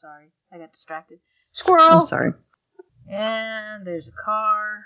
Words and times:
Sorry, 0.00 0.30
I 0.52 0.58
got 0.58 0.70
distracted. 0.70 1.18
Squirrel. 1.50 1.96
I'm 1.96 2.02
sorry. 2.02 2.32
And 3.10 3.84
there's 3.84 4.06
a 4.06 4.12
car. 4.12 4.84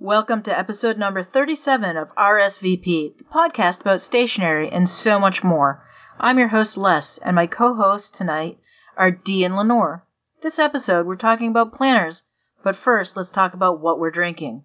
Welcome 0.00 0.42
to 0.42 0.58
episode 0.58 0.98
number 0.98 1.22
37 1.22 1.96
of 1.96 2.12
RSVP, 2.16 3.18
the 3.18 3.24
podcast 3.32 3.82
about 3.82 4.00
stationery 4.00 4.68
and 4.68 4.88
so 4.88 5.20
much 5.20 5.44
more. 5.44 5.80
I'm 6.18 6.40
your 6.40 6.48
host, 6.48 6.76
Les, 6.76 7.18
and 7.18 7.36
my 7.36 7.46
co 7.46 7.76
hosts 7.76 8.10
tonight 8.10 8.58
are 8.96 9.12
Dee 9.12 9.44
and 9.44 9.54
Lenore. 9.54 10.04
This 10.40 10.58
episode, 10.58 11.06
we're 11.06 11.14
talking 11.14 11.50
about 11.50 11.72
planners, 11.72 12.24
but 12.64 12.74
first, 12.74 13.16
let's 13.16 13.30
talk 13.30 13.54
about 13.54 13.78
what 13.78 14.00
we're 14.00 14.10
drinking. 14.10 14.64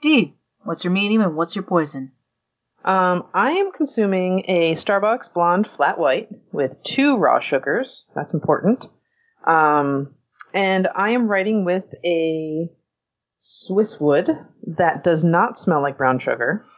Dee, 0.00 0.34
what's 0.64 0.82
your 0.82 0.92
medium 0.92 1.22
and 1.22 1.36
what's 1.36 1.54
your 1.54 1.62
poison? 1.62 2.10
Um, 2.86 3.26
I 3.34 3.50
am 3.52 3.72
consuming 3.72 4.44
a 4.46 4.72
Starbucks 4.74 5.34
blonde 5.34 5.66
flat 5.66 5.98
white 5.98 6.28
with 6.52 6.80
two 6.84 7.16
raw 7.18 7.40
sugars. 7.40 8.08
That's 8.14 8.32
important. 8.32 8.86
Um, 9.44 10.14
and 10.54 10.88
I 10.94 11.10
am 11.10 11.26
writing 11.28 11.64
with 11.64 11.84
a 12.04 12.70
Swiss 13.38 14.00
wood 14.00 14.30
that 14.68 15.02
does 15.04 15.24
not 15.24 15.58
smell 15.58 15.82
like 15.82 15.98
brown 15.98 16.18
sugar. 16.18 16.64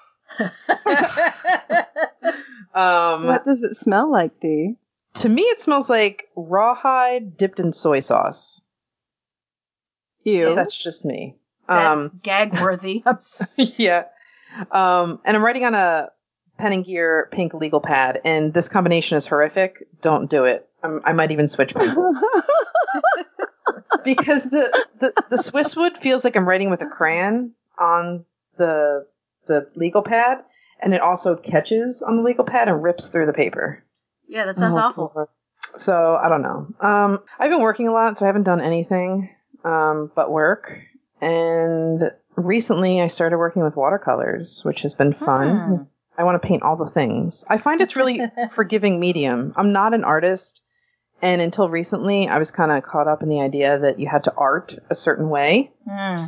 Um, 2.75 3.27
What 3.27 3.45
does 3.45 3.63
it 3.65 3.77
smell 3.77 4.11
like, 4.11 4.39
Dee? 4.41 4.77
to 5.15 5.29
me, 5.29 5.43
it 5.43 5.59
smells 5.59 5.91
like 5.91 6.29
rawhide 6.37 7.37
dipped 7.37 7.59
in 7.59 7.73
soy 7.73 7.99
sauce. 8.01 8.63
Ew. 10.23 10.55
That's 10.55 10.81
just 10.81 11.05
me. 11.05 11.39
That's 11.67 12.11
Um, 12.13 12.21
gag 12.23 12.61
worthy. 12.61 13.03
Yeah. 13.57 14.05
Um, 14.71 15.21
and 15.25 15.37
I'm 15.37 15.45
writing 15.45 15.65
on 15.65 15.75
a 15.75 16.11
pen 16.59 16.73
and 16.73 16.85
gear 16.85 17.29
pink 17.33 17.55
legal 17.55 17.81
pad, 17.81 18.21
and 18.25 18.53
this 18.53 18.69
combination 18.69 19.17
is 19.17 19.27
horrific. 19.27 19.87
Don't 20.01 20.29
do 20.29 20.45
it. 20.45 20.69
I'm, 20.83 21.01
I 21.05 21.13
might 21.13 21.31
even 21.31 21.49
switch 21.49 21.75
pencils 21.75 22.25
because 24.05 24.45
the, 24.45 24.87
the 24.99 25.13
the 25.31 25.39
Swiss 25.39 25.77
wood 25.77 25.99
feels 25.99 26.25
like 26.25 26.37
I'm 26.37 26.49
writing 26.49 26.71
with 26.71 26.83
a 26.83 26.87
crayon 26.87 27.53
on 27.79 28.25
the 28.57 29.07
the 29.47 29.69
legal 29.75 30.03
pad, 30.03 30.39
and 30.81 30.95
it 30.95 31.01
also 31.01 31.37
catches 31.37 32.03
on 32.03 32.17
the 32.17 32.23
legal 32.23 32.45
pad 32.45 32.69
and 32.69 32.83
rips 32.83 33.09
through 33.09 33.27
the 33.27 33.33
paper. 33.33 33.83
Yeah, 34.29 34.45
that 34.47 34.59
sounds 34.59 34.77
Oh, 34.77 34.81
awful. 34.81 35.31
So 35.77 36.17
I 36.17 36.29
don't 36.29 36.43
know. 36.43 36.67
Um, 36.81 37.21
I've 37.39 37.51
been 37.51 37.61
working 37.61 37.89
a 37.89 37.93
lot, 37.93 38.19
so 38.19 38.25
I 38.25 38.29
haven't 38.29 38.45
done 38.45 38.61
anything 38.61 39.31
um, 39.65 40.11
but 40.15 40.31
work. 40.31 40.79
And 41.21 42.11
recently, 42.45 43.01
I 43.01 43.09
started 43.09 43.39
working 43.39 43.63
with 43.63 43.77
watercolors, 43.77 44.63
which 44.65 44.83
has 44.83 44.95
been 44.95 45.13
fun. 45.13 45.59
Hmm. 45.59 45.83
I 46.17 46.25
want 46.25 46.41
to 46.41 46.47
paint 46.47 46.63
all 46.63 46.77
the 46.77 46.91
things. 46.91 47.45
I 47.49 47.59
find 47.59 47.81
it's 47.81 47.95
really 47.95 48.21
forgiving 48.51 48.99
medium. 48.99 49.53
I'm 49.57 49.73
not 49.73 49.95
an 49.95 50.05
artist, 50.05 50.63
and 51.23 51.41
until 51.41 51.69
recently, 51.69 52.29
I 52.29 52.39
was 52.39 52.51
kind 52.51 52.73
of 52.73 52.83
caught 52.83 53.09
up 53.09 53.23
in 53.23 53.29
the 53.29 53.41
idea 53.41 53.79
that 53.79 53.99
you 53.99 54.09
had 54.09 54.25
to 54.25 54.35
art 54.35 54.77
a 54.91 54.95
certain 54.95 55.29
way. 55.29 55.73
Hmm. 55.89 56.25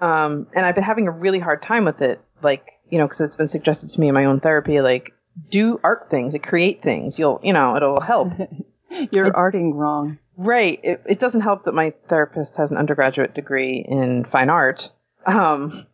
Um, 0.00 0.46
and 0.54 0.66
I've 0.66 0.74
been 0.74 0.84
having 0.84 1.08
a 1.08 1.12
really 1.12 1.38
hard 1.38 1.62
time 1.62 1.84
with 1.84 2.02
it. 2.02 2.20
Like, 2.42 2.72
you 2.90 2.98
know, 2.98 3.06
because 3.06 3.20
it's 3.20 3.36
been 3.36 3.48
suggested 3.48 3.90
to 3.90 4.00
me 4.00 4.08
in 4.08 4.14
my 4.14 4.26
own 4.26 4.40
therapy, 4.40 4.80
like, 4.80 5.12
do 5.50 5.80
art 5.82 6.10
things, 6.10 6.36
create 6.42 6.82
things. 6.82 7.18
You'll, 7.18 7.40
you 7.42 7.52
know, 7.52 7.76
it'll 7.76 8.00
help. 8.00 8.32
You're 9.12 9.32
arting 9.32 9.74
wrong. 9.74 10.18
Right. 10.36 10.80
It, 10.82 11.02
it 11.06 11.18
doesn't 11.18 11.40
help 11.40 11.64
that 11.64 11.74
my 11.74 11.94
therapist 12.08 12.56
has 12.56 12.70
an 12.70 12.76
undergraduate 12.76 13.34
degree 13.34 13.84
in 13.86 14.24
fine 14.24 14.50
art. 14.50 14.90
Um, 15.26 15.86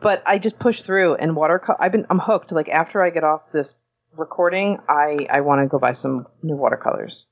but 0.00 0.22
I 0.26 0.38
just 0.38 0.58
push 0.58 0.82
through 0.82 1.14
and 1.16 1.34
watercolor. 1.34 1.80
I've 1.80 1.92
been 1.92 2.06
I'm 2.10 2.18
hooked. 2.18 2.52
Like 2.52 2.68
after 2.68 3.02
I 3.02 3.10
get 3.10 3.24
off 3.24 3.50
this 3.52 3.76
recording, 4.16 4.78
I 4.88 5.26
I 5.30 5.40
want 5.40 5.62
to 5.62 5.66
go 5.68 5.78
buy 5.78 5.92
some 5.92 6.26
new 6.42 6.56
watercolors. 6.56 7.28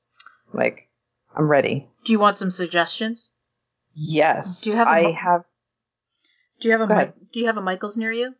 Like 0.53 0.87
I'm 1.35 1.47
ready. 1.49 1.87
Do 2.05 2.11
you 2.11 2.19
want 2.19 2.37
some 2.37 2.51
suggestions? 2.51 3.31
Yes. 3.93 4.61
Do 4.61 4.71
you 4.71 4.75
have 4.75 4.87
a 4.87 4.91
I 4.91 5.11
have. 5.11 5.43
Do 6.59 6.67
you 6.67 6.77
have 6.77 6.89
a 6.89 6.95
Mi-. 6.95 7.11
Do 7.31 7.39
you 7.39 7.45
have 7.47 7.57
a 7.57 7.61
Michaels 7.61 7.97
near 7.97 8.11
you? 8.11 8.35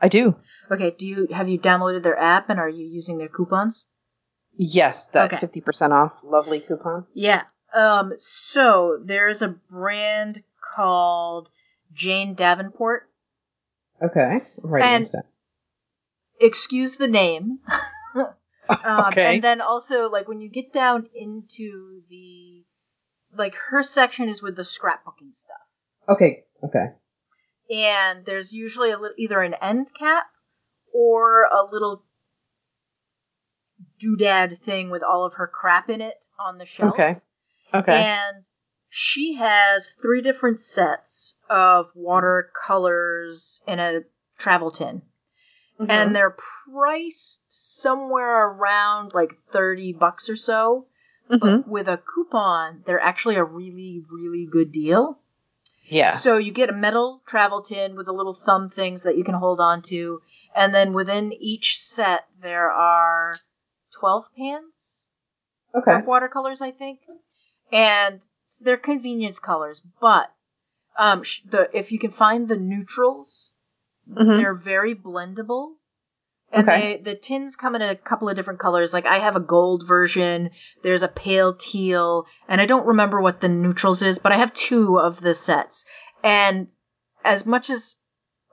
I 0.00 0.08
do. 0.08 0.36
Okay. 0.70 0.94
Do 0.98 1.06
you 1.06 1.28
have 1.32 1.48
you 1.48 1.58
downloaded 1.58 2.02
their 2.02 2.18
app 2.18 2.48
and 2.48 2.58
are 2.58 2.68
you 2.68 2.86
using 2.86 3.18
their 3.18 3.28
coupons? 3.28 3.88
Yes, 4.56 5.06
that 5.08 5.26
Okay. 5.32 5.38
fifty 5.40 5.60
percent 5.60 5.92
off, 5.92 6.20
lovely 6.24 6.60
coupon. 6.60 7.06
Yeah. 7.14 7.42
Um. 7.74 8.14
So 8.18 8.98
there's 9.04 9.42
a 9.42 9.48
brand 9.70 10.42
called 10.74 11.50
Jane 11.92 12.34
Davenport. 12.34 13.08
Okay, 14.02 14.40
writing 14.58 14.88
And-. 14.88 15.24
Excuse 16.40 16.96
the 16.96 17.08
name. 17.08 17.58
Um, 18.84 19.06
okay. 19.06 19.34
And 19.34 19.42
then 19.42 19.60
also, 19.60 20.08
like, 20.08 20.28
when 20.28 20.40
you 20.40 20.48
get 20.48 20.72
down 20.72 21.08
into 21.14 22.02
the, 22.08 22.64
like, 23.36 23.54
her 23.70 23.82
section 23.82 24.28
is 24.28 24.42
with 24.42 24.54
the 24.54 24.62
scrapbooking 24.62 25.34
stuff. 25.34 25.58
okay. 26.08 26.44
Okay. 26.62 26.86
And 27.74 28.24
there's 28.26 28.52
usually 28.52 28.90
a 28.90 28.98
little, 28.98 29.16
either 29.16 29.40
an 29.42 29.54
end 29.62 29.92
cap 29.98 30.26
or 30.92 31.44
a 31.44 31.64
little 31.64 32.04
doodad 34.00 34.58
thing 34.58 34.90
with 34.90 35.02
all 35.02 35.24
of 35.24 35.34
her 35.34 35.46
crap 35.46 35.88
in 35.88 36.00
it 36.00 36.26
on 36.38 36.58
the 36.58 36.66
shelf. 36.66 36.92
Okay. 36.92 37.16
Okay. 37.72 38.04
And 38.04 38.44
she 38.92 39.34
has 39.34 39.90
three 39.90 40.20
different 40.20 40.58
sets 40.60 41.38
of 41.48 41.86
watercolors 41.94 43.62
in 43.66 43.78
a 43.78 44.00
travel 44.38 44.70
tin. 44.70 45.02
Mm-hmm. 45.80 45.90
and 45.90 46.14
they're 46.14 46.36
priced 46.70 47.44
somewhere 47.48 48.48
around 48.48 49.14
like 49.14 49.32
30 49.50 49.94
bucks 49.94 50.28
or 50.28 50.36
so 50.36 50.86
Mhm. 51.30 51.40
but 51.40 51.68
with 51.68 51.88
a 51.88 51.96
coupon 51.96 52.82
they're 52.84 53.00
actually 53.00 53.36
a 53.36 53.44
really 53.44 54.04
really 54.10 54.44
good 54.44 54.72
deal 54.72 55.20
yeah. 55.86 56.14
so 56.16 56.36
you 56.36 56.52
get 56.52 56.68
a 56.68 56.74
metal 56.74 57.22
travel 57.26 57.62
tin 57.62 57.96
with 57.96 58.04
the 58.04 58.12
little 58.12 58.34
thumb 58.34 58.68
things 58.68 59.04
that 59.04 59.16
you 59.16 59.24
can 59.24 59.36
hold 59.36 59.58
on 59.58 59.80
to 59.82 60.20
and 60.54 60.74
then 60.74 60.92
within 60.92 61.32
each 61.32 61.78
set 61.78 62.26
there 62.42 62.70
are 62.70 63.32
12 63.98 64.26
pans 64.36 65.08
Okay. 65.74 65.94
of 65.94 66.04
watercolors 66.04 66.60
i 66.60 66.70
think 66.70 67.00
and 67.72 68.20
they're 68.58 68.76
convenience 68.76 69.38
colors 69.38 69.80
but 70.00 70.32
um, 70.98 71.22
sh- 71.22 71.42
the 71.42 71.70
if 71.76 71.92
you 71.92 71.98
can 71.98 72.10
find 72.10 72.48
the 72.48 72.56
neutrals 72.56 73.54
Mhm. 74.08 74.38
they're 74.38 74.54
very 74.54 74.94
blendable. 74.94 75.74
And 76.52 76.68
Okay. 76.68 76.96
they, 76.96 77.02
the 77.02 77.14
tins 77.14 77.54
come 77.54 77.76
in 77.76 77.82
a 77.82 77.94
couple 77.94 78.28
of 78.28 78.34
different 78.34 78.58
colors. 78.58 78.92
Like 78.92 79.06
I 79.06 79.18
have 79.20 79.36
a 79.36 79.40
gold 79.40 79.86
version, 79.86 80.50
there's 80.82 81.04
a 81.04 81.08
pale 81.08 81.54
teal, 81.54 82.26
and 82.48 82.60
I 82.60 82.66
don't 82.66 82.86
remember 82.86 83.20
what 83.20 83.40
the 83.40 83.48
neutrals 83.48 84.02
is, 84.02 84.18
but 84.18 84.32
I 84.32 84.36
have 84.36 84.52
two 84.52 84.98
of 84.98 85.20
the 85.20 85.32
sets. 85.32 85.86
And 86.24 86.68
as 87.24 87.46
much 87.46 87.70
as 87.70 87.98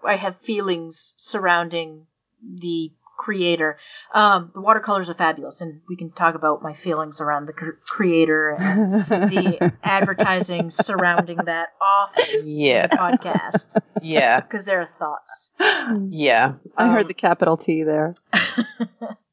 I 0.04 0.16
have 0.18 0.38
feelings 0.38 1.16
surrounding 1.18 2.06
the 2.44 2.92
creator, 3.18 3.78
um, 4.14 4.52
the 4.54 4.62
watercolors 4.62 5.10
are 5.10 5.14
fabulous, 5.16 5.60
and 5.62 5.82
we 5.90 5.96
can 5.98 6.12
talk 6.12 6.36
about 6.36 6.62
my 6.62 6.74
feelings 6.74 7.20
around 7.20 7.48
the 7.48 7.54
cr- 7.54 7.72
creator 7.84 8.50
and 8.52 8.94
the 9.32 9.74
advertising 9.84 10.70
surrounding 10.70 11.38
that 11.46 11.70
off 11.82 12.14
Yeah. 12.44 12.88
the 12.88 12.96
podcast 12.98 13.82
Yeah. 14.02 14.40
because 14.42 14.66
there 14.66 14.82
are 14.82 14.90
thoughts. 15.00 15.52
Yeah. 16.10 16.54
I 16.78 16.88
heard 16.90 17.02
Um, 17.02 17.08
the 17.08 17.14
capital 17.14 17.58
T 17.58 17.84
there. 17.84 18.16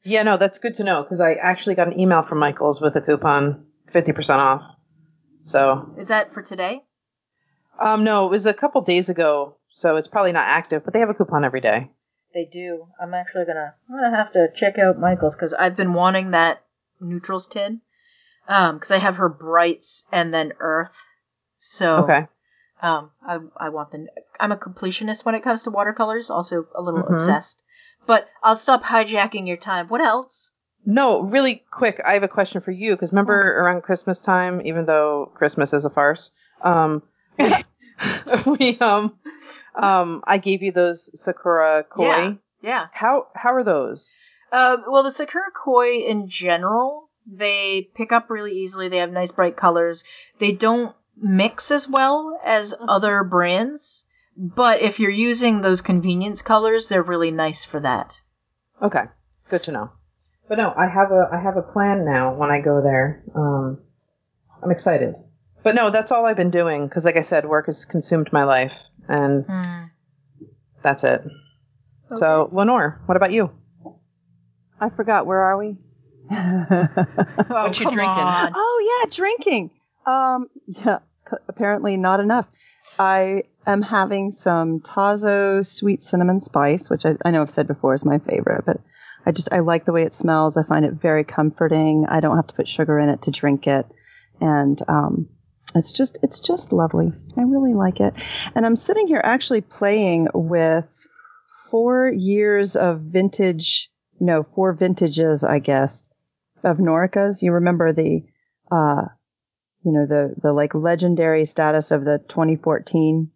Yeah, 0.06 0.22
no, 0.22 0.36
that's 0.36 0.58
good 0.58 0.74
to 0.74 0.84
know 0.84 1.02
because 1.02 1.22
I 1.22 1.32
actually 1.32 1.76
got 1.76 1.86
an 1.86 1.98
email 1.98 2.20
from 2.20 2.36
Michaels 2.38 2.78
with 2.78 2.94
a 2.94 3.00
coupon, 3.00 3.64
fifty 3.90 4.12
percent 4.12 4.38
off. 4.38 4.62
So, 5.44 5.94
Is 5.96 6.08
that 6.08 6.34
for 6.34 6.42
today? 6.42 6.82
um, 7.80 8.04
no, 8.04 8.26
it 8.26 8.30
was 8.30 8.44
a 8.44 8.52
couple 8.52 8.82
days 8.82 9.08
ago, 9.08 9.56
so 9.70 9.96
it's 9.96 10.06
probably 10.06 10.32
not 10.32 10.44
active, 10.46 10.84
but 10.84 10.92
they 10.92 11.00
have 11.00 11.08
a 11.08 11.14
coupon 11.14 11.42
every 11.42 11.62
day. 11.62 11.90
They 12.34 12.44
do. 12.44 12.88
I'm 13.00 13.14
actually 13.14 13.44
gonna. 13.44 13.74
I'm 13.88 13.96
gonna 13.96 14.16
have 14.16 14.32
to 14.32 14.48
check 14.54 14.78
out 14.78 14.98
Michael's 14.98 15.36
because 15.36 15.54
I've 15.54 15.76
been 15.76 15.94
wanting 15.94 16.32
that 16.32 16.62
neutrals 17.00 17.46
tin. 17.46 17.80
Um, 18.48 18.76
because 18.76 18.90
I 18.90 18.98
have 18.98 19.16
her 19.16 19.28
brights 19.28 20.06
and 20.12 20.34
then 20.34 20.52
Earth. 20.58 21.00
So 21.56 22.04
Okay. 22.04 22.26
um, 22.82 23.12
I 23.26 23.38
I 23.56 23.68
want 23.68 23.92
the. 23.92 24.08
I'm 24.40 24.52
a 24.52 24.56
completionist 24.56 25.24
when 25.24 25.34
it 25.34 25.42
comes 25.42 25.62
to 25.62 25.70
watercolors. 25.70 26.28
Also 26.28 26.66
a 26.74 26.82
little 26.82 27.04
Mhm. 27.04 27.12
obsessed. 27.12 27.62
But 28.06 28.28
I'll 28.42 28.56
stop 28.56 28.82
hijacking 28.82 29.46
your 29.46 29.56
time. 29.56 29.88
What 29.88 30.00
else? 30.02 30.50
No, 30.84 31.22
really 31.22 31.64
quick, 31.70 32.00
I 32.04 32.12
have 32.12 32.22
a 32.22 32.28
question 32.28 32.60
for 32.60 32.70
you 32.70 32.92
because 32.94 33.12
remember 33.12 33.56
around 33.58 33.82
Christmas 33.82 34.20
time, 34.20 34.60
even 34.66 34.84
though 34.84 35.30
Christmas 35.34 35.72
is 35.72 35.86
a 35.86 35.90
farce, 35.90 36.30
um, 36.60 37.02
we 38.46 38.78
um, 38.78 39.14
um, 39.74 40.22
I 40.26 40.38
gave 40.38 40.62
you 40.62 40.72
those 40.72 41.10
Sakura 41.20 41.84
koi. 41.84 42.04
Yeah. 42.04 42.34
Yeah. 42.62 42.86
How 42.92 43.26
how 43.34 43.52
are 43.52 43.64
those? 43.64 44.16
Uh, 44.50 44.78
well, 44.88 45.02
the 45.02 45.10
Sakura 45.10 45.50
Koi 45.52 45.98
in 45.98 46.28
general, 46.28 47.10
they 47.26 47.90
pick 47.94 48.12
up 48.12 48.30
really 48.30 48.52
easily. 48.52 48.88
They 48.88 48.98
have 48.98 49.10
nice 49.10 49.32
bright 49.32 49.56
colors. 49.56 50.04
They 50.38 50.52
don't 50.52 50.94
mix 51.16 51.70
as 51.70 51.88
well 51.88 52.40
as 52.44 52.72
other 52.80 53.24
brands, 53.24 54.06
but 54.36 54.80
if 54.80 55.00
you're 55.00 55.10
using 55.10 55.60
those 55.60 55.80
convenience 55.82 56.40
colors, 56.40 56.86
they're 56.86 57.02
really 57.02 57.30
nice 57.30 57.64
for 57.64 57.80
that. 57.80 58.20
Okay, 58.80 59.04
good 59.50 59.62
to 59.64 59.72
know. 59.72 59.90
But 60.48 60.58
no, 60.58 60.72
I 60.76 60.88
have 60.88 61.10
a 61.10 61.28
I 61.32 61.38
have 61.38 61.56
a 61.56 61.62
plan 61.62 62.04
now 62.04 62.34
when 62.34 62.50
I 62.50 62.60
go 62.60 62.80
there. 62.80 63.24
Um, 63.34 63.80
I'm 64.62 64.70
excited. 64.70 65.16
But 65.64 65.74
no, 65.74 65.90
that's 65.90 66.12
all 66.12 66.26
I've 66.26 66.36
been 66.36 66.50
doing 66.50 66.86
because, 66.86 67.04
like 67.04 67.16
I 67.16 67.22
said, 67.22 67.44
work 67.46 67.66
has 67.66 67.84
consumed 67.84 68.32
my 68.32 68.44
life, 68.44 68.84
and 69.08 69.44
Hmm. 69.46 69.84
that's 70.82 71.02
it. 71.04 71.22
So, 72.12 72.48
Lenore, 72.52 73.00
what 73.06 73.16
about 73.16 73.32
you? 73.32 73.50
I 74.80 74.90
forgot. 74.90 75.26
Where 75.26 75.40
are 75.40 75.58
we? 75.58 75.76
Oh, 76.30 77.66
What 77.68 77.80
you 77.80 77.86
drinking? 77.90 78.22
on. 78.22 78.52
Oh 78.54 79.00
yeah, 79.04 79.10
drinking. 79.10 79.70
Um, 80.06 80.48
yeah, 80.66 80.98
c- 81.30 81.36
apparently 81.48 81.96
not 81.96 82.20
enough. 82.20 82.48
I 82.98 83.44
am 83.66 83.82
having 83.82 84.32
some 84.32 84.80
Tazo 84.80 85.64
sweet 85.64 86.02
cinnamon 86.02 86.40
spice, 86.40 86.88
which 86.90 87.04
I, 87.06 87.16
I 87.24 87.30
know 87.30 87.42
I've 87.42 87.50
said 87.50 87.66
before 87.66 87.94
is 87.94 88.04
my 88.04 88.18
favorite, 88.18 88.64
but 88.66 88.80
I 89.26 89.32
just 89.32 89.52
I 89.52 89.60
like 89.60 89.84
the 89.84 89.92
way 89.92 90.02
it 90.04 90.14
smells. 90.14 90.56
I 90.56 90.62
find 90.62 90.84
it 90.84 90.92
very 90.94 91.24
comforting. 91.24 92.06
I 92.08 92.20
don't 92.20 92.36
have 92.36 92.46
to 92.48 92.54
put 92.54 92.68
sugar 92.68 92.98
in 92.98 93.08
it 93.08 93.22
to 93.22 93.30
drink 93.30 93.66
it, 93.66 93.86
and 94.40 94.80
um, 94.88 95.28
it's 95.74 95.92
just 95.92 96.18
it's 96.22 96.40
just 96.40 96.72
lovely. 96.72 97.12
I 97.36 97.42
really 97.42 97.74
like 97.74 98.00
it. 98.00 98.14
And 98.54 98.64
I'm 98.64 98.76
sitting 98.76 99.06
here 99.06 99.20
actually 99.22 99.60
playing 99.60 100.28
with 100.34 101.06
four 101.70 102.08
years 102.08 102.76
of 102.76 103.00
vintage, 103.00 103.90
no, 104.20 104.44
four 104.54 104.72
vintages, 104.72 105.42
I 105.42 105.58
guess, 105.58 106.02
of 106.62 106.78
Noricas. 106.78 107.42
You 107.42 107.52
remember 107.52 107.92
the, 107.92 108.22
uh, 108.70 109.06
you 109.84 109.92
know, 109.92 110.06
the, 110.06 110.34
the 110.40 110.52
like 110.52 110.74
legendary 110.74 111.44
status 111.44 111.90
of 111.90 112.04
the 112.04 112.18
2014, 112.28 113.30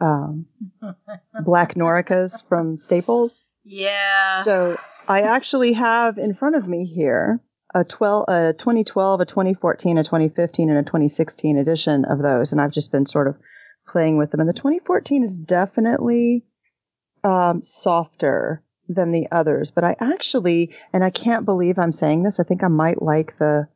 um, 0.00 0.46
black 1.44 1.74
Noricas 1.74 2.46
from 2.48 2.78
Staples. 2.78 3.44
Yeah. 3.64 4.42
So 4.42 4.78
I 5.06 5.22
actually 5.22 5.74
have 5.74 6.16
in 6.16 6.32
front 6.32 6.56
of 6.56 6.66
me 6.66 6.86
here 6.86 7.40
a 7.74 7.84
12, 7.84 8.24
a 8.28 8.52
2012, 8.52 9.20
a 9.20 9.24
2014, 9.24 9.98
a 9.98 10.04
2015, 10.04 10.70
and 10.70 10.78
a 10.78 10.82
2016 10.82 11.58
edition 11.58 12.04
of 12.04 12.20
those. 12.20 12.52
And 12.52 12.60
I've 12.60 12.72
just 12.72 12.92
been 12.92 13.06
sort 13.06 13.28
of 13.28 13.36
playing 13.86 14.18
with 14.18 14.30
them. 14.30 14.40
And 14.40 14.48
the 14.48 14.54
2014 14.54 15.22
is 15.22 15.38
definitely 15.38 16.44
um, 17.22 17.62
softer 17.62 18.62
than 18.88 19.12
the 19.12 19.28
others. 19.30 19.70
But 19.70 19.84
I 19.84 19.96
actually, 20.00 20.74
and 20.92 21.04
I 21.04 21.10
can't 21.10 21.44
believe 21.44 21.78
I'm 21.78 21.92
saying 21.92 22.22
this, 22.22 22.40
I 22.40 22.44
think 22.44 22.64
I 22.64 22.68
might 22.68 23.00
like 23.00 23.36
the 23.36 23.68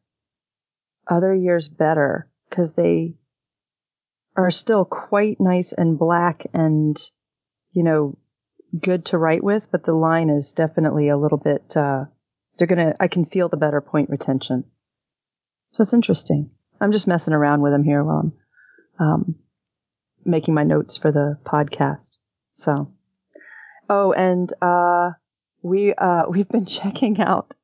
other 1.09 1.35
years 1.35 1.69
better 1.69 2.29
because 2.49 2.73
they 2.73 3.15
are 4.37 4.51
still 4.51 4.85
quite 4.85 5.41
nice 5.41 5.73
and 5.73 5.99
black 5.99 6.47
and, 6.53 6.99
you 7.73 7.85
know, 7.85 8.19
good 8.79 9.05
to 9.07 9.19
write 9.19 9.45
with, 9.45 9.69
but 9.71 9.85
the 9.85 9.95
line 9.95 10.31
is 10.31 10.53
definitely 10.53 11.09
a 11.09 11.17
little 11.17 11.39
bit, 11.39 11.77
uh, 11.77 12.07
they're 12.57 12.67
gonna, 12.67 12.95
I 13.01 13.09
can 13.09 13.25
feel 13.25 13.49
the 13.49 13.57
better 13.57 13.81
point 13.81 14.11
retention. 14.11 14.65
So 15.73 15.83
it's 15.83 15.93
interesting. 15.93 16.51
I'm 16.81 16.93
just 16.93 17.09
messing 17.09 17.35
around 17.35 17.63
with 17.63 17.73
them 17.73 17.85
here 17.85 18.03
while 18.03 18.33
I'm, 18.99 19.07
um, 19.07 19.35
making 20.25 20.55
my 20.55 20.65
notes 20.65 20.97
for 20.97 21.11
the 21.11 21.39
podcast. 21.45 22.17
So, 22.55 22.93
oh, 23.89 24.13
and, 24.13 24.53
uh, 24.63 25.13
we, 25.63 25.95
uh, 25.95 26.25
we've 26.29 26.49
been 26.49 26.67
checking 26.67 27.21
out 27.21 27.55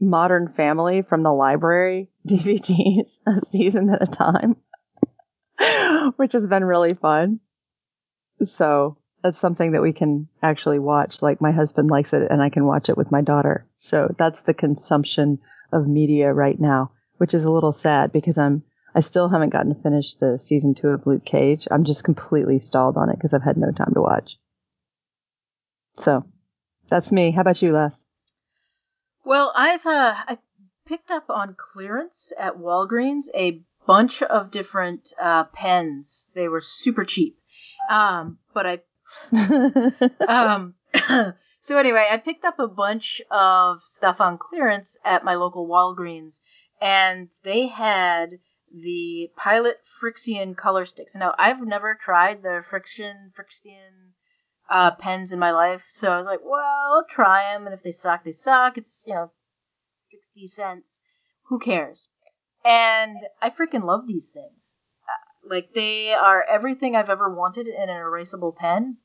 Modern 0.00 0.48
Family 0.48 1.02
from 1.02 1.22
the 1.22 1.32
library 1.32 2.10
DVDs 2.26 3.20
a 3.26 3.44
season 3.46 3.90
at 3.90 4.02
a 4.02 4.06
time, 4.06 4.56
which 6.16 6.32
has 6.32 6.46
been 6.46 6.64
really 6.64 6.94
fun. 6.94 7.40
So 8.42 8.96
that's 9.22 9.38
something 9.38 9.72
that 9.72 9.82
we 9.82 9.92
can 9.92 10.28
actually 10.42 10.78
watch. 10.78 11.22
Like 11.22 11.40
my 11.40 11.52
husband 11.52 11.90
likes 11.90 12.12
it 12.12 12.30
and 12.30 12.42
I 12.42 12.48
can 12.48 12.64
watch 12.64 12.88
it 12.88 12.96
with 12.96 13.10
my 13.10 13.20
daughter. 13.20 13.66
So 13.76 14.14
that's 14.18 14.42
the 14.42 14.54
consumption 14.54 15.38
of 15.72 15.86
media 15.86 16.32
right 16.32 16.58
now, 16.58 16.92
which 17.18 17.34
is 17.34 17.44
a 17.44 17.52
little 17.52 17.72
sad 17.72 18.12
because 18.12 18.38
I'm, 18.38 18.62
I 18.94 19.00
still 19.00 19.28
haven't 19.28 19.50
gotten 19.50 19.74
to 19.74 19.82
finish 19.82 20.14
the 20.14 20.38
season 20.38 20.74
two 20.74 20.88
of 20.88 21.06
Luke 21.06 21.24
Cage. 21.24 21.68
I'm 21.70 21.84
just 21.84 22.04
completely 22.04 22.58
stalled 22.58 22.96
on 22.96 23.10
it 23.10 23.16
because 23.16 23.34
I've 23.34 23.42
had 23.42 23.56
no 23.56 23.70
time 23.72 23.92
to 23.94 24.00
watch. 24.00 24.38
So 25.96 26.24
that's 26.88 27.12
me. 27.12 27.30
How 27.30 27.42
about 27.42 27.62
you, 27.62 27.72
Les? 27.72 28.02
Well, 29.24 29.52
I've 29.54 29.86
uh, 29.86 30.14
I 30.26 30.38
picked 30.86 31.10
up 31.10 31.28
on 31.28 31.54
clearance 31.56 32.32
at 32.38 32.56
Walgreens 32.56 33.26
a 33.34 33.62
bunch 33.86 34.22
of 34.22 34.50
different 34.50 35.12
uh, 35.20 35.44
pens. 35.54 36.32
They 36.34 36.48
were 36.48 36.60
super 36.60 37.04
cheap, 37.04 37.38
um, 37.90 38.38
but 38.54 38.66
I 38.66 38.80
um, 40.28 40.74
so 41.60 41.78
anyway, 41.78 42.06
I 42.10 42.18
picked 42.18 42.44
up 42.44 42.58
a 42.58 42.68
bunch 42.68 43.22
of 43.30 43.82
stuff 43.82 44.20
on 44.20 44.38
clearance 44.38 44.96
at 45.04 45.24
my 45.24 45.34
local 45.34 45.66
Walgreens, 45.68 46.40
and 46.80 47.28
they 47.42 47.68
had 47.68 48.38
the 48.72 49.30
Pilot 49.36 49.78
Frixion 49.84 50.56
color 50.56 50.84
sticks. 50.84 51.16
Now, 51.16 51.34
I've 51.38 51.60
never 51.60 51.94
tried 51.94 52.42
the 52.42 52.62
Friction 52.68 53.32
Frixion 53.36 54.12
uh, 54.68 54.92
pens 54.92 55.32
in 55.32 55.38
my 55.38 55.50
life, 55.50 55.84
so 55.88 56.12
I 56.12 56.18
was 56.18 56.26
like, 56.26 56.40
well, 56.44 56.94
I'll 56.94 57.06
try 57.08 57.52
them, 57.52 57.66
and 57.66 57.74
if 57.74 57.82
they 57.82 57.90
suck, 57.90 58.24
they 58.24 58.32
suck. 58.32 58.78
It's 58.78 59.04
you 59.06 59.14
know, 59.14 59.32
sixty 59.60 60.46
cents. 60.46 61.00
Who 61.48 61.58
cares? 61.58 62.08
And 62.64 63.16
I 63.42 63.50
freaking 63.50 63.84
love 63.84 64.06
these 64.06 64.32
things. 64.32 64.76
Like 65.50 65.74
they 65.74 66.14
are 66.14 66.44
everything 66.48 66.94
I've 66.94 67.10
ever 67.10 67.28
wanted 67.28 67.66
in 67.66 67.88
an 67.88 67.88
erasable 67.88 68.56
pen. 68.56 68.98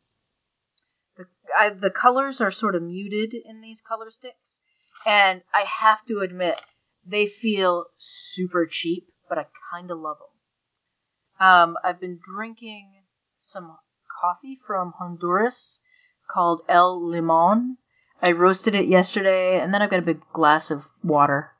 The, 1.17 1.25
I, 1.57 1.69
the 1.69 1.89
colors 1.89 2.39
are 2.39 2.51
sort 2.51 2.75
of 2.75 2.83
muted 2.83 3.33
in 3.33 3.61
these 3.61 3.81
color 3.81 4.11
sticks, 4.11 4.61
and 5.07 5.41
I 5.51 5.65
have 5.79 6.05
to 6.05 6.19
admit 6.19 6.61
they 7.03 7.25
feel 7.25 7.85
super 7.97 8.67
cheap, 8.67 9.07
but 9.27 9.39
I 9.39 9.47
kind 9.71 9.89
of 9.89 9.97
love 9.97 10.17
them. 10.19 11.47
Um, 11.47 11.77
I've 11.83 11.99
been 11.99 12.19
drinking 12.21 12.91
some 13.37 13.77
coffee 14.21 14.55
from 14.55 14.93
Honduras 14.99 15.81
called 16.29 16.61
El 16.69 17.03
Limon. 17.03 17.77
I 18.21 18.31
roasted 18.31 18.75
it 18.75 18.85
yesterday, 18.85 19.59
and 19.59 19.73
then 19.73 19.81
I've 19.81 19.89
got 19.89 19.99
a 19.99 20.03
big 20.03 20.21
glass 20.31 20.69
of 20.69 20.85
water. 21.03 21.51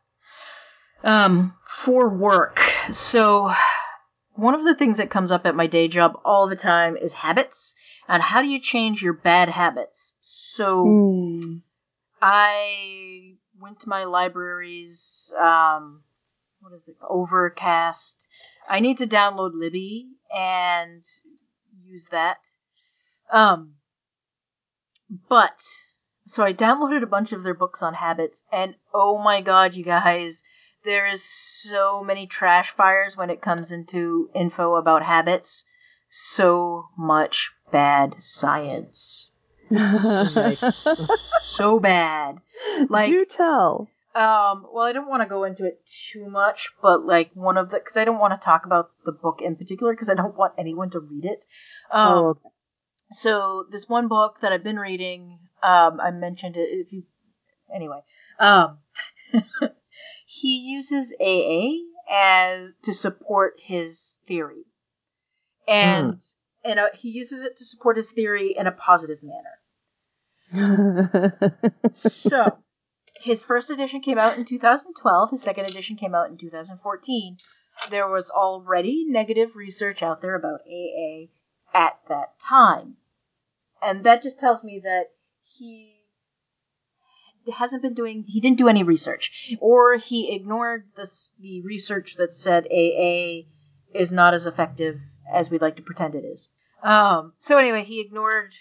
Um, 1.04 1.56
for 1.66 2.08
work. 2.08 2.60
So, 2.92 3.52
one 4.36 4.56
of 4.56 4.64
the 4.64 4.76
things 4.76 4.98
that 4.98 5.10
comes 5.10 5.32
up 5.32 5.46
at 5.46 5.56
my 5.56 5.68
day 5.68 5.88
job 5.88 6.20
all 6.24 6.48
the 6.48 6.56
time 6.56 6.98
is 6.98 7.14
habits 7.14 7.76
and 8.08 8.22
how 8.22 8.42
do 8.42 8.48
you 8.48 8.60
change 8.60 9.02
your 9.02 9.14
bad 9.14 9.50
habits. 9.50 10.16
So, 10.20 10.86
Hmm. 10.86 11.56
I 12.22 13.36
went 13.60 13.80
to 13.82 13.90
my 13.90 14.04
library's 14.04 15.34
um 15.40 16.04
what 16.60 16.74
is 16.74 16.88
it 16.88 16.96
overcast 17.08 18.28
i 18.70 18.80
need 18.80 18.98
to 18.98 19.08
download 19.08 19.52
libby 19.54 20.08
and 20.36 21.04
use 21.84 22.08
that 22.08 22.48
um 23.32 23.74
but 25.30 25.62
so 26.26 26.44
i 26.44 26.54
downloaded 26.54 27.04
a 27.04 27.08
bunch 27.08 27.32
of 27.32 27.44
their 27.44 27.54
books 27.54 27.82
on 27.84 27.94
habits 27.94 28.44
and 28.52 28.76
oh 28.94 29.18
my 29.18 29.42
god 29.42 29.76
you 29.76 29.84
guys 29.84 30.44
there 30.86 31.06
is 31.06 31.24
so 31.24 32.04
many 32.04 32.28
trash 32.28 32.70
fires 32.72 33.18
when 33.18 33.30
it 33.30 33.42
comes 33.42 33.72
into 33.72 34.30
info 34.34 34.76
about 34.76 35.04
habits 35.04 35.66
so 36.10 36.86
much 36.98 37.52
bad 37.72 38.16
science 38.20 39.32
so 41.42 41.80
bad 41.80 42.38
Like- 42.90 43.08
Do 43.08 43.26
tell. 43.26 43.90
Um, 44.14 44.68
well, 44.72 44.86
I 44.86 44.94
don't 44.94 45.10
want 45.10 45.24
to 45.24 45.28
go 45.28 45.44
into 45.44 45.66
it 45.66 45.82
too 45.86 46.30
much, 46.30 46.70
but 46.82 47.06
like 47.06 47.32
one 47.34 47.58
of 47.58 47.70
the, 47.70 47.80
because 47.80 47.98
I 47.98 48.06
don't 48.06 48.18
want 48.18 48.34
to 48.34 48.40
talk 48.40 48.66
about 48.66 48.92
the 49.04 49.12
book 49.12 49.42
in 49.44 49.58
particular, 49.58 49.92
because 49.92 50.10
I 50.10 50.14
don't 50.14 50.38
want 50.38 50.54
anyone 50.58 50.90
to 50.92 51.02
read 51.02 51.26
it. 51.26 51.46
Um, 51.92 52.14
oh, 52.14 52.28
okay. 52.30 52.50
so 53.12 53.66
this 53.70 53.90
one 53.90 54.08
book 54.08 54.38
that 54.42 54.54
I've 54.54 54.64
been 54.64 54.80
reading, 54.80 55.40
um, 55.62 56.00
I 56.00 56.12
mentioned 56.12 56.56
it. 56.56 56.70
If 56.72 56.94
you, 56.94 57.04
anyway, 57.76 58.04
um, 58.40 58.78
he 60.42 60.58
uses 60.58 61.14
AA 61.20 61.70
as 62.10 62.76
to 62.84 62.94
support 62.94 63.54
his 63.58 64.20
theory, 64.26 64.66
and 65.68 66.22
and 66.64 66.80
uh, 66.80 66.88
he 66.94 67.10
uses 67.10 67.44
it 67.44 67.56
to 67.58 67.66
support 67.66 67.98
his 67.98 68.12
theory 68.12 68.54
in 68.58 68.68
a 68.68 68.72
positive 68.72 69.20
manner. 69.24 69.60
So, 71.96 72.58
his 73.22 73.44
first 73.44 73.70
edition 73.70 74.02
came 74.02 74.18
out 74.18 74.38
in 74.38 74.46
2012. 74.46 75.32
His 75.32 75.42
second 75.42 75.68
edition 75.68 75.96
came 75.96 76.14
out 76.14 76.30
in 76.30 76.38
2014. 76.38 77.38
There 77.90 78.10
was 78.10 78.30
already 78.30 79.06
negative 79.08 79.56
research 79.56 80.04
out 80.04 80.22
there 80.22 80.36
about 80.36 80.62
AA 80.68 81.28
at 81.74 82.00
that 82.10 82.40
time. 82.40 82.98
And 83.82 84.04
that 84.04 84.24
just 84.24 84.40
tells 84.40 84.64
me 84.64 84.80
that 84.84 85.08
he 85.42 85.95
hasn't 87.54 87.82
been 87.82 87.94
doing 87.94 88.26
he 88.28 88.40
didn't 88.40 88.58
do 88.58 88.68
any 88.68 88.84
research 88.84 89.56
or 89.60 89.96
he 89.98 90.34
ignored 90.34 90.90
this 90.96 91.36
the 91.40 91.62
research 91.62 92.16
that 92.16 92.34
said 92.34 92.66
AA 92.72 93.48
is 93.94 94.12
not 94.12 94.34
as 94.34 94.46
effective 94.46 95.00
as 95.32 95.50
we'd 95.50 95.62
like 95.62 95.76
to 95.76 95.82
pretend 95.82 96.16
it 96.16 96.26
is. 96.26 96.50
Um 96.84 97.34
so 97.38 97.58
anyway, 97.58 97.84
he 97.84 98.02
ignored 98.02 98.54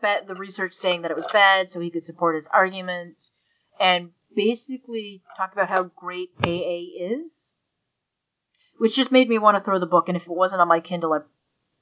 the 0.00 0.36
research 0.38 0.72
saying 0.72 1.02
that 1.02 1.10
it 1.10 1.16
was 1.16 1.26
bad 1.32 1.70
so 1.70 1.80
he 1.80 1.90
could 1.90 2.04
support 2.04 2.34
his 2.34 2.46
argument. 2.48 3.30
and 3.80 4.10
basically 4.34 5.22
talk 5.36 5.52
about 5.52 5.68
how 5.68 5.84
great 5.84 6.30
AA 6.44 6.84
is, 6.96 7.56
which 8.76 8.96
just 8.96 9.12
made 9.12 9.28
me 9.28 9.38
want 9.38 9.56
to 9.56 9.60
throw 9.62 9.78
the 9.78 9.86
book. 9.86 10.08
And 10.08 10.16
if 10.16 10.24
it 10.24 10.30
wasn't 10.30 10.60
on 10.60 10.68
my 10.68 10.80
Kindle, 10.80 11.12
I 11.12 11.20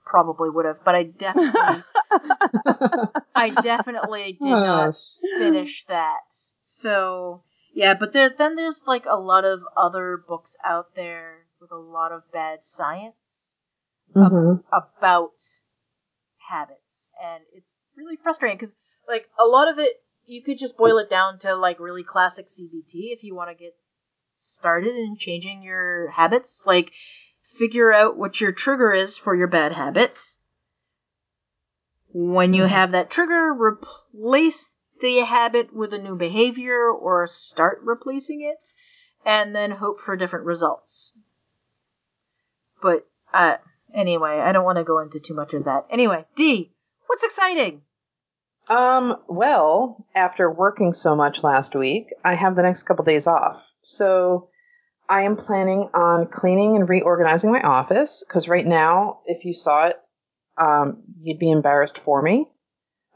probably 0.06 0.48
would 0.48 0.64
have. 0.64 0.82
But 0.84 0.94
I 0.94 1.02
definitely, 1.02 1.82
I 3.34 3.50
definitely 3.50 4.38
did 4.40 4.50
not 4.50 4.94
finish 5.38 5.84
that. 5.86 6.32
So 6.60 7.42
yeah, 7.74 7.94
but 7.94 8.12
there, 8.14 8.30
then 8.30 8.56
there's 8.56 8.84
like 8.86 9.04
a 9.04 9.18
lot 9.18 9.44
of 9.44 9.60
other 9.76 10.16
books 10.26 10.56
out 10.64 10.94
there 10.94 11.46
with 11.60 11.70
a 11.72 11.76
lot 11.76 12.12
of 12.12 12.22
bad 12.32 12.64
science 12.64 13.58
ab- 14.16 14.32
Mhm. 14.32 14.64
about 14.72 15.32
habits, 16.48 17.10
and 17.22 17.44
it's 17.52 17.74
really 17.96 18.16
frustrating 18.16 18.56
because 18.56 18.76
like 19.08 19.28
a 19.38 19.44
lot 19.46 19.68
of 19.68 19.78
it 19.78 20.02
you 20.24 20.42
could 20.42 20.58
just 20.58 20.76
boil 20.76 20.98
it 20.98 21.08
down 21.10 21.38
to 21.40 21.54
like 21.54 21.78
really 21.78 22.02
classic 22.04 22.46
CBT 22.48 23.12
if 23.12 23.22
you 23.22 23.34
want 23.34 23.50
to 23.50 23.54
get 23.54 23.74
started 24.34 24.94
in 24.94 25.16
changing 25.16 25.62
your 25.62 26.10
habits. 26.10 26.64
Like 26.66 26.92
figure 27.58 27.92
out 27.92 28.16
what 28.16 28.40
your 28.40 28.52
trigger 28.52 28.92
is 28.92 29.16
for 29.16 29.34
your 29.34 29.46
bad 29.46 29.72
habit. 29.72 30.22
When 32.12 32.54
you 32.54 32.64
have 32.64 32.92
that 32.92 33.10
trigger, 33.10 33.52
replace 33.52 34.72
the 35.00 35.18
habit 35.18 35.74
with 35.74 35.92
a 35.92 35.98
new 35.98 36.16
behavior 36.16 36.90
or 36.90 37.26
start 37.26 37.80
replacing 37.82 38.40
it 38.40 38.68
and 39.24 39.54
then 39.54 39.72
hope 39.72 39.98
for 39.98 40.16
different 40.16 40.46
results. 40.46 41.18
But 42.80 43.06
uh 43.32 43.56
anyway, 43.94 44.40
I 44.40 44.52
don't 44.52 44.64
want 44.64 44.78
to 44.78 44.84
go 44.84 45.00
into 45.00 45.20
too 45.20 45.34
much 45.34 45.52
of 45.54 45.64
that. 45.64 45.86
Anyway, 45.90 46.24
Dee, 46.36 46.72
what's 47.06 47.24
exciting? 47.24 47.82
Um, 48.68 49.16
well, 49.28 50.06
after 50.14 50.50
working 50.50 50.92
so 50.92 51.14
much 51.14 51.44
last 51.44 51.76
week, 51.76 52.12
I 52.24 52.34
have 52.34 52.56
the 52.56 52.62
next 52.62 52.82
couple 52.82 53.04
days 53.04 53.26
off. 53.26 53.72
So 53.82 54.48
I 55.08 55.22
am 55.22 55.36
planning 55.36 55.90
on 55.94 56.26
cleaning 56.26 56.76
and 56.76 56.88
reorganizing 56.88 57.52
my 57.52 57.60
office 57.60 58.24
because 58.26 58.48
right 58.48 58.66
now, 58.66 59.20
if 59.26 59.44
you 59.44 59.54
saw 59.54 59.86
it, 59.86 59.96
um, 60.56 61.02
you'd 61.20 61.38
be 61.38 61.50
embarrassed 61.50 61.98
for 61.98 62.20
me. 62.20 62.48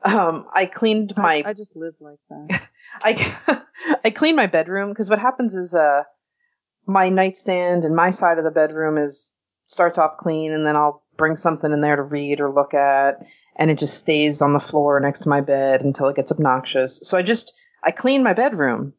Um, 0.02 0.46
I 0.54 0.66
cleaned 0.66 1.14
my 1.16 1.42
I, 1.44 1.50
I 1.50 1.52
just 1.52 1.76
live 1.76 1.94
like 2.00 2.18
that. 2.30 2.68
I 3.02 3.62
I 4.04 4.10
clean 4.10 4.36
my 4.36 4.46
bedroom 4.46 4.90
because 4.90 5.10
what 5.10 5.18
happens 5.18 5.54
is 5.54 5.74
uh 5.74 6.04
my 6.86 7.08
nightstand 7.08 7.84
and 7.84 7.94
my 7.94 8.10
side 8.10 8.38
of 8.38 8.44
the 8.44 8.50
bedroom 8.50 8.98
is 8.98 9.36
starts 9.64 9.98
off 9.98 10.16
clean 10.16 10.52
and 10.52 10.66
then 10.66 10.76
I'll 10.76 11.04
bring 11.16 11.36
something 11.36 11.70
in 11.70 11.80
there 11.80 11.96
to 11.96 12.02
read 12.02 12.40
or 12.40 12.52
look 12.52 12.72
at 12.74 13.26
and 13.56 13.70
it 13.70 13.78
just 13.78 13.98
stays 13.98 14.42
on 14.42 14.54
the 14.54 14.60
floor 14.60 14.98
next 15.00 15.20
to 15.20 15.28
my 15.28 15.42
bed 15.42 15.82
until 15.82 16.08
it 16.08 16.16
gets 16.16 16.32
obnoxious. 16.32 17.00
So 17.04 17.16
I 17.18 17.22
just 17.22 17.52
I 17.84 17.90
cleaned 17.90 18.24
my 18.24 18.32
bedroom 18.32 18.94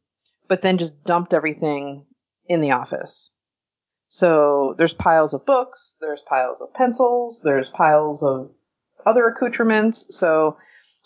but 0.48 0.62
then 0.62 0.78
just 0.78 1.04
dumped 1.04 1.34
everything 1.34 2.06
in 2.48 2.62
the 2.62 2.72
office. 2.72 3.34
So 4.08 4.76
there's 4.78 4.94
piles 4.94 5.34
of 5.34 5.46
books, 5.46 5.98
there's 6.02 6.22
piles 6.22 6.62
of 6.62 6.74
pencils, 6.74 7.42
there's 7.44 7.70
piles 7.70 8.24
of 8.24 8.52
other 9.06 9.28
accoutrements. 9.28 10.18
So 10.18 10.58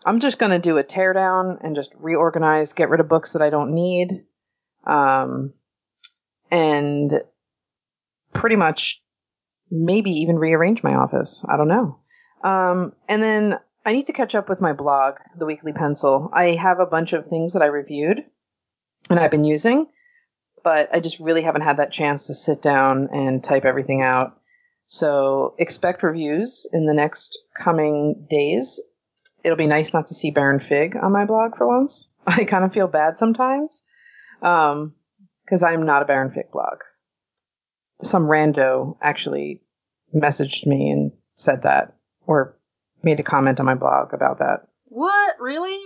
I'm 0.05 0.19
just 0.19 0.39
going 0.39 0.51
to 0.51 0.59
do 0.59 0.77
a 0.77 0.83
teardown 0.83 1.57
and 1.61 1.75
just 1.75 1.93
reorganize, 1.99 2.73
get 2.73 2.89
rid 2.89 2.99
of 2.99 3.07
books 3.07 3.33
that 3.33 3.41
I 3.41 3.49
don't 3.49 3.75
need, 3.75 4.25
um, 4.85 5.53
and 6.49 7.21
pretty 8.33 8.55
much 8.55 9.03
maybe 9.69 10.11
even 10.11 10.37
rearrange 10.37 10.83
my 10.83 10.95
office. 10.95 11.45
I 11.47 11.57
don't 11.57 11.67
know. 11.67 11.99
Um, 12.43 12.93
and 13.07 13.21
then 13.21 13.59
I 13.85 13.93
need 13.93 14.07
to 14.07 14.13
catch 14.13 14.35
up 14.35 14.49
with 14.49 14.61
my 14.61 14.73
blog, 14.73 15.15
The 15.37 15.45
Weekly 15.45 15.73
Pencil. 15.73 16.29
I 16.33 16.51
have 16.55 16.79
a 16.79 16.85
bunch 16.85 17.13
of 17.13 17.27
things 17.27 17.53
that 17.53 17.61
I 17.61 17.67
reviewed 17.67 18.23
and 19.09 19.19
I've 19.19 19.31
been 19.31 19.45
using, 19.45 19.87
but 20.65 20.89
I 20.93 20.99
just 20.99 21.21
really 21.21 21.43
haven't 21.43 21.61
had 21.61 21.77
that 21.77 21.93
chance 21.93 22.27
to 22.27 22.33
sit 22.33 22.61
down 22.61 23.07
and 23.13 23.41
type 23.41 23.63
everything 23.63 24.01
out. 24.01 24.37
So 24.87 25.55
expect 25.57 26.03
reviews 26.03 26.67
in 26.73 26.85
the 26.85 26.93
next 26.93 27.39
coming 27.55 28.27
days 28.29 28.81
it'll 29.45 29.57
be 29.57 29.67
nice 29.67 29.93
not 29.93 30.07
to 30.07 30.15
see 30.15 30.31
Baron 30.31 30.59
Fig 30.59 30.97
on 30.97 31.11
my 31.11 31.25
blog 31.25 31.55
for 31.55 31.67
once. 31.67 32.09
I 32.27 32.43
kind 32.45 32.65
of 32.65 32.73
feel 32.73 32.87
bad 32.87 33.19
sometimes 33.19 33.83
um, 34.41 34.95
because 35.45 35.61
I'm 35.61 35.85
not 35.85 36.01
a 36.01 36.05
Baron 36.05 36.31
Fig 36.31 36.51
blog. 36.51 36.79
Some 38.01 38.27
rando 38.27 38.97
actually 39.01 39.61
messaged 40.13 40.65
me 40.65 40.89
and 40.89 41.11
said 41.35 41.61
that 41.61 41.95
or 42.25 42.57
made 43.03 43.19
a 43.19 43.23
comment 43.23 43.59
on 43.59 43.67
my 43.67 43.75
blog 43.75 44.13
about 44.13 44.39
that. 44.39 44.67
What? 44.85 45.35
Really? 45.39 45.79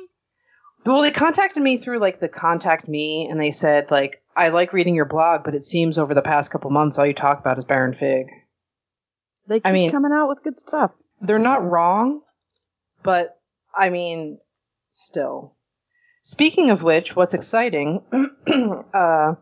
Well, 0.86 1.02
they 1.02 1.12
contacted 1.12 1.62
me 1.62 1.78
through 1.78 2.00
like 2.00 2.22
the 2.22 2.30
contact 2.30 2.88
me 2.88 3.28
and 3.30 3.40
they 3.40 3.52
said 3.52 3.92
like 3.92 4.24
I 4.40 4.50
like 4.50 4.72
reading 4.72 4.96
your 4.96 5.04
blog, 5.04 5.44
but 5.44 5.54
it 5.54 5.66
seems 5.66 5.98
over 5.98 6.14
the 6.14 6.22
past 6.22 6.50
couple 6.50 6.72
months 6.72 6.98
all 6.98 7.06
you 7.06 7.14
talk 7.14 7.40
about 7.40 7.58
is 7.58 7.66
Baron 7.66 7.94
Fig. 7.94 8.28
They 9.48 9.58
keep 9.60 9.68
I 9.68 9.74
mean- 9.74 9.92
coming 9.92 10.14
out 10.14 10.30
with 10.30 10.44
good 10.44 10.58
stuff. 10.58 10.92
they're 11.20 11.40
not 11.40 11.64
wrong, 11.64 12.22
but 13.04 13.38
I 13.76 13.90
mean, 13.90 14.40
still. 14.92 15.56
Speaking 16.22 16.70
of 16.70 16.84
which, 16.84 17.18
what's 17.18 17.34
exciting, 17.34 18.02
uh, 18.94 19.34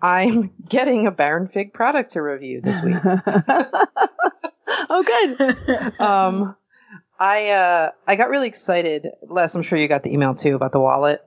I'm 0.00 0.52
getting 0.68 1.08
a 1.08 1.10
Baron 1.10 1.48
Fig 1.48 1.72
product 1.72 2.10
to 2.12 2.22
review 2.22 2.60
this 2.60 2.80
week. 2.80 2.96
oh, 4.88 5.02
good. 5.04 6.00
um, 6.00 6.54
I 7.18 7.50
uh, 7.50 7.90
I 8.06 8.14
got 8.14 8.28
really 8.28 8.46
excited. 8.46 9.08
Les, 9.22 9.52
I'm 9.56 9.62
sure 9.62 9.78
you 9.78 9.88
got 9.88 10.04
the 10.04 10.12
email 10.12 10.36
too 10.36 10.54
about 10.54 10.70
the 10.70 10.80
wallet. 10.80 11.22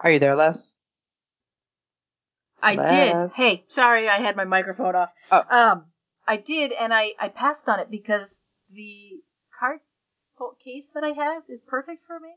Are 0.00 0.10
you 0.10 0.18
there, 0.18 0.36
Les? 0.36 0.76
I 2.62 2.76
did. 2.76 3.30
Hey, 3.34 3.64
sorry, 3.68 4.08
I 4.08 4.18
had 4.18 4.36
my 4.36 4.44
microphone 4.44 4.94
off. 4.94 5.10
Oh. 5.30 5.42
Um, 5.50 5.84
I 6.26 6.36
did, 6.36 6.72
and 6.72 6.92
I 6.92 7.12
I 7.20 7.28
passed 7.28 7.68
on 7.68 7.78
it 7.80 7.90
because 7.90 8.44
the 8.70 9.20
card 9.58 9.80
case 10.64 10.90
that 10.90 11.04
I 11.04 11.10
have 11.10 11.44
is 11.48 11.60
perfect 11.60 12.02
for 12.06 12.18
me, 12.18 12.34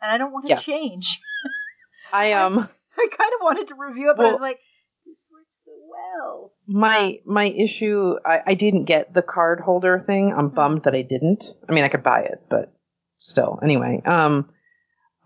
and 0.00 0.10
I 0.10 0.18
don't 0.18 0.32
want 0.32 0.46
to 0.46 0.52
Yeah. 0.52 0.58
change. 0.60 1.22
I 2.12 2.32
um 2.32 2.58
I 2.98 3.06
kind 3.16 3.32
of 3.34 3.40
wanted 3.42 3.68
to 3.68 3.74
review 3.76 4.10
it, 4.10 4.16
but 4.16 4.26
I 4.26 4.32
was 4.32 4.40
like, 4.40 4.58
this 5.06 5.28
works 5.32 5.64
so 5.64 5.72
well. 5.88 6.52
my 6.66 7.20
my 7.26 7.44
issue 7.44 8.16
I, 8.24 8.42
I 8.46 8.54
didn't 8.54 8.84
get 8.84 9.12
the 9.12 9.22
card 9.22 9.60
holder 9.60 10.00
thing. 10.00 10.32
I'm 10.32 10.48
bummed 10.48 10.84
that 10.84 10.94
I 10.94 11.02
didn't. 11.02 11.54
I 11.68 11.72
mean 11.72 11.84
I 11.84 11.88
could 11.88 12.02
buy 12.02 12.20
it, 12.20 12.42
but 12.48 12.72
still. 13.16 13.58
Anyway, 13.62 14.02
um 14.04 14.50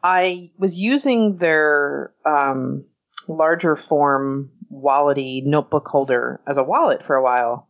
I 0.05 0.51
was 0.59 0.79
using 0.79 1.39
their 1.39 2.13
um 2.25 2.85
larger 3.27 3.75
form 3.75 4.51
wallety 4.73 5.45
notebook 5.45 5.89
holder 5.89 6.41
as 6.47 6.59
a 6.59 6.65
wallet 6.65 7.03
for 7.03 7.17
a 7.17 7.23
while, 7.23 7.69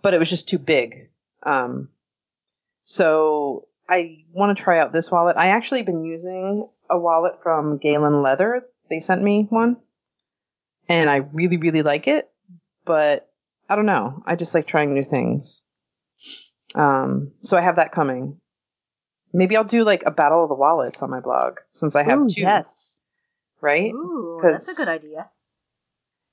but 0.00 0.14
it 0.14 0.18
was 0.18 0.30
just 0.30 0.48
too 0.48 0.58
big. 0.58 1.10
Um 1.42 1.88
so 2.84 3.66
I 3.88 4.24
want 4.32 4.56
to 4.56 4.62
try 4.62 4.78
out 4.78 4.92
this 4.92 5.10
wallet. 5.10 5.36
I 5.36 5.48
actually 5.48 5.82
been 5.82 6.04
using 6.04 6.68
a 6.88 6.98
wallet 6.98 7.42
from 7.42 7.78
Galen 7.78 8.22
Leather. 8.22 8.62
They 8.88 9.00
sent 9.00 9.22
me 9.22 9.46
one. 9.50 9.76
And 10.88 11.08
I 11.10 11.16
really, 11.16 11.56
really 11.56 11.82
like 11.82 12.06
it 12.08 12.32
but 12.84 13.28
I 13.68 13.76
don't 13.76 13.86
know. 13.86 14.22
I 14.26 14.36
just 14.36 14.54
like 14.54 14.66
trying 14.66 14.94
new 14.94 15.04
things. 15.04 15.64
Um, 16.74 17.32
so 17.40 17.56
I 17.56 17.60
have 17.60 17.76
that 17.76 17.92
coming. 17.92 18.40
Maybe 19.32 19.56
I'll 19.56 19.64
do 19.64 19.84
like 19.84 20.02
a 20.04 20.10
battle 20.10 20.42
of 20.42 20.48
the 20.48 20.54
wallets 20.54 21.02
on 21.02 21.10
my 21.10 21.20
blog 21.20 21.58
since 21.70 21.96
I 21.96 22.02
have 22.02 22.18
Ooh, 22.20 22.28
two, 22.28 22.42
yes. 22.42 23.00
right? 23.60 23.92
Ooh, 23.92 24.40
that's 24.42 24.78
a 24.78 24.84
good 24.84 24.88
idea. 24.88 25.30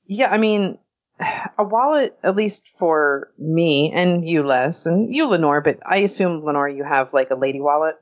Yeah, 0.06 0.30
I 0.32 0.38
mean, 0.38 0.80
a 1.20 1.64
wallet, 1.64 2.18
at 2.24 2.36
least 2.36 2.68
for 2.68 3.32
me 3.38 3.92
and 3.94 4.28
you, 4.28 4.44
Les, 4.44 4.86
and 4.86 5.14
you, 5.14 5.28
Lenore, 5.28 5.62
but 5.62 5.80
I 5.86 5.98
assume, 5.98 6.44
Lenore, 6.44 6.68
you 6.70 6.84
have 6.84 7.14
like 7.14 7.30
a 7.30 7.36
lady 7.36 7.62
wallet. 7.62 7.96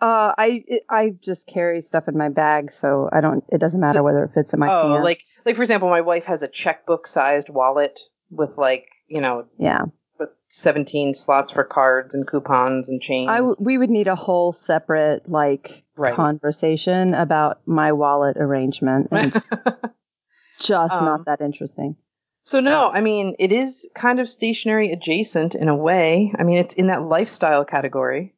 Uh, 0.00 0.34
I 0.36 0.64
it, 0.66 0.82
I 0.90 1.10
just 1.22 1.46
carry 1.46 1.80
stuff 1.80 2.08
in 2.08 2.18
my 2.18 2.28
bag, 2.28 2.72
so 2.72 3.08
I 3.12 3.20
don't. 3.20 3.44
It 3.48 3.58
doesn't 3.58 3.80
matter 3.80 3.98
So- 3.98 4.02
whether 4.02 4.24
it 4.24 4.32
fits 4.34 4.52
in 4.52 4.60
my 4.60 4.68
oh, 4.68 4.88
pants. 4.88 5.04
like, 5.04 5.22
like 5.46 5.56
for 5.56 5.62
example, 5.62 5.88
my 5.88 6.00
wife 6.00 6.24
has 6.24 6.42
a 6.42 6.48
checkbook 6.48 7.06
sized 7.06 7.48
wallet 7.48 8.00
with 8.30 8.58
like, 8.58 8.86
you 9.08 9.20
know, 9.20 9.46
yeah. 9.58 9.82
With 10.24 10.34
17 10.48 11.14
slots 11.14 11.52
for 11.52 11.64
cards 11.64 12.14
and 12.14 12.26
coupons 12.26 12.88
and 12.88 13.00
change. 13.00 13.28
I 13.30 13.36
w- 13.36 13.56
we 13.58 13.78
would 13.78 13.90
need 13.90 14.08
a 14.08 14.14
whole 14.14 14.52
separate 14.52 15.28
like 15.28 15.84
Right. 15.96 16.14
conversation 16.14 17.14
about 17.14 17.60
my 17.66 17.92
wallet 17.92 18.36
arrangement, 18.36 19.08
it's 19.12 19.50
just 20.60 20.94
Um, 20.94 21.04
not 21.04 21.24
that 21.26 21.40
interesting. 21.40 21.96
So 22.42 22.60
no, 22.60 22.90
I 22.90 23.00
mean 23.00 23.36
it 23.38 23.52
is 23.52 23.88
kind 23.94 24.20
of 24.20 24.28
stationary 24.28 24.92
adjacent 24.92 25.54
in 25.54 25.68
a 25.68 25.74
way. 25.76 26.32
I 26.38 26.42
mean 26.42 26.58
it's 26.58 26.74
in 26.74 26.88
that 26.88 27.02
lifestyle 27.02 27.64
category. 27.64 28.34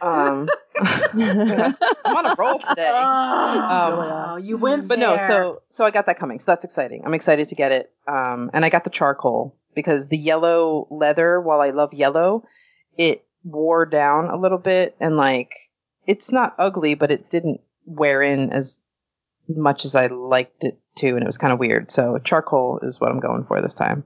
Um, 0.00 0.48
I'm 0.80 2.16
on 2.16 2.26
a 2.26 2.34
roll 2.36 2.58
today. 2.60 2.92
Oh, 3.48 3.66
Um, 3.68 3.98
wow, 3.98 4.36
you 4.36 4.56
went 4.56 4.88
But 4.88 4.98
no, 4.98 5.16
so 5.16 5.62
so 5.68 5.84
I 5.84 5.90
got 5.90 6.06
that 6.06 6.18
coming. 6.18 6.38
So 6.38 6.44
that's 6.46 6.64
exciting. 6.64 7.02
I'm 7.04 7.14
excited 7.14 7.48
to 7.48 7.54
get 7.54 7.72
it. 7.72 7.92
Um, 8.06 8.50
and 8.52 8.64
I 8.64 8.68
got 8.70 8.84
the 8.84 8.90
charcoal 8.90 9.56
because 9.76 10.08
the 10.08 10.18
yellow 10.18 10.88
leather, 10.90 11.40
while 11.40 11.60
I 11.60 11.70
love 11.70 11.94
yellow, 11.94 12.42
it 12.98 13.24
wore 13.44 13.86
down 13.86 14.24
a 14.24 14.36
little 14.36 14.58
bit 14.58 14.96
and 14.98 15.16
like 15.16 15.52
it's 16.06 16.32
not 16.32 16.56
ugly, 16.58 16.94
but 16.94 17.12
it 17.12 17.30
didn't 17.30 17.60
wear 17.84 18.22
in 18.22 18.52
as 18.52 18.80
much 19.48 19.84
as 19.84 19.94
I 19.94 20.08
liked 20.08 20.64
it 20.64 20.80
to, 20.96 21.08
and 21.10 21.22
it 21.22 21.26
was 21.26 21.38
kind 21.38 21.52
of 21.52 21.60
weird. 21.60 21.90
So 21.92 22.18
charcoal 22.18 22.80
is 22.82 23.00
what 23.00 23.12
I'm 23.12 23.20
going 23.20 23.44
for 23.44 23.62
this 23.62 23.74
time. 23.74 24.02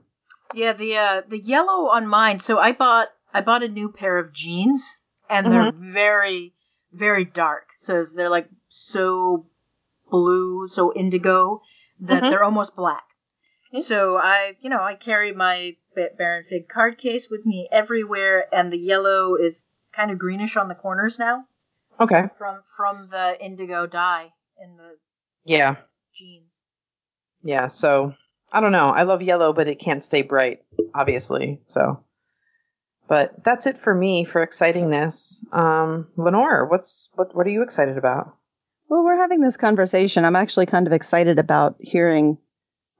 Yeah, 0.53 0.73
the 0.73 0.97
uh, 0.97 1.21
the 1.27 1.39
yellow 1.39 1.89
on 1.89 2.05
mine. 2.07 2.39
So 2.39 2.59
I 2.59 2.73
bought 2.73 3.07
I 3.33 3.41
bought 3.41 3.63
a 3.63 3.67
new 3.67 3.89
pair 3.89 4.17
of 4.17 4.33
jeans, 4.33 4.99
and 5.29 5.51
they're 5.51 5.71
very 5.71 6.53
very 6.91 7.23
dark. 7.25 7.69
So 7.77 8.03
they're 8.03 8.29
like 8.29 8.49
so 8.67 9.47
blue, 10.09 10.67
so 10.67 10.93
indigo 10.93 11.61
that 12.01 12.23
Mhm. 12.23 12.29
they're 12.29 12.43
almost 12.43 12.75
black. 12.75 13.03
So 13.81 14.17
I, 14.17 14.57
you 14.59 14.69
know, 14.69 14.81
I 14.81 14.95
carry 14.95 15.31
my 15.31 15.75
Baron 16.17 16.43
Fig 16.49 16.67
card 16.67 16.97
case 16.97 17.29
with 17.29 17.45
me 17.45 17.67
everywhere, 17.71 18.45
and 18.53 18.71
the 18.71 18.77
yellow 18.77 19.35
is 19.35 19.69
kind 19.93 20.11
of 20.11 20.19
greenish 20.19 20.55
on 20.57 20.67
the 20.67 20.75
corners 20.75 21.17
now 21.19 21.45
Okay. 21.99 22.23
from 22.37 22.61
from 22.77 23.09
the 23.09 23.37
indigo 23.43 23.87
dye 23.87 24.33
in 24.61 24.77
the 24.77 24.97
Yeah. 25.45 25.75
jeans. 26.13 26.61
Yeah. 27.43 27.67
So 27.67 28.13
I 28.51 28.59
don't 28.59 28.71
know. 28.73 28.89
I 28.89 29.03
love 29.03 29.21
yellow, 29.21 29.53
but 29.53 29.67
it 29.67 29.79
can't 29.79 30.03
stay 30.03 30.21
bright, 30.21 30.59
obviously. 30.93 31.61
So, 31.65 32.03
but 33.07 33.43
that's 33.43 33.67
it 33.67 33.77
for 33.77 33.93
me 33.93 34.23
for 34.25 34.45
excitingness. 34.45 35.39
Um, 35.53 36.07
Lenore, 36.17 36.67
what's 36.67 37.09
what? 37.15 37.33
What 37.35 37.47
are 37.47 37.51
you 37.51 37.63
excited 37.63 37.97
about? 37.97 38.35
Well, 38.89 39.03
we're 39.05 39.17
having 39.17 39.39
this 39.39 39.55
conversation. 39.57 40.25
I'm 40.25 40.35
actually 40.35 40.65
kind 40.65 40.85
of 40.87 40.91
excited 40.93 41.39
about 41.39 41.75
hearing 41.79 42.37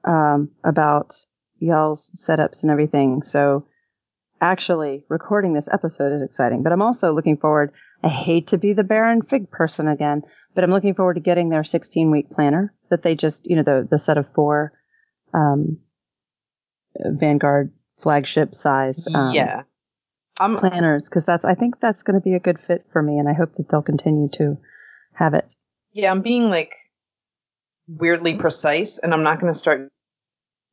um, 0.03 0.51
about 0.63 1.15
y'all's 1.59 2.09
setups 2.15 2.63
and 2.63 2.71
everything. 2.71 3.21
So, 3.21 3.67
actually, 4.39 5.05
recording 5.09 5.53
this 5.53 5.69
episode 5.71 6.13
is 6.13 6.21
exciting. 6.21 6.63
But 6.63 6.73
I'm 6.73 6.81
also 6.81 7.11
looking 7.11 7.37
forward. 7.37 7.71
I 8.03 8.09
hate 8.09 8.47
to 8.47 8.57
be 8.57 8.73
the 8.73 8.83
Baron 8.83 9.21
Fig 9.21 9.51
person 9.51 9.87
again, 9.87 10.23
but 10.55 10.63
I'm 10.63 10.71
looking 10.71 10.95
forward 10.95 11.15
to 11.15 11.19
getting 11.19 11.49
their 11.49 11.63
16 11.63 12.09
week 12.09 12.31
planner 12.31 12.73
that 12.89 13.03
they 13.03 13.15
just, 13.15 13.49
you 13.49 13.55
know, 13.55 13.63
the 13.63 13.87
the 13.89 13.99
set 13.99 14.17
of 14.17 14.31
four 14.33 14.73
um, 15.33 15.77
Vanguard 16.97 17.71
flagship 17.99 18.55
size 18.55 19.07
um, 19.13 19.33
yeah. 19.33 19.63
I'm 20.39 20.55
planners 20.55 21.03
because 21.03 21.23
that's 21.23 21.45
I 21.45 21.53
think 21.53 21.79
that's 21.79 22.03
going 22.03 22.19
to 22.19 22.23
be 22.23 22.33
a 22.33 22.39
good 22.39 22.59
fit 22.59 22.85
for 22.91 23.01
me, 23.01 23.19
and 23.19 23.29
I 23.29 23.33
hope 23.33 23.55
that 23.55 23.69
they'll 23.69 23.83
continue 23.83 24.29
to 24.33 24.57
have 25.13 25.33
it. 25.35 25.55
yeah. 25.93 26.09
I'm 26.09 26.21
being 26.21 26.49
like 26.49 26.71
weirdly 27.97 28.35
precise, 28.35 28.97
and 28.99 29.13
I'm 29.13 29.23
not 29.23 29.39
going 29.39 29.51
to 29.51 29.57
start 29.57 29.91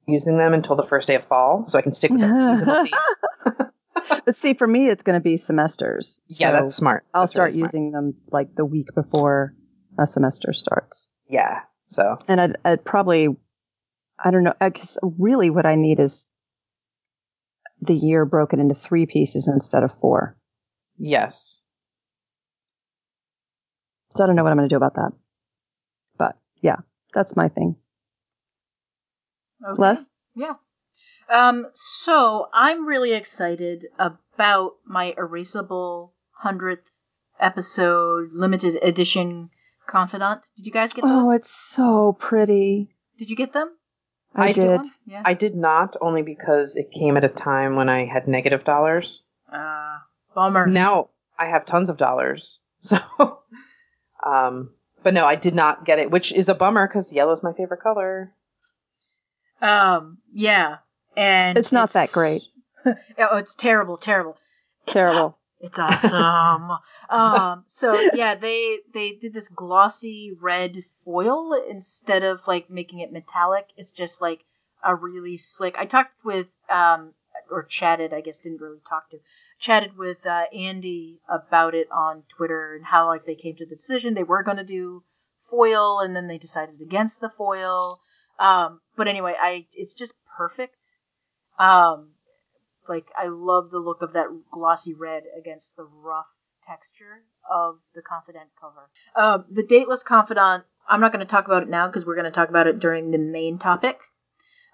using 0.07 0.37
them 0.39 0.55
until 0.55 0.77
the 0.77 0.83
first 0.83 1.09
day 1.09 1.15
of 1.17 1.25
fall, 1.25 1.67
so 1.67 1.79
I 1.79 1.83
can 1.83 1.93
stick 1.93 2.11
with 2.11 2.21
that 2.21 2.37
seasonal 2.57 2.85
theme. 2.85 4.21
but 4.25 4.35
see, 4.37 4.55
for 4.55 4.67
me, 4.67 4.89
it's 4.89 5.03
going 5.03 5.15
to 5.19 5.23
be 5.23 5.37
semesters. 5.37 6.21
Yeah, 6.29 6.53
that's 6.53 6.75
smart. 6.75 7.05
I'll 7.13 7.23
That's 7.23 7.33
start 7.33 7.49
really 7.49 7.59
smart. 7.61 7.73
using 7.75 7.91
them 7.93 8.15
like 8.31 8.55
the 8.55 8.65
week 8.65 8.89
before 8.95 9.55
a 9.99 10.07
semester 10.07 10.53
starts, 10.53 11.11
Yeah. 11.29 11.61
So 11.89 12.19
and 12.29 12.41
I'd, 12.41 12.57
I'd 12.65 12.85
probably, 12.85 13.29
I 14.23 14.31
don't 14.31 14.45
know, 14.45 14.55
because 14.61 14.99
really 15.03 15.49
what 15.51 15.67
I 15.67 15.75
need 15.75 15.99
is 16.01 16.29
the 17.81 17.95
year 17.95 18.25
broken 18.27 18.61
into 18.61 18.75
three 18.75 19.07
pieces 19.07 19.49
instead 19.49 19.83
of 19.85 19.93
four. 20.01 20.37
yes. 20.99 21.63
So 24.11 24.25
I 24.25 24.27
don't 24.27 24.37
know 24.37 24.43
what 24.43 24.51
I'm 24.51 24.59
going 24.59 24.69
to 24.69 24.73
do 24.73 24.77
about 24.77 24.95
that, 24.95 25.13
but 26.19 26.37
yeah, 26.61 26.77
that's 27.12 27.37
my 27.37 27.49
thing. 27.49 27.77
Okay. 29.65 29.81
Les, 29.81 30.11
Yeah. 30.35 30.55
Um, 31.31 31.67
so 31.75 32.47
I'm 32.55 32.87
really 32.87 33.12
excited 33.12 33.87
about 33.99 34.77
my 34.87 35.15
erasable 35.19 36.12
hundredth 36.31 36.91
episode 37.41 38.33
limited 38.33 38.79
edition 38.83 39.50
confidant. 39.87 40.47
Did 40.57 40.67
you 40.67 40.73
guys 40.73 40.93
get 40.93 41.03
those? 41.03 41.27
oh, 41.27 41.31
it's 41.33 41.50
so 41.50 42.12
pretty. 42.19 42.95
Did 43.19 43.31
you 43.31 43.37
get 43.37 43.53
them? 43.53 43.71
I, 44.35 44.49
I 44.49 44.52
did. 44.52 44.82
did. 44.82 44.93
Yeah. 45.06 45.23
I 45.25 45.35
did 45.35 45.56
not 45.56 45.97
only 46.00 46.23
because 46.23 46.76
it 46.76 46.91
came 46.93 47.17
at 47.17 47.25
a 47.25 47.28
time 47.28 47.76
when 47.76 47.89
I 47.89 48.04
had 48.06 48.28
negative 48.28 48.63
dollars. 48.65 49.25
uh, 49.52 49.99
bummer. 50.35 50.67
Now 50.67 51.09
I 51.39 51.47
have 51.47 51.65
tons 51.67 51.89
of 51.91 51.97
dollars. 51.97 52.63
So, 52.80 52.97
um, 54.25 54.71
but 55.02 55.15
no, 55.15 55.25
I 55.25 55.37
did 55.37 55.54
not 55.54 55.84
get 55.84 55.99
it, 55.99 56.11
which 56.11 56.32
is 56.32 56.49
a 56.49 56.54
bummer 56.54 56.87
because 56.87 57.13
yellow 57.13 57.32
is 57.32 57.43
my 57.43 57.52
favorite 57.52 57.80
color. 57.80 58.32
Um, 59.61 60.19
yeah. 60.32 60.78
And 61.17 61.58
It's 61.58 61.73
not 61.73 61.93
that 61.93 62.13
great. 62.13 62.43
oh, 62.87 63.37
it's 63.37 63.54
terrible, 63.54 63.97
terrible. 63.97 64.37
It's 64.87 64.95
Terrible. 64.95 65.39
It's 65.61 65.78
awesome. 65.78 66.78
um, 67.11 67.65
so 67.67 67.99
yeah, 68.15 68.37
they 68.37 68.78
they 68.95 69.13
did 69.13 69.32
this 69.32 69.49
glossy 69.49 70.32
red 70.41 70.84
foil 71.04 71.52
instead 71.69 72.23
of 72.23 72.47
like 72.47 72.71
making 72.71 73.00
it 73.00 73.13
metallic. 73.13 73.67
It's 73.76 73.91
just 73.91 74.23
like 74.23 74.45
a 74.84 74.95
really 74.95 75.37
slick. 75.37 75.75
I 75.76 75.84
talked 75.84 76.25
with 76.25 76.47
um 76.71 77.15
or 77.50 77.65
chatted, 77.65 78.13
I 78.13 78.21
guess 78.21 78.39
didn't 78.39 78.61
really 78.61 78.80
talk 78.89 79.11
to. 79.11 79.19
Chatted 79.58 79.97
with 79.97 80.25
uh, 80.25 80.44
Andy 80.54 81.21
about 81.28 81.75
it 81.75 81.88
on 81.90 82.23
Twitter 82.28 82.75
and 82.76 82.86
how 82.86 83.08
like 83.08 83.25
they 83.26 83.34
came 83.34 83.54
to 83.54 83.66
the 83.66 83.75
decision 83.75 84.14
they 84.14 84.23
were 84.23 84.42
going 84.42 84.56
to 84.56 84.64
do 84.64 85.02
foil 85.38 86.00
and 86.00 86.14
then 86.14 86.28
they 86.28 86.38
decided 86.38 86.80
against 86.80 87.21
the 87.21 87.28
foil. 87.28 87.99
Um, 88.38 88.80
but 88.97 89.08
anyway, 89.08 89.34
I 89.40 89.66
it's 89.73 89.94
just 89.94 90.14
perfect. 90.36 90.80
Um, 91.58 92.10
like 92.88 93.06
I 93.16 93.26
love 93.28 93.71
the 93.71 93.80
look 93.80 94.02
of 94.02 94.12
that 94.12 94.26
glossy 94.52 94.94
red 94.94 95.25
against 95.38 95.76
the 95.76 95.84
rough 95.84 96.30
texture 96.64 97.25
of 97.50 97.78
the 97.94 98.02
Confidant 98.02 98.50
cover. 98.60 98.90
Uh, 99.14 99.42
the 99.50 99.62
Dateless 99.62 100.02
Confidant. 100.02 100.64
I'm 100.88 101.00
not 101.00 101.12
going 101.12 101.25
to 101.25 101.30
talk 101.30 101.47
about 101.47 101.62
it 101.62 101.68
now 101.68 101.86
because 101.86 102.06
we're 102.06 102.14
going 102.14 102.25
to 102.25 102.30
talk 102.30 102.49
about 102.49 102.66
it 102.66 102.78
during 102.78 103.10
the 103.10 103.18
main 103.18 103.58
topic. 103.58 103.99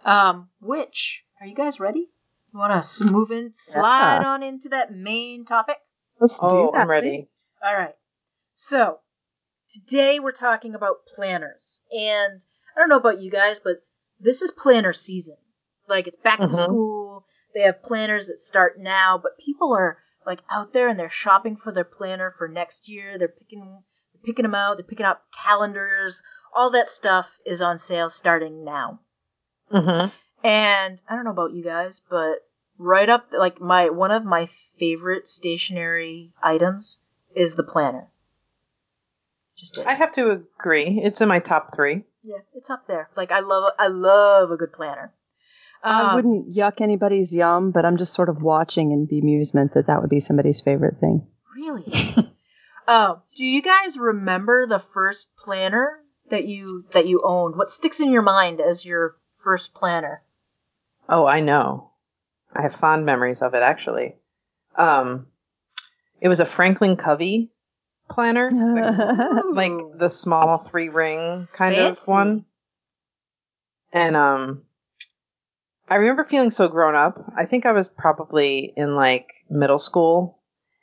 Um, 0.04 0.50
which 0.60 1.24
are 1.40 1.46
you 1.46 1.54
guys 1.54 1.80
ready? 1.80 2.10
You 2.54 2.60
want 2.60 2.84
to 2.84 3.10
move 3.10 3.32
in, 3.32 3.52
slide 3.52 4.20
Yeah. 4.22 4.28
on 4.28 4.44
into 4.44 4.68
that 4.68 4.94
main 4.94 5.44
topic? 5.44 5.78
Let's 6.20 6.38
Oh, 6.40 6.66
do 6.66 6.70
that. 6.72 6.82
I'm 6.82 6.88
ready. 6.88 7.28
All 7.60 7.74
right. 7.76 7.96
So, 8.52 9.00
today 9.68 10.20
we're 10.20 10.30
talking 10.30 10.72
about 10.76 11.04
planners. 11.04 11.80
And 11.90 12.46
I 12.76 12.78
don't 12.78 12.88
know 12.88 12.96
about 12.96 13.18
you 13.20 13.28
guys, 13.28 13.58
but 13.58 13.82
this 14.20 14.40
is 14.40 14.52
planner 14.52 14.92
season. 14.92 15.36
Like, 15.88 16.06
it's 16.06 16.14
back 16.14 16.38
to 16.38 16.46
Mhm. 16.46 16.64
school. 16.64 17.26
They 17.54 17.62
have 17.62 17.82
planners 17.82 18.28
that 18.28 18.38
start 18.38 18.78
now, 18.78 19.18
but 19.18 19.36
people 19.36 19.74
are 19.74 19.98
like 20.24 20.40
out 20.48 20.72
there 20.72 20.86
and 20.86 20.98
they're 20.98 21.08
shopping 21.08 21.56
for 21.56 21.72
their 21.72 21.82
planner 21.84 22.30
for 22.38 22.46
next 22.46 22.88
year. 22.88 23.18
They're 23.18 23.26
picking 23.26 23.82
they're 24.12 24.22
picking 24.22 24.44
them 24.44 24.54
out, 24.54 24.76
they're 24.76 24.86
picking 24.86 25.04
out 25.06 25.22
calendars. 25.32 26.22
All 26.54 26.70
that 26.70 26.86
stuff 26.86 27.40
is 27.44 27.60
on 27.60 27.78
sale 27.78 28.10
starting 28.10 28.62
now. 28.64 29.00
Mm-hmm. 29.72 30.14
And 30.44 31.00
I 31.08 31.14
don't 31.16 31.24
know 31.24 31.30
about 31.30 31.52
you 31.54 31.64
guys, 31.64 32.02
but 32.08 32.46
right 32.78 33.08
up 33.08 33.28
like 33.36 33.60
my 33.60 33.88
one 33.88 34.10
of 34.10 34.24
my 34.24 34.46
favorite 34.78 35.26
stationery 35.26 36.32
items 36.42 37.00
is 37.34 37.54
the 37.54 37.62
planner. 37.62 38.08
Just 39.56 39.78
is. 39.78 39.86
I 39.86 39.94
have 39.94 40.12
to 40.12 40.30
agree. 40.30 41.00
It's 41.02 41.20
in 41.20 41.28
my 41.28 41.38
top 41.38 41.74
three. 41.74 42.04
yeah, 42.22 42.38
it's 42.54 42.68
up 42.70 42.86
there. 42.86 43.08
Like 43.16 43.32
I 43.32 43.40
love 43.40 43.72
I 43.78 43.86
love 43.88 44.50
a 44.50 44.56
good 44.56 44.72
planner. 44.72 45.12
I 45.82 46.08
Um, 46.08 46.14
wouldn't 46.14 46.54
yuck 46.54 46.80
anybody's 46.80 47.34
yum, 47.34 47.70
but 47.70 47.84
I'm 47.84 47.96
just 47.98 48.14
sort 48.14 48.28
of 48.30 48.42
watching 48.42 48.90
in 48.92 49.06
bemusement 49.06 49.72
that 49.72 49.86
that 49.86 50.00
would 50.00 50.08
be 50.10 50.20
somebody's 50.20 50.60
favorite 50.60 50.98
thing. 51.00 51.26
really. 51.56 51.84
Oh, 52.86 53.22
do 53.34 53.46
you 53.46 53.62
guys 53.62 53.98
remember 53.98 54.66
the 54.66 54.78
first 54.78 55.38
planner 55.38 56.00
that 56.28 56.44
you 56.44 56.82
that 56.92 57.06
you 57.06 57.18
owned? 57.24 57.56
What 57.56 57.70
sticks 57.70 57.98
in 57.98 58.10
your 58.10 58.20
mind 58.20 58.60
as 58.60 58.84
your 58.84 59.16
first 59.42 59.74
planner? 59.74 60.20
Oh, 61.08 61.26
I 61.26 61.40
know. 61.40 61.90
I 62.54 62.62
have 62.62 62.74
fond 62.74 63.04
memories 63.04 63.42
of 63.42 63.54
it 63.54 63.62
actually. 63.62 64.14
Um, 64.76 65.26
it 66.20 66.28
was 66.28 66.40
a 66.40 66.44
Franklin 66.44 66.96
Covey 66.96 67.50
planner, 68.10 68.50
like, 68.50 69.44
like 69.52 69.98
the 69.98 70.08
small 70.08 70.58
three 70.58 70.88
ring 70.88 71.46
kind 71.52 71.74
Fancy. 71.74 72.00
of 72.02 72.08
one. 72.08 72.44
And 73.92 74.16
um, 74.16 74.62
I 75.88 75.96
remember 75.96 76.24
feeling 76.24 76.50
so 76.50 76.68
grown 76.68 76.94
up. 76.94 77.32
I 77.36 77.46
think 77.46 77.66
I 77.66 77.72
was 77.72 77.88
probably 77.88 78.72
in 78.76 78.96
like 78.96 79.28
middle 79.50 79.78
school, 79.78 80.38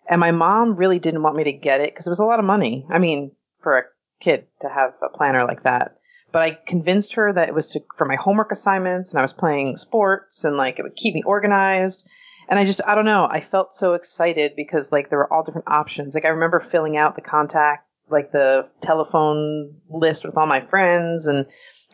and 0.07 0.19
my 0.19 0.31
mom 0.31 0.75
really 0.75 0.99
didn't 0.99 1.23
want 1.23 1.35
me 1.35 1.45
to 1.45 1.53
get 1.53 1.81
it 1.81 1.91
because 1.91 2.07
it 2.07 2.11
was 2.11 2.19
a 2.19 2.25
lot 2.25 2.39
of 2.39 2.45
money. 2.45 2.85
I 2.89 2.99
mean, 2.99 3.31
for 3.59 3.77
a 3.77 3.83
kid 4.19 4.47
to 4.61 4.69
have 4.69 4.93
a 5.01 5.09
planner 5.09 5.45
like 5.45 5.63
that. 5.63 5.97
But 6.31 6.43
I 6.43 6.51
convinced 6.65 7.15
her 7.15 7.33
that 7.33 7.49
it 7.49 7.55
was 7.55 7.71
to, 7.71 7.83
for 7.95 8.05
my 8.05 8.15
homework 8.15 8.51
assignments, 8.51 9.11
and 9.11 9.19
I 9.19 9.23
was 9.23 9.33
playing 9.33 9.77
sports, 9.77 10.45
and 10.45 10.57
like 10.57 10.79
it 10.79 10.83
would 10.83 10.95
keep 10.95 11.13
me 11.13 11.23
organized. 11.23 12.09
And 12.47 12.59
I 12.59 12.65
just, 12.65 12.81
I 12.85 12.95
don't 12.95 13.05
know, 13.05 13.27
I 13.29 13.41
felt 13.41 13.73
so 13.73 13.93
excited 13.93 14.55
because 14.55 14.91
like 14.91 15.09
there 15.09 15.19
were 15.19 15.31
all 15.31 15.43
different 15.43 15.69
options. 15.69 16.15
Like 16.15 16.25
I 16.25 16.29
remember 16.29 16.59
filling 16.59 16.97
out 16.97 17.15
the 17.15 17.21
contact, 17.21 17.87
like 18.09 18.31
the 18.31 18.69
telephone 18.81 19.75
list 19.89 20.25
with 20.25 20.37
all 20.37 20.47
my 20.47 20.61
friends, 20.61 21.27
and 21.27 21.45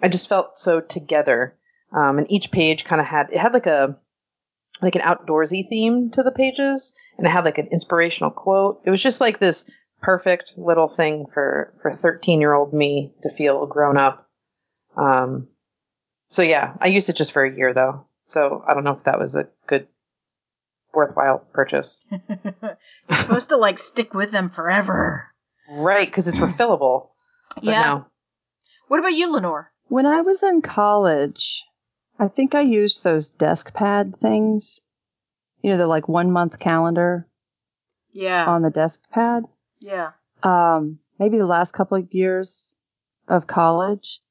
I 0.01 0.09
just 0.09 0.29
felt 0.29 0.57
so 0.57 0.81
together. 0.81 1.55
Um, 1.91 2.17
and 2.17 2.31
each 2.31 2.51
page 2.51 2.83
kind 2.85 2.99
of 2.99 3.07
had 3.07 3.29
it 3.31 3.39
had 3.39 3.53
like 3.53 3.67
a 3.67 3.97
like 4.81 4.95
an 4.95 5.01
outdoorsy 5.01 5.67
theme 5.67 6.11
to 6.11 6.23
the 6.23 6.31
pages, 6.31 6.95
and 7.17 7.25
it 7.25 7.29
had 7.29 7.45
like 7.45 7.57
an 7.57 7.67
inspirational 7.67 8.31
quote. 8.31 8.81
It 8.85 8.91
was 8.91 9.01
just 9.01 9.21
like 9.21 9.39
this 9.39 9.71
perfect 10.01 10.53
little 10.57 10.87
thing 10.87 11.25
for 11.27 11.73
for 11.81 11.91
13 11.91 12.41
year 12.41 12.53
old 12.53 12.73
me 12.73 13.13
to 13.23 13.29
feel 13.29 13.65
grown 13.65 13.97
up. 13.97 14.26
Um, 14.97 15.47
so 16.27 16.41
yeah, 16.41 16.73
I 16.81 16.87
used 16.87 17.09
it 17.09 17.15
just 17.15 17.31
for 17.31 17.43
a 17.45 17.55
year 17.55 17.73
though. 17.73 18.05
So 18.25 18.63
I 18.67 18.73
don't 18.73 18.83
know 18.83 18.93
if 18.93 19.03
that 19.03 19.19
was 19.19 19.35
a 19.35 19.47
good, 19.67 19.87
worthwhile 20.93 21.39
purchase. 21.53 22.03
You're 22.11 22.77
supposed 23.17 23.49
to 23.49 23.57
like 23.57 23.79
stick 23.79 24.13
with 24.13 24.31
them 24.31 24.49
forever. 24.49 25.27
Right, 25.69 26.07
because 26.07 26.27
it's 26.27 26.39
refillable. 26.39 27.09
But 27.55 27.63
Yeah. 27.65 27.81
no. 27.81 28.05
What 28.87 28.99
about 28.99 29.13
you, 29.13 29.31
Lenore? 29.31 29.71
When 29.89 30.05
I 30.05 30.21
was 30.21 30.43
in 30.43 30.61
college, 30.61 31.63
I 32.19 32.27
think 32.27 32.55
I 32.55 32.61
used 32.61 33.03
those 33.03 33.29
desk 33.29 33.73
pad 33.73 34.15
things. 34.15 34.81
You 35.61 35.71
know, 35.71 35.77
the 35.77 35.87
like 35.87 36.07
one 36.07 36.31
month 36.31 36.59
calendar 36.59 37.27
Yeah. 38.11 38.45
on 38.45 38.61
the 38.61 38.71
desk 38.71 39.09
pad. 39.11 39.43
yeah. 39.79 40.11
Um, 40.43 40.99
maybe 41.19 41.37
the 41.37 41.45
last 41.47 41.73
couple 41.73 41.97
of 41.97 42.13
years 42.13 42.75
of 43.27 43.47
college. 43.47 44.21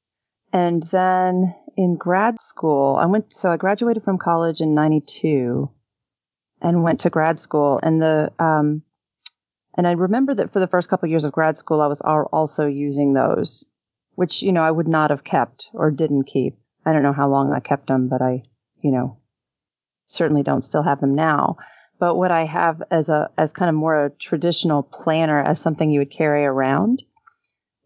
And 0.57 0.81
then 0.81 1.53
in 1.75 1.97
grad 1.97 2.41
school, 2.41 2.95
I 2.95 3.05
went, 3.05 3.31
so 3.31 3.51
I 3.51 3.57
graduated 3.57 4.03
from 4.03 4.17
college 4.17 4.59
in 4.59 4.73
92 4.73 5.69
and 6.63 6.83
went 6.83 7.01
to 7.01 7.11
grad 7.11 7.37
school. 7.37 7.79
And 7.83 8.01
the, 8.01 8.33
um, 8.39 8.81
and 9.77 9.87
I 9.87 9.91
remember 9.91 10.33
that 10.33 10.51
for 10.51 10.59
the 10.59 10.65
first 10.65 10.89
couple 10.89 11.05
of 11.05 11.11
years 11.11 11.25
of 11.25 11.31
grad 11.31 11.59
school, 11.59 11.79
I 11.79 11.85
was 11.85 12.01
also 12.01 12.65
using 12.65 13.13
those, 13.13 13.69
which, 14.15 14.41
you 14.41 14.51
know, 14.51 14.63
I 14.63 14.71
would 14.71 14.87
not 14.87 15.11
have 15.11 15.23
kept 15.23 15.69
or 15.75 15.91
didn't 15.91 16.23
keep. 16.23 16.57
I 16.83 16.91
don't 16.91 17.03
know 17.03 17.13
how 17.13 17.29
long 17.29 17.53
I 17.53 17.59
kept 17.59 17.85
them, 17.85 18.07
but 18.07 18.23
I, 18.23 18.41
you 18.81 18.89
know, 18.89 19.19
certainly 20.07 20.41
don't 20.41 20.63
still 20.63 20.81
have 20.81 21.01
them 21.01 21.13
now. 21.13 21.57
But 21.99 22.15
what 22.15 22.31
I 22.31 22.45
have 22.45 22.81
as 22.89 23.09
a, 23.09 23.29
as 23.37 23.53
kind 23.53 23.69
of 23.69 23.75
more 23.75 24.05
a 24.05 24.09
traditional 24.09 24.81
planner 24.81 25.39
as 25.39 25.61
something 25.61 25.91
you 25.91 25.99
would 25.99 26.09
carry 26.09 26.45
around 26.45 27.03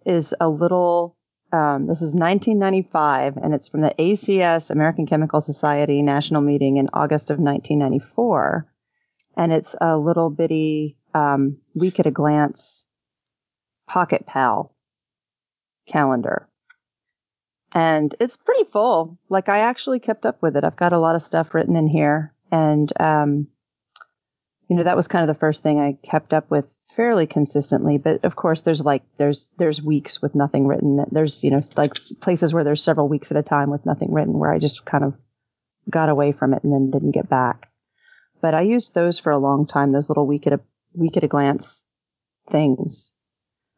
is 0.06 0.34
a 0.40 0.48
little, 0.48 1.18
um, 1.52 1.88
this 1.88 2.02
is 2.02 2.16
1995 2.16 3.38
and 3.38 3.54
it's 3.54 3.70
from 3.70 3.82
the 3.82 3.94
ACS, 4.00 4.72
American 4.72 5.06
Chemical 5.06 5.42
Society 5.42 6.02
National 6.02 6.42
Meeting 6.42 6.78
in 6.78 6.90
August 6.94 7.30
of 7.30 7.40
1994. 7.40 8.68
And 9.36 9.52
it's 9.52 9.76
a 9.80 9.98
little 9.98 10.30
bitty, 10.30 10.98
um, 11.14 11.58
week 11.76 12.00
at 12.00 12.06
a 12.06 12.12
glance 12.12 12.88
pocket 13.88 14.26
pal 14.26 14.74
calendar. 15.88 16.48
And 17.74 18.14
it's 18.20 18.38
pretty 18.38 18.66
full. 18.66 19.18
Like 19.30 19.50
I 19.50 19.60
actually 19.60 20.00
kept 20.00 20.26
up 20.26 20.42
with 20.42 20.56
it. 20.58 20.64
I've 20.64 20.76
got 20.76 20.94
a 20.94 21.00
lot 21.00 21.16
of 21.16 21.22
stuff 21.22 21.54
written 21.54 21.76
in 21.76 21.88
here 21.88 22.34
and, 22.52 22.92
um, 23.00 23.48
you 24.72 24.78
know 24.78 24.84
that 24.84 24.96
was 24.96 25.10
kind 25.10 25.22
of 25.22 25.28
the 25.28 25.38
first 25.38 25.64
thing 25.64 25.82
I 25.82 25.98
kept 26.02 26.34
up 26.34 26.50
with 26.50 26.74
fairly 26.96 27.28
consistently. 27.28 27.98
But 27.98 28.24
of 28.24 28.38
course, 28.38 28.62
there's 28.62 28.80
like 28.80 29.04
there's 29.18 29.52
there's 29.58 29.82
weeks 29.82 30.22
with 30.22 30.34
nothing 30.34 30.66
written. 30.66 31.04
There's 31.12 31.44
you 31.44 31.52
know 31.52 31.60
like 31.76 31.96
places 32.22 32.54
where 32.54 32.64
there's 32.64 32.82
several 32.82 33.10
weeks 33.10 33.32
at 33.32 33.38
a 33.38 33.44
time 33.44 33.70
with 33.70 33.86
nothing 33.86 34.14
written, 34.14 34.40
where 34.40 34.50
I 34.50 34.60
just 34.60 34.86
kind 34.86 35.04
of 35.04 35.14
got 35.90 36.08
away 36.08 36.32
from 36.32 36.54
it 36.54 36.64
and 36.64 36.72
then 36.72 36.90
didn't 36.90 37.12
get 37.12 37.28
back. 37.28 37.70
But 38.40 38.54
I 38.54 38.62
used 38.62 38.96
those 38.96 39.20
for 39.20 39.34
a 39.34 39.38
long 39.38 39.68
time. 39.68 39.92
Those 39.92 40.10
little 40.10 40.26
week 40.26 40.48
at 40.48 40.54
a 40.54 40.62
week 40.94 41.18
at 41.18 41.26
a 41.26 41.28
glance 41.28 41.86
things, 42.50 43.12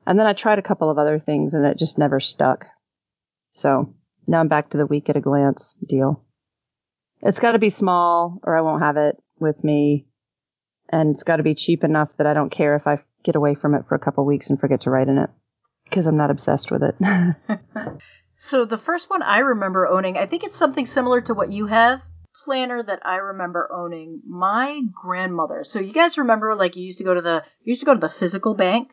and 0.05 0.19
then 0.19 0.27
I 0.27 0.33
tried 0.33 0.59
a 0.59 0.61
couple 0.61 0.91
of 0.91 0.99
other 0.99 1.17
things 1.17 1.55
and 1.55 1.65
it 1.65 1.79
just 1.79 1.97
never 1.97 2.19
stuck. 2.19 2.67
So 3.49 3.95
now 4.27 4.41
I'm 4.41 4.47
back 4.47 4.69
to 4.69 4.77
the 4.77 4.85
week 4.85 5.09
at 5.09 5.17
a 5.17 5.21
glance 5.21 5.75
deal. 5.83 6.23
It's 7.23 7.39
got 7.39 7.53
to 7.53 7.59
be 7.59 7.71
small 7.71 8.39
or 8.43 8.55
I 8.55 8.61
won't 8.61 8.83
have 8.83 8.97
it 8.97 9.17
with 9.39 9.63
me 9.63 10.05
and 10.93 11.15
it's 11.15 11.23
got 11.23 11.37
to 11.37 11.43
be 11.43 11.55
cheap 11.55 11.83
enough 11.83 12.15
that 12.17 12.27
I 12.27 12.33
don't 12.33 12.51
care 12.51 12.75
if 12.75 12.85
I 12.85 12.99
get 13.23 13.35
away 13.35 13.55
from 13.55 13.73
it 13.73 13.87
for 13.87 13.95
a 13.95 13.99
couple 13.99 14.25
weeks 14.25 14.49
and 14.49 14.59
forget 14.59 14.81
to 14.81 14.91
write 14.91 15.09
in 15.09 15.17
it 15.17 15.29
because 15.85 16.07
I'm 16.07 16.17
not 16.17 16.31
obsessed 16.31 16.71
with 16.71 16.83
it. 16.83 16.95
So 18.43 18.65
the 18.65 18.77
first 18.77 19.09
one 19.09 19.21
I 19.21 19.39
remember 19.39 19.87
owning, 19.87 20.17
I 20.17 20.25
think 20.25 20.43
it's 20.43 20.57
something 20.57 20.85
similar 20.85 21.21
to 21.21 21.33
what 21.33 21.53
you 21.53 21.67
have. 21.67 22.01
Planner 22.43 22.83
that 22.83 22.99
I 23.05 23.15
remember 23.15 23.71
owning, 23.73 24.21
my 24.27 24.81
grandmother. 24.91 25.63
So 25.63 25.79
you 25.79 25.93
guys 25.93 26.17
remember, 26.17 26.53
like 26.53 26.75
you 26.75 26.83
used 26.83 26.97
to 26.97 27.05
go 27.05 27.13
to 27.13 27.21
the 27.21 27.43
you 27.61 27.71
used 27.71 27.83
to 27.83 27.85
go 27.85 27.93
to 27.93 28.01
the 28.01 28.09
physical 28.09 28.53
bank, 28.53 28.89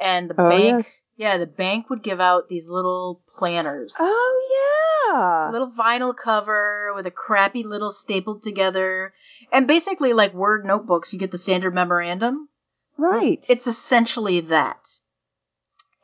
and 0.00 0.30
the 0.30 0.34
oh 0.38 0.48
bank, 0.50 0.84
yes. 0.84 1.08
yeah, 1.16 1.38
the 1.38 1.46
bank 1.46 1.88
would 1.90 2.02
give 2.02 2.20
out 2.20 2.48
these 2.48 2.68
little 2.68 3.22
planners, 3.38 3.94
Oh 3.98 5.08
yeah. 5.12 5.50
a 5.50 5.52
little 5.52 5.70
vinyl 5.70 6.14
cover 6.16 6.92
with 6.94 7.06
a 7.06 7.10
crappy 7.10 7.62
little 7.62 7.90
stapled 7.90 8.42
together, 8.42 9.12
and 9.52 9.66
basically 9.66 10.12
like 10.12 10.34
word 10.34 10.64
notebooks. 10.64 11.12
You 11.12 11.18
get 11.18 11.30
the 11.30 11.38
standard 11.38 11.74
memorandum. 11.74 12.48
right. 12.96 13.44
It's 13.48 13.66
essentially 13.66 14.40
that. 14.40 14.88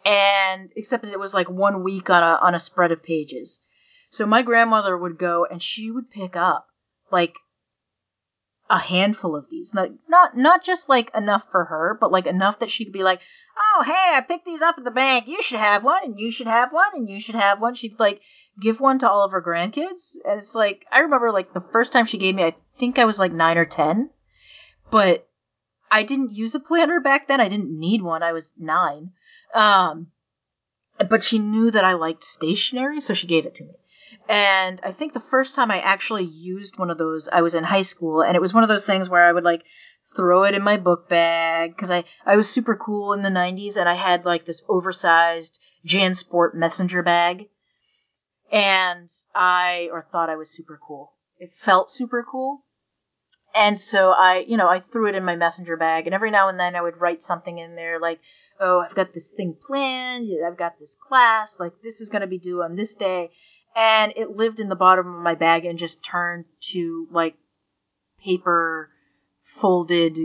And 0.04 0.70
except 0.76 1.02
that 1.02 1.12
it 1.12 1.18
was 1.18 1.34
like 1.34 1.50
one 1.50 1.82
week 1.82 2.08
on 2.08 2.22
a 2.22 2.38
on 2.40 2.54
a 2.54 2.58
spread 2.58 2.90
of 2.92 3.02
pages. 3.02 3.60
So 4.10 4.24
my 4.26 4.42
grandmother 4.42 4.96
would 4.96 5.18
go 5.18 5.46
and 5.50 5.62
she 5.62 5.90
would 5.90 6.10
pick 6.10 6.36
up 6.36 6.66
like 7.12 7.34
a 8.70 8.78
handful 8.78 9.36
of 9.36 9.50
these. 9.50 9.74
Not 9.74 9.90
not 10.08 10.36
not 10.36 10.62
just 10.62 10.88
like 10.88 11.10
enough 11.14 11.44
for 11.50 11.64
her, 11.66 11.98
but 12.00 12.12
like 12.12 12.26
enough 12.26 12.60
that 12.60 12.70
she 12.70 12.84
could 12.84 12.92
be 12.92 13.02
like, 13.02 13.20
"Oh, 13.58 13.82
hey, 13.84 14.16
I 14.16 14.20
picked 14.20 14.46
these 14.46 14.62
up 14.62 14.78
at 14.78 14.84
the 14.84 14.90
bank. 14.90 15.26
You 15.26 15.42
should 15.42 15.58
have 15.58 15.84
one, 15.84 16.04
and 16.04 16.18
you 16.18 16.30
should 16.30 16.46
have 16.46 16.72
one, 16.72 16.90
and 16.94 17.10
you 17.10 17.20
should 17.20 17.34
have 17.34 17.60
one." 17.60 17.74
She'd 17.74 17.98
like 17.98 18.20
give 18.60 18.80
one 18.80 18.98
to 19.00 19.10
all 19.10 19.24
of 19.24 19.32
her 19.32 19.42
grandkids. 19.42 20.16
And 20.24 20.38
it's 20.38 20.54
like 20.54 20.86
I 20.92 21.00
remember 21.00 21.32
like 21.32 21.52
the 21.52 21.64
first 21.72 21.92
time 21.92 22.06
she 22.06 22.18
gave 22.18 22.34
me, 22.34 22.44
I 22.44 22.54
think 22.78 22.98
I 22.98 23.04
was 23.04 23.18
like 23.18 23.32
9 23.32 23.58
or 23.58 23.64
10. 23.64 24.10
But 24.90 25.28
I 25.90 26.02
didn't 26.04 26.32
use 26.32 26.54
a 26.54 26.60
planner 26.60 27.00
back 27.00 27.26
then. 27.26 27.40
I 27.40 27.48
didn't 27.48 27.76
need 27.76 28.02
one. 28.02 28.22
I 28.22 28.32
was 28.32 28.52
9. 28.56 29.10
Um 29.54 30.08
but 31.08 31.22
she 31.22 31.38
knew 31.38 31.70
that 31.70 31.84
I 31.84 31.94
liked 31.94 32.22
stationery, 32.22 33.00
so 33.00 33.14
she 33.14 33.26
gave 33.26 33.46
it 33.46 33.54
to 33.56 33.64
me. 33.64 33.74
And 34.30 34.80
I 34.84 34.92
think 34.92 35.12
the 35.12 35.18
first 35.18 35.56
time 35.56 35.72
I 35.72 35.80
actually 35.80 36.22
used 36.22 36.78
one 36.78 36.88
of 36.88 36.98
those, 36.98 37.28
I 37.32 37.42
was 37.42 37.56
in 37.56 37.64
high 37.64 37.82
school, 37.82 38.22
and 38.22 38.36
it 38.36 38.40
was 38.40 38.54
one 38.54 38.62
of 38.62 38.68
those 38.68 38.86
things 38.86 39.10
where 39.10 39.26
I 39.26 39.32
would 39.32 39.42
like 39.42 39.64
throw 40.14 40.44
it 40.44 40.54
in 40.54 40.62
my 40.62 40.76
book 40.76 41.08
bag 41.08 41.72
because 41.74 41.90
I, 41.90 42.04
I 42.24 42.36
was 42.36 42.48
super 42.48 42.76
cool 42.76 43.12
in 43.12 43.22
the 43.22 43.28
90s 43.28 43.76
and 43.76 43.88
I 43.88 43.94
had 43.94 44.24
like 44.24 44.44
this 44.44 44.64
oversized 44.68 45.60
JanSport 45.84 46.54
messenger 46.54 47.02
bag. 47.02 47.48
And 48.52 49.10
I, 49.34 49.88
or 49.90 50.06
thought 50.12 50.30
I 50.30 50.36
was 50.36 50.54
super 50.54 50.78
cool. 50.80 51.12
It 51.38 51.52
felt 51.52 51.90
super 51.90 52.24
cool. 52.28 52.62
And 53.52 53.80
so 53.80 54.12
I, 54.12 54.44
you 54.46 54.56
know, 54.56 54.68
I 54.68 54.78
threw 54.78 55.08
it 55.08 55.16
in 55.16 55.24
my 55.24 55.34
messenger 55.34 55.76
bag, 55.76 56.06
and 56.06 56.14
every 56.14 56.30
now 56.30 56.48
and 56.48 56.58
then 56.58 56.76
I 56.76 56.82
would 56.82 57.00
write 57.00 57.20
something 57.20 57.58
in 57.58 57.74
there 57.74 57.98
like, 57.98 58.20
oh, 58.60 58.80
I've 58.80 58.94
got 58.94 59.12
this 59.12 59.28
thing 59.28 59.56
planned, 59.60 60.28
I've 60.46 60.58
got 60.58 60.78
this 60.78 60.94
class, 60.94 61.58
like 61.58 61.72
this 61.82 62.00
is 62.00 62.10
going 62.10 62.20
to 62.20 62.28
be 62.28 62.38
due 62.38 62.62
on 62.62 62.76
this 62.76 62.94
day. 62.94 63.30
And 63.76 64.12
it 64.16 64.30
lived 64.30 64.60
in 64.60 64.68
the 64.68 64.76
bottom 64.76 65.14
of 65.14 65.22
my 65.22 65.34
bag 65.34 65.64
and 65.64 65.78
just 65.78 66.04
turned 66.04 66.44
to 66.72 67.06
like 67.10 67.36
paper 68.22 68.90
folded 69.40 70.18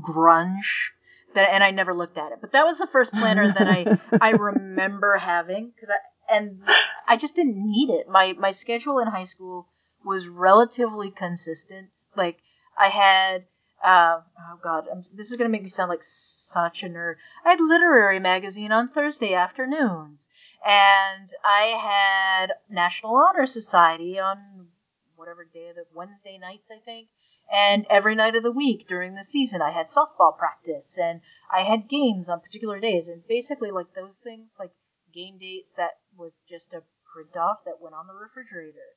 grunge. 0.00 0.90
That, 1.34 1.48
and 1.50 1.62
I 1.62 1.70
never 1.70 1.94
looked 1.94 2.18
at 2.18 2.32
it. 2.32 2.38
But 2.40 2.52
that 2.52 2.66
was 2.66 2.78
the 2.78 2.88
first 2.88 3.12
planner 3.12 3.52
that 3.52 3.68
I, 3.68 3.98
I 4.20 4.30
remember 4.30 5.16
having 5.16 5.70
because 5.74 5.90
I, 5.90 6.34
and 6.34 6.60
I 7.06 7.16
just 7.16 7.36
didn't 7.36 7.56
need 7.56 7.90
it. 7.90 8.08
My, 8.08 8.32
my 8.32 8.50
schedule 8.50 8.98
in 8.98 9.08
high 9.08 9.24
school 9.24 9.68
was 10.04 10.28
relatively 10.28 11.10
consistent. 11.10 11.90
Like 12.16 12.38
I 12.78 12.88
had, 12.88 13.44
uh, 13.82 14.20
oh 14.38 14.58
god, 14.62 14.88
um 14.90 15.04
this 15.12 15.30
is 15.30 15.36
gonna 15.36 15.50
make 15.50 15.62
me 15.62 15.68
sound 15.68 15.88
like 15.88 16.02
such 16.02 16.82
a 16.82 16.88
nerd. 16.88 17.16
I 17.44 17.50
had 17.50 17.60
literary 17.60 18.20
magazine 18.20 18.72
on 18.72 18.88
Thursday 18.88 19.34
afternoons, 19.34 20.28
and 20.64 21.30
I 21.44 21.76
had 21.78 22.52
National 22.68 23.16
Honor 23.16 23.46
Society 23.46 24.18
on 24.18 24.68
whatever 25.16 25.44
day 25.44 25.68
of 25.68 25.76
the 25.76 25.84
Wednesday 25.94 26.38
nights, 26.38 26.70
I 26.70 26.78
think. 26.78 27.08
And 27.52 27.84
every 27.90 28.14
night 28.14 28.36
of 28.36 28.44
the 28.44 28.52
week 28.52 28.86
during 28.86 29.14
the 29.14 29.24
season, 29.24 29.60
I 29.60 29.72
had 29.72 29.86
softball 29.86 30.36
practice, 30.38 30.96
and 30.96 31.20
I 31.52 31.62
had 31.62 31.88
games 31.88 32.28
on 32.28 32.40
particular 32.40 32.78
days, 32.78 33.08
and 33.08 33.26
basically 33.26 33.70
like 33.70 33.94
those 33.94 34.20
things, 34.20 34.56
like 34.58 34.70
game 35.12 35.38
dates, 35.38 35.74
that 35.74 35.98
was 36.16 36.42
just 36.48 36.72
a 36.72 36.82
print 37.12 37.36
off 37.36 37.64
that 37.64 37.80
went 37.80 37.94
on 37.94 38.06
the 38.06 38.14
refrigerator. 38.14 38.96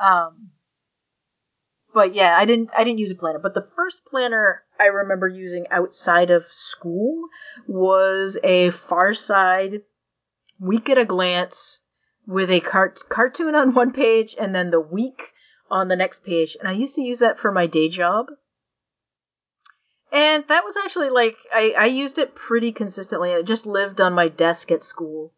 Um, 0.00 0.52
but 1.92 2.14
yeah, 2.14 2.36
I 2.36 2.44
didn't 2.44 2.70
I 2.76 2.84
didn't 2.84 2.98
use 2.98 3.10
a 3.10 3.16
planner. 3.16 3.38
But 3.38 3.54
the 3.54 3.66
first 3.76 4.04
planner 4.06 4.62
I 4.78 4.86
remember 4.86 5.28
using 5.28 5.66
outside 5.70 6.30
of 6.30 6.44
school 6.44 7.28
was 7.66 8.38
a 8.42 8.70
Far 8.70 9.14
Side 9.14 9.82
week 10.58 10.88
at 10.90 10.98
a 10.98 11.04
glance 11.04 11.82
with 12.26 12.50
a 12.50 12.60
cart- 12.60 13.00
cartoon 13.08 13.54
on 13.54 13.74
one 13.74 13.92
page 13.92 14.36
and 14.38 14.54
then 14.54 14.70
the 14.70 14.80
week 14.80 15.32
on 15.70 15.88
the 15.88 15.96
next 15.96 16.24
page. 16.24 16.56
And 16.58 16.68
I 16.68 16.72
used 16.72 16.94
to 16.96 17.02
use 17.02 17.18
that 17.20 17.38
for 17.38 17.50
my 17.50 17.66
day 17.66 17.88
job. 17.88 18.26
And 20.12 20.44
that 20.48 20.64
was 20.64 20.76
actually 20.76 21.10
like 21.10 21.36
I, 21.52 21.74
I 21.78 21.86
used 21.86 22.18
it 22.18 22.34
pretty 22.34 22.72
consistently. 22.72 23.30
It 23.30 23.46
just 23.46 23.66
lived 23.66 24.00
on 24.00 24.12
my 24.12 24.28
desk 24.28 24.70
at 24.70 24.82
school. 24.82 25.32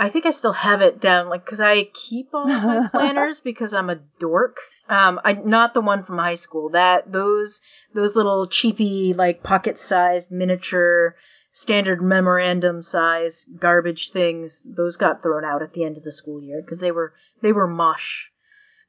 I 0.00 0.08
think 0.08 0.24
I 0.24 0.30
still 0.30 0.54
have 0.54 0.80
it 0.80 0.98
down, 0.98 1.28
like, 1.28 1.44
because 1.44 1.60
I 1.60 1.84
keep 1.92 2.30
all 2.32 2.50
of 2.50 2.64
my 2.64 2.88
planners 2.90 3.40
because 3.40 3.74
I'm 3.74 3.90
a 3.90 4.00
dork. 4.18 4.56
Um, 4.88 5.20
I 5.26 5.34
not 5.34 5.74
the 5.74 5.82
one 5.82 6.04
from 6.04 6.16
high 6.16 6.36
school. 6.36 6.70
That 6.70 7.12
those 7.12 7.60
those 7.92 8.16
little 8.16 8.46
cheapy, 8.46 9.12
like 9.12 9.42
pocket-sized 9.42 10.32
miniature, 10.32 11.16
standard 11.52 12.00
memorandum 12.00 12.82
size 12.82 13.44
garbage 13.58 14.10
things. 14.10 14.66
Those 14.74 14.96
got 14.96 15.22
thrown 15.22 15.44
out 15.44 15.60
at 15.60 15.74
the 15.74 15.84
end 15.84 15.98
of 15.98 16.02
the 16.04 16.12
school 16.12 16.42
year 16.42 16.62
because 16.62 16.80
they 16.80 16.90
were 16.90 17.12
they 17.42 17.52
were 17.52 17.68
mush. 17.68 18.30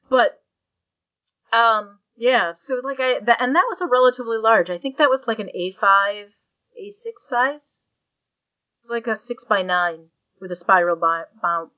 But, 0.08 0.40
um, 1.52 1.98
yeah. 2.16 2.54
So 2.56 2.80
like 2.82 3.00
I 3.00 3.20
that, 3.20 3.36
and 3.38 3.54
that 3.54 3.66
was 3.68 3.82
a 3.82 3.86
relatively 3.86 4.38
large. 4.38 4.70
I 4.70 4.78
think 4.78 4.96
that 4.96 5.10
was 5.10 5.28
like 5.28 5.40
an 5.40 5.50
A 5.54 5.72
five, 5.72 6.34
A 6.80 6.88
six 6.88 7.28
size. 7.28 7.82
It 8.78 8.84
was 8.84 8.90
like 8.90 9.06
a 9.06 9.14
six 9.14 9.44
by 9.44 9.60
nine 9.60 10.08
with 10.42 10.50
a 10.50 10.56
spiral 10.56 10.96
bi- 10.96 11.22
bound 11.40 11.70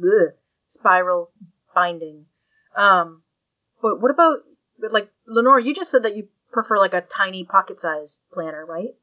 ugh, 0.00 0.32
spiral 0.66 1.32
binding. 1.74 2.24
Um, 2.74 3.24
but 3.82 4.00
what 4.00 4.12
about 4.12 4.38
like 4.90 5.10
Lenore? 5.26 5.60
You 5.60 5.74
just 5.74 5.90
said 5.90 6.04
that 6.04 6.16
you 6.16 6.28
prefer 6.52 6.78
like 6.78 6.94
a 6.94 7.02
tiny 7.02 7.44
pocket-sized 7.44 8.22
planner, 8.32 8.64
right? 8.64 8.94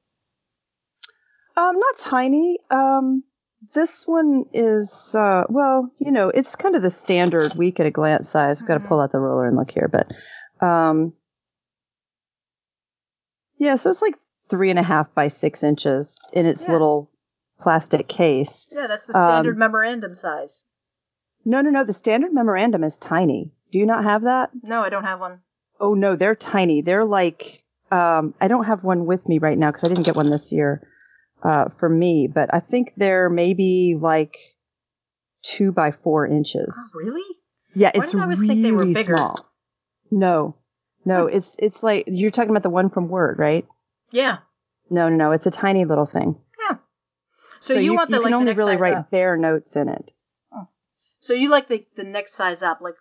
Um, 1.58 1.78
not 1.78 1.98
tiny. 2.00 2.60
Um, 2.72 3.24
this 3.74 4.08
one 4.08 4.46
is 4.54 5.14
uh, 5.14 5.44
well, 5.50 5.92
you 5.98 6.12
know, 6.12 6.30
it's 6.30 6.56
kind 6.56 6.76
of 6.76 6.82
the 6.82 6.90
standard 6.90 7.54
week 7.58 7.80
at 7.80 7.86
a 7.86 7.92
glance 7.92 8.30
size. 8.30 8.62
I've 8.62 8.68
got 8.68 8.76
to 8.76 8.80
Mhm. 8.80 8.88
pull 8.88 9.02
out 9.02 9.12
the 9.12 9.20
ruler 9.20 9.46
and 9.46 9.58
look 9.58 9.72
here, 9.72 9.90
but 9.92 10.12
um, 10.66 11.14
yeah, 13.58 13.76
so 13.76 13.90
it's 13.90 14.02
like 14.02 14.16
three 14.50 14.70
and 14.70 14.80
a 14.80 14.84
half 14.84 15.14
by 15.14 15.28
six 15.28 15.64
inches 15.64 16.26
in 16.32 16.46
its 16.46 16.66
Yeah. 16.66 16.74
little 16.74 17.12
plastic 17.60 18.08
case. 18.08 18.70
Yeah, 18.72 18.88
that's 18.88 19.08
the 19.08 19.14
standard 19.14 19.54
Um, 19.54 19.60
memorandum 19.60 20.14
size. 20.16 20.66
No, 21.44 21.62
no, 21.62 21.70
no. 21.70 21.84
The 21.84 21.94
standard 21.94 22.34
memorandum 22.34 22.84
is 22.84 22.98
tiny. 22.98 23.52
Do 23.72 23.80
you 23.80 23.86
not 23.86 24.04
have 24.04 24.24
that? 24.24 24.52
No, 24.64 24.82
I 24.82 24.90
don't 24.90 25.04
have 25.04 25.20
one. 25.20 25.42
Oh 25.80 25.94
no, 25.94 26.16
they're 26.16 26.36
tiny. 26.36 26.82
They're 26.82 27.06
like 27.06 27.64
um, 27.92 28.34
I 28.42 28.48
don't 28.48 28.66
have 28.66 28.84
one 28.84 29.06
with 29.06 29.28
me 29.30 29.38
right 29.38 29.58
now 29.58 29.70
because 29.72 29.84
I 29.84 29.88
didn't 29.90 30.06
get 30.06 30.16
one 30.16 30.30
this 30.30 30.52
year 30.52 30.88
uh, 31.44 31.66
for 31.80 31.88
me, 31.90 32.28
but 32.28 32.54
I 32.54 32.60
think 32.60 32.94
they're 32.98 33.30
maybe 33.30 33.96
like 34.00 34.38
two 35.44 35.72
by 35.72 35.92
four 35.92 36.26
inches. 36.26 36.76
Oh, 36.96 36.98
really? 37.00 37.24
Yeah, 37.76 37.92
Why 37.94 38.04
it's 38.04 38.12
did 38.12 38.20
I 38.20 38.24
always 38.24 38.42
really 38.42 38.56
think 38.56 38.64
they 38.64 38.72
were 38.72 38.86
bigger? 38.86 39.16
small. 39.18 39.50
No, 40.10 40.56
no, 41.04 41.28
it's 41.28 41.56
it's 41.60 41.84
like 41.84 42.06
you're 42.08 42.32
talking 42.32 42.50
about 42.52 42.64
the 42.64 42.70
one 42.70 42.90
from 42.90 43.10
Word, 43.10 43.38
right? 43.38 43.66
Yeah. 44.12 44.38
No, 44.90 45.10
no, 45.10 45.16
no. 45.16 45.32
It's 45.32 45.46
a 45.46 45.52
tiny 45.52 45.86
little 45.86 46.06
thing. 46.06 46.38
So, 47.60 47.80
you, 47.80 47.96
want 47.96 48.10
the 48.10 48.18
you 48.18 48.24
like 48.24 48.30
can 48.30 48.34
only 48.34 48.54
really 48.54 48.76
write 48.76 48.94
up. 48.94 49.12
bare 49.12 49.38
notes 49.38 49.76
in 49.76 49.90
it. 49.90 50.14
So 51.26 51.34
you 51.34 51.50
like 51.50 51.68
the 51.68 51.84
the 51.96 52.04
next 52.04 52.36
size 52.36 52.62
up, 52.62 52.82
like 52.82 52.94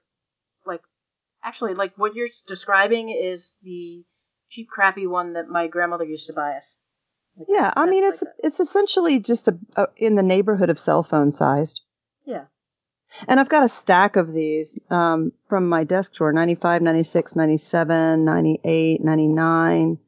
like 0.65 0.81
actually 1.43 1.75
like 1.75 1.93
what 1.97 2.15
you're 2.15 2.29
describing 2.49 3.11
is 3.11 3.59
the 3.63 4.03
cheap 4.49 4.69
crappy 4.69 5.07
one 5.07 5.35
that 5.35 5.49
my 5.49 5.67
grandmother 5.67 6.05
used 6.05 6.29
to 6.29 6.33
buy 6.35 6.53
us. 6.53 6.79
Like, 7.37 7.49
Yeah, 7.51 7.73
I 7.77 7.85
mean 7.85 8.03
it's 8.03 8.23
like 8.23 8.33
it's 8.39 8.61
essentially 8.61 9.21
just 9.21 9.49
a, 9.49 9.59
a 9.77 9.89
in 9.99 10.15
the 10.15 10.23
neighborhood 10.23 10.71
of 10.71 10.79
cell 10.79 11.03
phone 11.03 11.33
sized. 11.33 11.83
yeah. 12.25 12.45
And 13.29 13.39
I've 13.39 13.51
got 13.51 13.63
a 13.63 13.69
stack 13.69 14.17
of 14.17 14.33
these 14.33 14.81
um, 14.91 15.33
from 15.49 15.69
my 15.69 15.85
desk 15.85 16.15
drawer 16.15 16.33
95, 16.33 16.81
96, 16.81 17.37
97, 17.37 18.25
98, 18.25 19.05
99, 19.05 19.99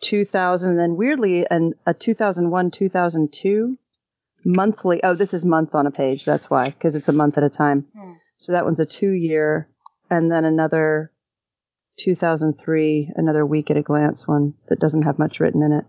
2000, 0.00 0.70
and 0.70 0.78
then 0.78 0.96
weirdly, 0.96 1.50
an, 1.50 1.74
a 1.84 1.92
2001, 1.92 2.70
2002 2.70 3.76
monthly. 4.46 5.02
Oh, 5.02 5.14
this 5.14 5.34
is 5.34 5.44
month 5.44 5.74
on 5.74 5.86
a 5.86 5.90
page. 5.90 6.24
That's 6.24 6.48
why, 6.48 6.66
because 6.66 6.94
it's 6.94 7.08
a 7.08 7.12
month 7.12 7.36
at 7.36 7.44
a 7.44 7.50
time. 7.50 7.86
Hmm. 7.94 8.12
So 8.38 8.52
that 8.52 8.64
one's 8.64 8.80
a 8.80 8.86
two 8.86 9.10
year, 9.10 9.68
and 10.08 10.30
then 10.30 10.44
another 10.44 11.10
2003, 11.98 13.12
another 13.16 13.44
week 13.44 13.70
at 13.70 13.76
a 13.76 13.82
glance 13.82 14.28
one 14.28 14.54
that 14.68 14.78
doesn't 14.78 15.02
have 15.02 15.18
much 15.18 15.40
written 15.40 15.62
in 15.62 15.72
it. 15.72 15.84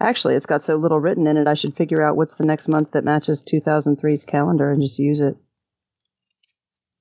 Actually, 0.00 0.34
it's 0.34 0.46
got 0.46 0.62
so 0.62 0.76
little 0.76 1.00
written 1.00 1.26
in 1.26 1.36
it, 1.36 1.46
I 1.46 1.54
should 1.54 1.74
figure 1.74 2.02
out 2.02 2.16
what's 2.16 2.34
the 2.34 2.44
next 2.44 2.68
month 2.68 2.92
that 2.92 3.04
matches 3.04 3.42
2003's 3.42 4.24
calendar 4.24 4.70
and 4.70 4.82
just 4.82 4.98
use 4.98 5.20
it. 5.20 5.36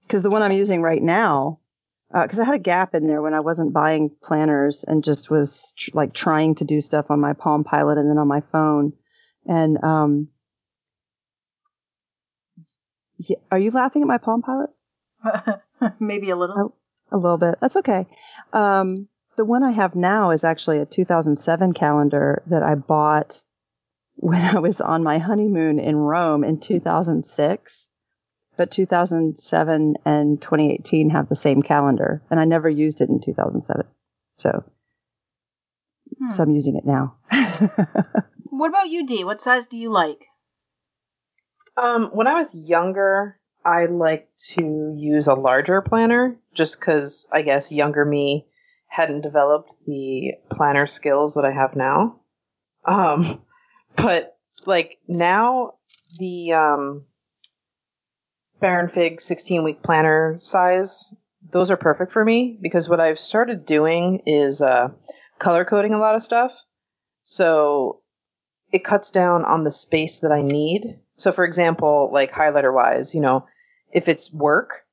Because 0.04 0.22
the 0.22 0.30
one 0.30 0.42
I'm 0.42 0.52
using 0.52 0.82
right 0.82 1.02
now, 1.02 1.60
because 2.14 2.40
I 2.40 2.46
had 2.46 2.56
a 2.56 2.60
gap 2.60 2.96
in 2.96 3.08
there 3.08 3.22
when 3.22 3.34
I 3.34 3.42
wasn't 3.42 3.74
buying 3.74 4.12
planners 4.22 4.86
and 4.88 5.04
just 5.04 5.30
was 5.30 5.74
tr- 5.78 5.92
like 5.94 6.14
trying 6.14 6.56
to 6.56 6.66
do 6.66 6.80
stuff 6.80 7.08
on 7.10 7.20
my 7.20 7.34
Palm 7.34 7.64
Pilot 7.64 7.98
and 7.98 8.10
then 8.10 8.18
on 8.18 8.28
my 8.28 8.42
phone. 8.42 8.94
And 9.46 9.84
um, 9.84 10.30
yeah, 13.18 13.38
are 13.52 13.60
you 13.60 13.72
laughing 13.72 14.02
at 14.02 14.08
my 14.08 14.18
Palm 14.18 14.42
Pilot? 14.42 14.70
Maybe 16.00 16.30
a 16.30 16.36
little. 16.36 16.76
A 17.12 17.18
little 17.18 17.38
bit. 17.38 17.56
That's 17.62 17.76
okay. 17.78 18.08
Um, 18.54 19.08
the 19.38 19.46
one 19.46 19.64
I 19.64 19.72
have 19.72 19.96
now 19.96 20.32
is 20.32 20.44
actually 20.44 20.80
a 20.80 20.86
2007 20.86 21.74
calendar 21.74 22.42
that 22.48 22.64
I 22.64 22.76
bought 22.76 23.44
when 24.16 24.42
I 24.42 24.60
was 24.60 24.82
on 24.82 25.04
my 25.04 25.18
honeymoon 25.20 25.80
in 25.80 25.96
Rome 25.96 26.44
in 26.44 26.60
2006. 26.60 27.90
But 28.58 28.72
2007 28.72 29.96
and 30.06 30.42
2018 30.42 31.10
have 31.10 31.28
the 31.28 31.36
same 31.36 31.62
calendar, 31.62 32.22
and 32.32 32.40
I 32.40 32.46
never 32.46 32.70
used 32.70 33.02
it 33.02 33.10
in 33.10 33.20
2007. 33.20 33.86
So, 34.36 34.64
Hmm. 36.18 36.30
so 36.30 36.44
I'm 36.44 36.52
using 36.52 36.78
it 36.78 36.86
now. 36.86 37.16
What 38.50 38.70
about 38.70 38.88
you, 38.90 39.06
Dee? 39.06 39.26
What 39.26 39.42
size 39.42 39.68
do 39.68 39.78
you 39.78 39.90
like? 39.90 40.28
Um, 41.78 42.10
when 42.14 42.28
I 42.28 42.36
was 42.36 42.56
younger, 42.56 43.40
I 43.66 43.86
liked 43.86 44.38
to 44.52 44.94
use 44.96 45.28
a 45.28 45.34
larger 45.34 45.82
planner 45.82 46.38
just 46.54 46.80
because 46.80 47.28
I 47.32 47.42
guess 47.42 47.72
younger 47.72 48.06
me 48.06 48.48
hadn't 48.88 49.22
developed 49.22 49.76
the 49.86 50.34
planner 50.50 50.86
skills 50.86 51.34
that 51.34 51.46
I 51.46 51.52
have 51.52 51.76
now. 51.76 52.22
Um, 52.86 53.42
but 53.96 54.38
like 54.66 55.00
now, 55.08 55.74
the 56.18 56.54
um, 56.54 57.06
Baron 58.60 58.88
Fig 58.88 59.20
16 59.20 59.64
week 59.64 59.84
planner 59.84 60.38
size, 60.40 61.14
those 61.52 61.72
are 61.72 61.78
perfect 61.78 62.12
for 62.12 62.24
me 62.24 62.58
because 62.62 62.88
what 62.88 63.00
I've 63.00 63.20
started 63.20 63.66
doing 63.66 64.22
is 64.26 64.62
uh, 64.62 64.90
color 65.40 65.66
coding 65.66 65.94
a 65.94 66.00
lot 66.00 66.16
of 66.16 66.24
stuff. 66.24 66.58
So 67.24 68.02
it 68.72 68.84
cuts 68.84 69.12
down 69.12 69.44
on 69.44 69.64
the 69.64 69.72
space 69.72 70.20
that 70.20 70.32
I 70.32 70.42
need. 70.42 71.00
So, 71.18 71.32
for 71.32 71.46
example, 71.46 72.10
like 72.12 72.32
highlighter 72.32 72.74
wise, 72.74 73.16
you 73.16 73.22
know, 73.22 73.48
if 73.92 74.08
it's 74.08 74.34
work, 74.34 74.86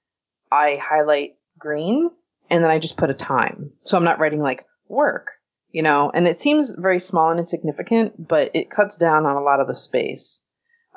I 0.51 0.79
highlight 0.81 1.37
green 1.59 2.11
and 2.51 2.63
then 2.63 2.71
I 2.71 2.79
just 2.79 2.97
put 2.97 3.11
a 3.11 3.15
time. 3.15 3.73
So 3.85 3.97
I'm 3.97 4.05
not 4.05 4.19
writing 4.19 4.41
like 4.41 4.67
work, 4.89 5.33
you 5.71 5.83
know, 5.83 6.11
and 6.13 6.29
it 6.29 6.39
seems 6.39 6.75
very 6.75 6.99
small 6.99 7.31
and 7.31 7.41
insignificant, 7.41 8.29
but 8.29 8.51
it 8.55 8.71
cuts 8.71 8.97
down 8.97 9.27
on 9.27 9.37
a 9.37 9.43
lot 9.43 9.61
of 9.61 9.67
the 9.67 9.75
space 9.75 10.43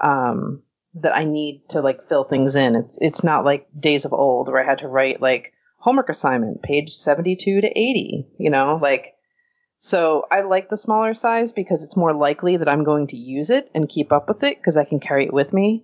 um, 0.02 0.62
that 0.96 1.16
I 1.16 1.24
need 1.24 1.64
to 1.70 1.82
like 1.82 2.04
fill 2.04 2.26
things 2.26 2.56
in. 2.56 2.76
It's 2.76 2.98
it's 3.02 3.24
not 3.24 3.46
like 3.46 3.68
days 3.78 4.06
of 4.06 4.14
old 4.14 4.50
where 4.50 4.62
I 4.62 4.66
had 4.66 4.80
to 4.80 4.88
write 4.88 5.22
like 5.22 5.54
homework 5.78 6.10
assignment, 6.10 6.62
page 6.62 6.90
72 6.90 7.62
to 7.62 7.68
80, 7.68 8.28
you 8.38 8.50
know, 8.50 8.80
like 8.82 9.15
so 9.86 10.26
I 10.32 10.42
like 10.42 10.68
the 10.68 10.78
smaller 10.78 11.14
size 11.14 11.52
because 11.52 11.84
it's 11.84 11.96
more 11.96 12.12
likely 12.12 12.58
that 12.58 12.68
I'm 12.68 12.84
going 12.84 13.06
to 13.08 13.18
use 13.18 13.52
it 13.52 13.70
and 13.76 13.88
keep 13.88 14.12
up 14.12 14.28
with 14.28 14.44
it 14.44 14.58
because 14.58 14.78
I 14.78 14.84
can 14.84 15.00
carry 15.00 15.26
it 15.26 15.34
with 15.34 15.54
me 15.54 15.84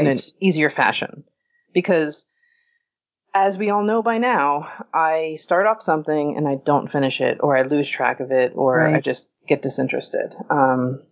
in 0.00 0.06
an 0.06 0.18
easier 0.40 0.70
fashion. 0.70 1.24
Because 1.74 2.26
as 3.34 3.58
we 3.58 3.68
all 3.68 3.82
know 3.82 4.02
by 4.02 4.16
now, 4.16 4.86
I 4.94 5.34
start 5.34 5.66
off 5.66 5.82
something 5.82 6.38
and 6.38 6.48
I 6.48 6.54
don't 6.54 6.86
finish 6.86 7.20
it, 7.20 7.36
or 7.40 7.54
I 7.54 7.62
lose 7.62 7.90
track 7.90 8.20
of 8.20 8.30
it, 8.30 8.52
or 8.54 8.80
I 8.80 9.00
just 9.00 9.28
get 9.46 9.60
disinterested. 9.60 10.34
Um, 10.48 11.02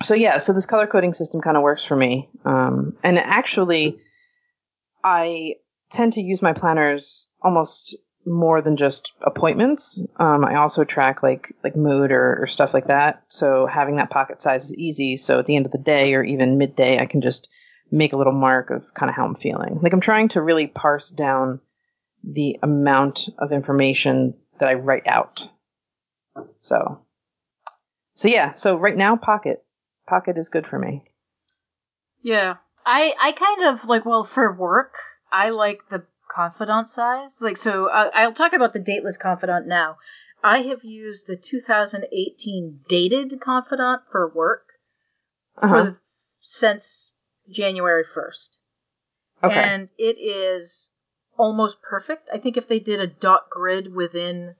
so 0.00 0.14
yeah, 0.14 0.38
so 0.38 0.54
this 0.54 0.64
color 0.64 0.86
coding 0.86 1.12
system 1.12 1.42
kind 1.42 1.58
of 1.58 1.62
works 1.62 1.84
for 1.84 1.96
me. 1.96 2.30
Um, 2.46 2.96
and 3.02 3.18
actually, 3.18 3.98
I 5.04 5.56
tend 5.90 6.14
to 6.14 6.22
use 6.22 6.40
my 6.40 6.54
planners 6.54 7.28
almost 7.42 7.94
more 8.28 8.60
than 8.62 8.76
just 8.76 9.12
appointments. 9.22 10.02
Um, 10.16 10.44
I 10.44 10.56
also 10.56 10.84
track 10.84 11.22
like 11.22 11.54
like 11.64 11.76
mood 11.76 12.12
or, 12.12 12.42
or 12.42 12.46
stuff 12.46 12.74
like 12.74 12.86
that. 12.86 13.24
So 13.28 13.66
having 13.66 13.96
that 13.96 14.10
pocket 14.10 14.42
size 14.42 14.66
is 14.66 14.74
easy. 14.74 15.16
So 15.16 15.38
at 15.38 15.46
the 15.46 15.56
end 15.56 15.66
of 15.66 15.72
the 15.72 15.78
day 15.78 16.14
or 16.14 16.22
even 16.22 16.58
midday, 16.58 16.98
I 16.98 17.06
can 17.06 17.20
just 17.20 17.48
make 17.90 18.12
a 18.12 18.16
little 18.16 18.32
mark 18.32 18.70
of 18.70 18.92
kind 18.94 19.08
of 19.08 19.16
how 19.16 19.24
I'm 19.24 19.34
feeling. 19.34 19.80
Like 19.82 19.92
I'm 19.92 20.00
trying 20.00 20.28
to 20.28 20.42
really 20.42 20.66
parse 20.66 21.10
down 21.10 21.60
the 22.22 22.58
amount 22.62 23.28
of 23.38 23.52
information 23.52 24.34
that 24.58 24.68
I 24.68 24.74
write 24.74 25.06
out. 25.06 25.48
So, 26.60 27.04
so 28.14 28.28
yeah. 28.28 28.52
So 28.52 28.76
right 28.76 28.96
now, 28.96 29.16
Pocket, 29.16 29.64
Pocket 30.08 30.36
is 30.36 30.48
good 30.48 30.66
for 30.66 30.78
me. 30.78 31.04
Yeah. 32.22 32.56
I 32.84 33.14
I 33.20 33.32
kind 33.32 33.74
of 33.74 33.84
like 33.86 34.04
well 34.04 34.24
for 34.24 34.52
work, 34.52 34.94
I 35.30 35.50
like 35.50 35.80
the 35.90 36.04
confidant 36.28 36.88
size. 36.88 37.40
Like 37.42 37.56
so 37.56 37.86
uh, 37.90 38.10
I'll 38.14 38.32
talk 38.34 38.52
about 38.52 38.72
the 38.72 38.78
dateless 38.78 39.16
confidant 39.16 39.66
now. 39.66 39.96
I 40.42 40.58
have 40.62 40.84
used 40.84 41.26
the 41.26 41.36
2018 41.36 42.80
dated 42.88 43.40
confidant 43.40 44.02
for 44.10 44.28
work 44.32 44.64
Uh-huh. 45.56 45.68
for 45.92 46.00
since 46.40 47.14
January 47.50 48.04
1st. 48.04 48.58
Okay. 49.42 49.54
And 49.54 49.88
it 49.98 50.16
is 50.18 50.92
almost 51.36 51.82
perfect. 51.82 52.28
I 52.32 52.38
think 52.38 52.56
if 52.56 52.68
they 52.68 52.78
did 52.80 53.00
a 53.00 53.06
dot 53.06 53.50
grid 53.50 53.92
within 53.94 54.54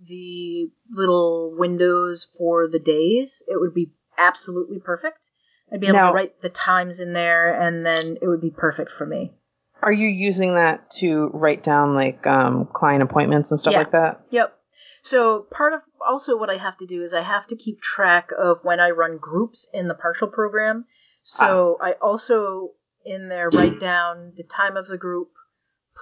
the 0.00 0.70
little 0.90 1.54
windows 1.56 2.24
for 2.38 2.68
the 2.68 2.78
days, 2.78 3.42
it 3.48 3.60
would 3.60 3.74
be 3.74 3.92
absolutely 4.16 4.78
perfect. 4.78 5.30
I'd 5.72 5.80
be 5.80 5.88
able 5.88 5.98
Now- 5.98 6.08
to 6.10 6.14
write 6.14 6.40
the 6.40 6.48
times 6.48 7.00
in 7.00 7.12
there 7.12 7.52
and 7.52 7.84
then 7.84 8.16
it 8.22 8.28
would 8.28 8.40
be 8.40 8.50
perfect 8.50 8.90
for 8.90 9.04
me. 9.06 9.34
Are 9.82 9.92
you 9.92 10.08
using 10.08 10.54
that 10.54 10.90
to 10.98 11.30
write 11.32 11.62
down 11.62 11.94
like 11.94 12.26
um, 12.26 12.66
client 12.72 13.02
appointments 13.02 13.50
and 13.50 13.60
stuff 13.60 13.72
Yeah. 13.72 13.78
like 13.78 13.90
that? 13.92 14.20
Yep. 14.30 14.54
So 15.02 15.46
part 15.50 15.72
of 15.72 15.80
also 16.06 16.36
what 16.36 16.50
I 16.50 16.58
have 16.58 16.76
to 16.78 16.86
do 16.86 17.02
is 17.02 17.14
I 17.14 17.22
have 17.22 17.46
to 17.48 17.56
keep 17.56 17.80
track 17.80 18.30
of 18.36 18.58
when 18.62 18.80
I 18.80 18.90
run 18.90 19.18
groups 19.18 19.68
in 19.72 19.88
the 19.88 19.94
partial 19.94 20.28
program. 20.28 20.84
So 21.22 21.78
I 21.80 21.92
also 22.02 22.70
in 23.04 23.28
there 23.28 23.50
write 23.50 23.78
down 23.80 24.32
the 24.36 24.42
time 24.44 24.76
of 24.76 24.86
the 24.86 24.98
group 24.98 25.28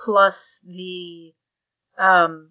plus 0.05 0.65
the 0.67 1.33
um, 1.99 2.51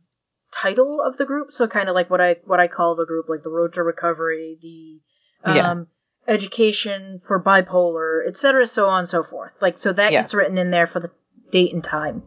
title 0.53 1.01
of 1.05 1.17
the 1.17 1.25
group. 1.25 1.51
So 1.51 1.67
kind 1.67 1.89
of 1.89 1.95
like 1.95 2.09
what 2.09 2.21
I 2.21 2.37
what 2.45 2.59
I 2.59 2.67
call 2.67 2.95
the 2.95 3.05
group, 3.05 3.27
like 3.29 3.43
the 3.43 3.49
road 3.49 3.73
to 3.73 3.83
recovery, 3.83 4.57
the 4.61 5.01
um, 5.49 5.55
Yeah. 5.55 5.83
Education 6.27 7.19
for 7.19 7.41
bipolar, 7.41 8.25
etc., 8.27 8.67
so 8.67 8.87
on 8.87 8.99
and 8.99 9.07
so 9.09 9.23
forth. 9.23 9.53
Like 9.61 9.77
so 9.77 9.93
that 9.93 10.11
Yeah. 10.11 10.21
gets 10.21 10.33
written 10.33 10.57
in 10.57 10.71
there 10.71 10.87
for 10.87 10.99
the 10.99 11.11
date 11.51 11.73
and 11.73 11.83
time. 11.83 12.23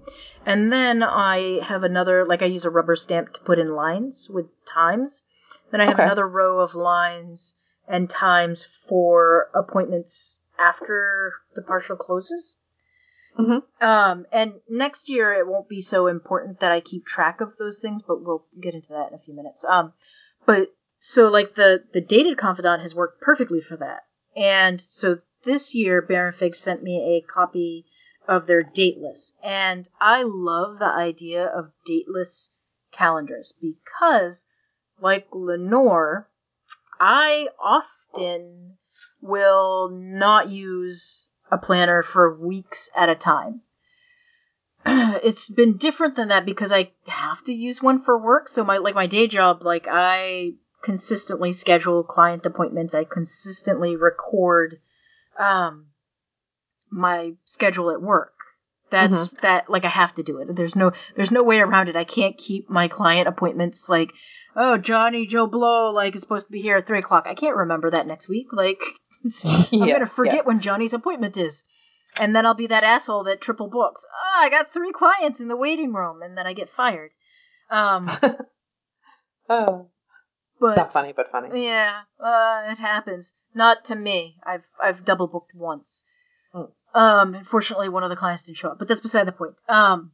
And 0.46 0.72
then 0.72 1.02
I 1.02 1.60
have 1.62 1.82
another, 1.84 2.24
like 2.24 2.42
I 2.42 2.46
use 2.46 2.64
a 2.64 2.70
rubber 2.70 2.96
stamp 2.96 3.32
to 3.34 3.40
put 3.40 3.58
in 3.58 3.74
lines 3.74 4.30
with 4.32 4.46
times. 4.64 5.24
Then 5.70 5.80
I 5.80 5.84
have 5.86 5.94
Okay. 5.96 6.04
another 6.04 6.26
row 6.26 6.60
of 6.60 6.74
lines 6.74 7.56
and 7.86 8.08
times 8.08 8.62
for 8.62 9.50
appointments 9.54 10.42
after 10.58 11.32
the 11.54 11.62
partial 11.62 11.96
closes. 11.96 12.58
Mhm. 13.38 13.62
Um, 13.80 14.26
and 14.32 14.60
next 14.68 15.08
year 15.08 15.32
it 15.34 15.46
won't 15.46 15.68
be 15.68 15.80
so 15.80 16.06
important 16.06 16.60
that 16.60 16.72
I 16.72 16.80
keep 16.80 17.06
track 17.06 17.40
of 17.40 17.56
those 17.56 17.80
things, 17.80 18.02
but 18.02 18.22
we'll 18.22 18.46
get 18.60 18.74
into 18.74 18.88
that 18.90 19.08
in 19.08 19.14
a 19.14 19.18
few 19.18 19.34
minutes. 19.34 19.64
Um, 19.64 19.92
but 20.46 20.74
so 20.98 21.28
like 21.28 21.54
the 21.54 21.84
the 21.92 22.00
dated 22.00 22.38
confidant 22.38 22.82
has 22.82 22.94
worked 22.94 23.20
perfectly 23.20 23.60
for 23.60 23.76
that, 23.76 24.02
and 24.36 24.80
so 24.80 25.18
this 25.44 25.74
year 25.74 26.02
Baron 26.02 26.32
Fig 26.32 26.54
sent 26.54 26.82
me 26.82 27.16
a 27.16 27.32
copy 27.32 27.86
of 28.26 28.46
their 28.46 28.62
dateless, 28.62 29.34
and 29.42 29.88
I 30.00 30.22
love 30.22 30.78
the 30.78 30.86
idea 30.86 31.44
of 31.44 31.72
dateless 31.86 32.56
calendars 32.92 33.54
because, 33.60 34.46
like 35.00 35.28
Lenore, 35.32 36.28
I 37.00 37.48
often 37.58 38.78
will 39.20 39.88
not 39.90 40.48
use 40.48 41.28
a 41.50 41.58
planner 41.58 42.02
for 42.02 42.34
weeks 42.34 42.90
at 42.96 43.08
a 43.08 43.14
time. 43.14 43.62
it's 44.86 45.50
been 45.50 45.76
different 45.76 46.14
than 46.14 46.28
that 46.28 46.44
because 46.44 46.72
I 46.72 46.92
have 47.06 47.42
to 47.44 47.52
use 47.52 47.82
one 47.82 48.02
for 48.02 48.18
work. 48.18 48.48
So 48.48 48.64
my 48.64 48.78
like 48.78 48.94
my 48.94 49.06
day 49.06 49.26
job, 49.26 49.62
like 49.62 49.86
I 49.88 50.52
consistently 50.82 51.52
schedule 51.52 52.02
client 52.04 52.46
appointments. 52.46 52.94
I 52.94 53.04
consistently 53.04 53.96
record 53.96 54.76
um 55.38 55.86
my 56.90 57.32
schedule 57.44 57.90
at 57.90 58.00
work. 58.02 58.32
That's 58.90 59.28
that 59.42 59.68
like 59.68 59.84
I 59.84 59.90
have 59.90 60.14
to 60.14 60.22
do 60.22 60.38
it. 60.38 60.54
There's 60.56 60.74
no 60.76 60.92
there's 61.14 61.30
no 61.30 61.42
way 61.42 61.60
around 61.60 61.88
it. 61.88 61.96
I 61.96 62.04
can't 62.04 62.38
keep 62.38 62.70
my 62.70 62.88
client 62.88 63.28
appointments 63.28 63.88
like, 63.88 64.12
oh 64.56 64.78
Johnny 64.78 65.26
Joe 65.26 65.46
Blow 65.46 65.90
like 65.90 66.14
is 66.14 66.22
supposed 66.22 66.46
to 66.46 66.52
be 66.52 66.62
here 66.62 66.78
at 66.78 66.86
three 66.86 66.98
o'clock. 67.00 67.24
I 67.26 67.34
can't 67.34 67.56
remember 67.56 67.90
that 67.90 68.06
next 68.06 68.28
week. 68.28 68.46
Like 68.52 68.80
I'm 69.44 69.66
Yeah, 69.72 69.92
gonna 69.94 70.06
forget 70.06 70.34
yeah. 70.36 70.42
when 70.42 70.60
Johnny's 70.60 70.94
appointment 70.94 71.36
is. 71.36 71.64
And 72.18 72.34
then 72.34 72.46
I'll 72.46 72.54
be 72.54 72.68
that 72.68 72.82
asshole 72.82 73.24
that 73.24 73.42
triple 73.42 73.68
books. 73.68 74.06
Oh, 74.10 74.40
I 74.42 74.48
got 74.48 74.72
three 74.72 74.92
clients 74.92 75.40
in 75.40 75.48
the 75.48 75.56
waiting 75.56 75.92
room, 75.92 76.22
and 76.22 76.38
then 76.38 76.46
I 76.46 76.54
get 76.54 76.70
fired. 76.70 77.10
Um, 77.70 78.10
Oh, 79.50 79.88
but 80.60 80.76
not 80.76 80.92
funny, 80.92 81.12
but 81.12 81.30
funny. 81.30 81.64
yeah, 81.64 82.00
uh, 82.20 82.62
it 82.70 82.78
happens. 82.78 83.32
Not 83.54 83.84
to 83.86 83.96
me. 83.96 84.36
I've 84.44 84.64
I've 84.82 85.04
double 85.04 85.26
booked 85.26 85.54
once. 85.54 86.04
Mm. 86.54 86.70
Um, 86.94 87.34
unfortunately, 87.34 87.88
one 87.88 88.02
of 88.02 88.10
the 88.10 88.16
clients 88.16 88.44
didn't 88.44 88.58
show 88.58 88.70
up, 88.70 88.78
but 88.78 88.88
that's 88.88 89.00
beside 89.00 89.26
the 89.26 89.32
point. 89.32 89.60
Um, 89.68 90.12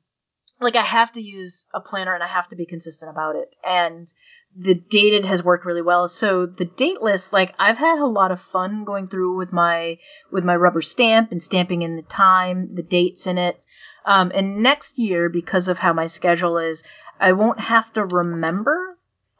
like 0.61 0.76
I 0.76 0.83
have 0.83 1.12
to 1.12 1.20
use 1.20 1.66
a 1.74 1.80
planner 1.80 2.14
and 2.14 2.22
I 2.22 2.28
have 2.28 2.48
to 2.48 2.57
be 2.57 2.66
consistent 2.66 3.11
about 3.11 3.37
it. 3.37 3.57
And 3.64 4.12
the 4.57 4.74
dated 4.74 5.24
has 5.24 5.42
worked 5.42 5.64
really 5.64 5.83
well. 5.83 6.07
So 6.09 6.46
the 6.46 6.64
date 6.64 7.02
list, 7.02 7.33
like 7.33 7.54
I've 7.59 7.78
had 7.78 7.98
a 7.98 8.07
lot 8.07 8.30
of 8.30 8.40
fun 8.40 8.85
going 8.85 9.09
through 9.09 9.37
with 9.37 9.52
my 9.52 9.98
with 10.30 10.44
my 10.44 10.54
rubber 10.54 10.80
stamp 10.80 11.33
and 11.33 11.42
stamping 11.42 11.83
in 11.83 11.96
the 11.96 12.02
time, 12.02 12.74
the 12.74 12.83
dates 12.83 13.26
in 13.26 13.38
it. 13.38 13.64
Um, 14.07 14.30
and 14.35 14.62
next 14.62 14.98
year, 14.98 15.28
because 15.28 15.66
of 15.66 15.78
how 15.78 15.92
my 15.92 16.07
schedule 16.07 16.59
is, 16.59 16.85
I 17.18 17.33
won't 17.33 17.61
have 17.61 17.92
to 17.94 18.04
remember 18.04 18.93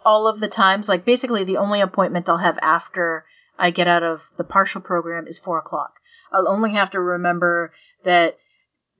all 0.05 0.27
of 0.27 0.41
the 0.41 0.49
times. 0.49 0.89
Like 0.89 1.05
basically, 1.05 1.45
the 1.45 1.57
only 1.57 1.81
appointment 1.81 2.29
I'll 2.29 2.39
have 2.39 2.59
after 2.63 3.25
I 3.59 3.71
get 3.71 3.89
out 3.89 4.03
of 4.03 4.31
the 4.37 4.45
partial 4.45 4.81
program 4.81 5.27
is 5.27 5.39
four 5.39 5.59
o'clock. 5.59 5.95
I'll 6.33 6.49
only 6.49 6.73
have 6.73 6.91
to 6.91 7.01
remember 7.01 7.73
that 8.03 8.37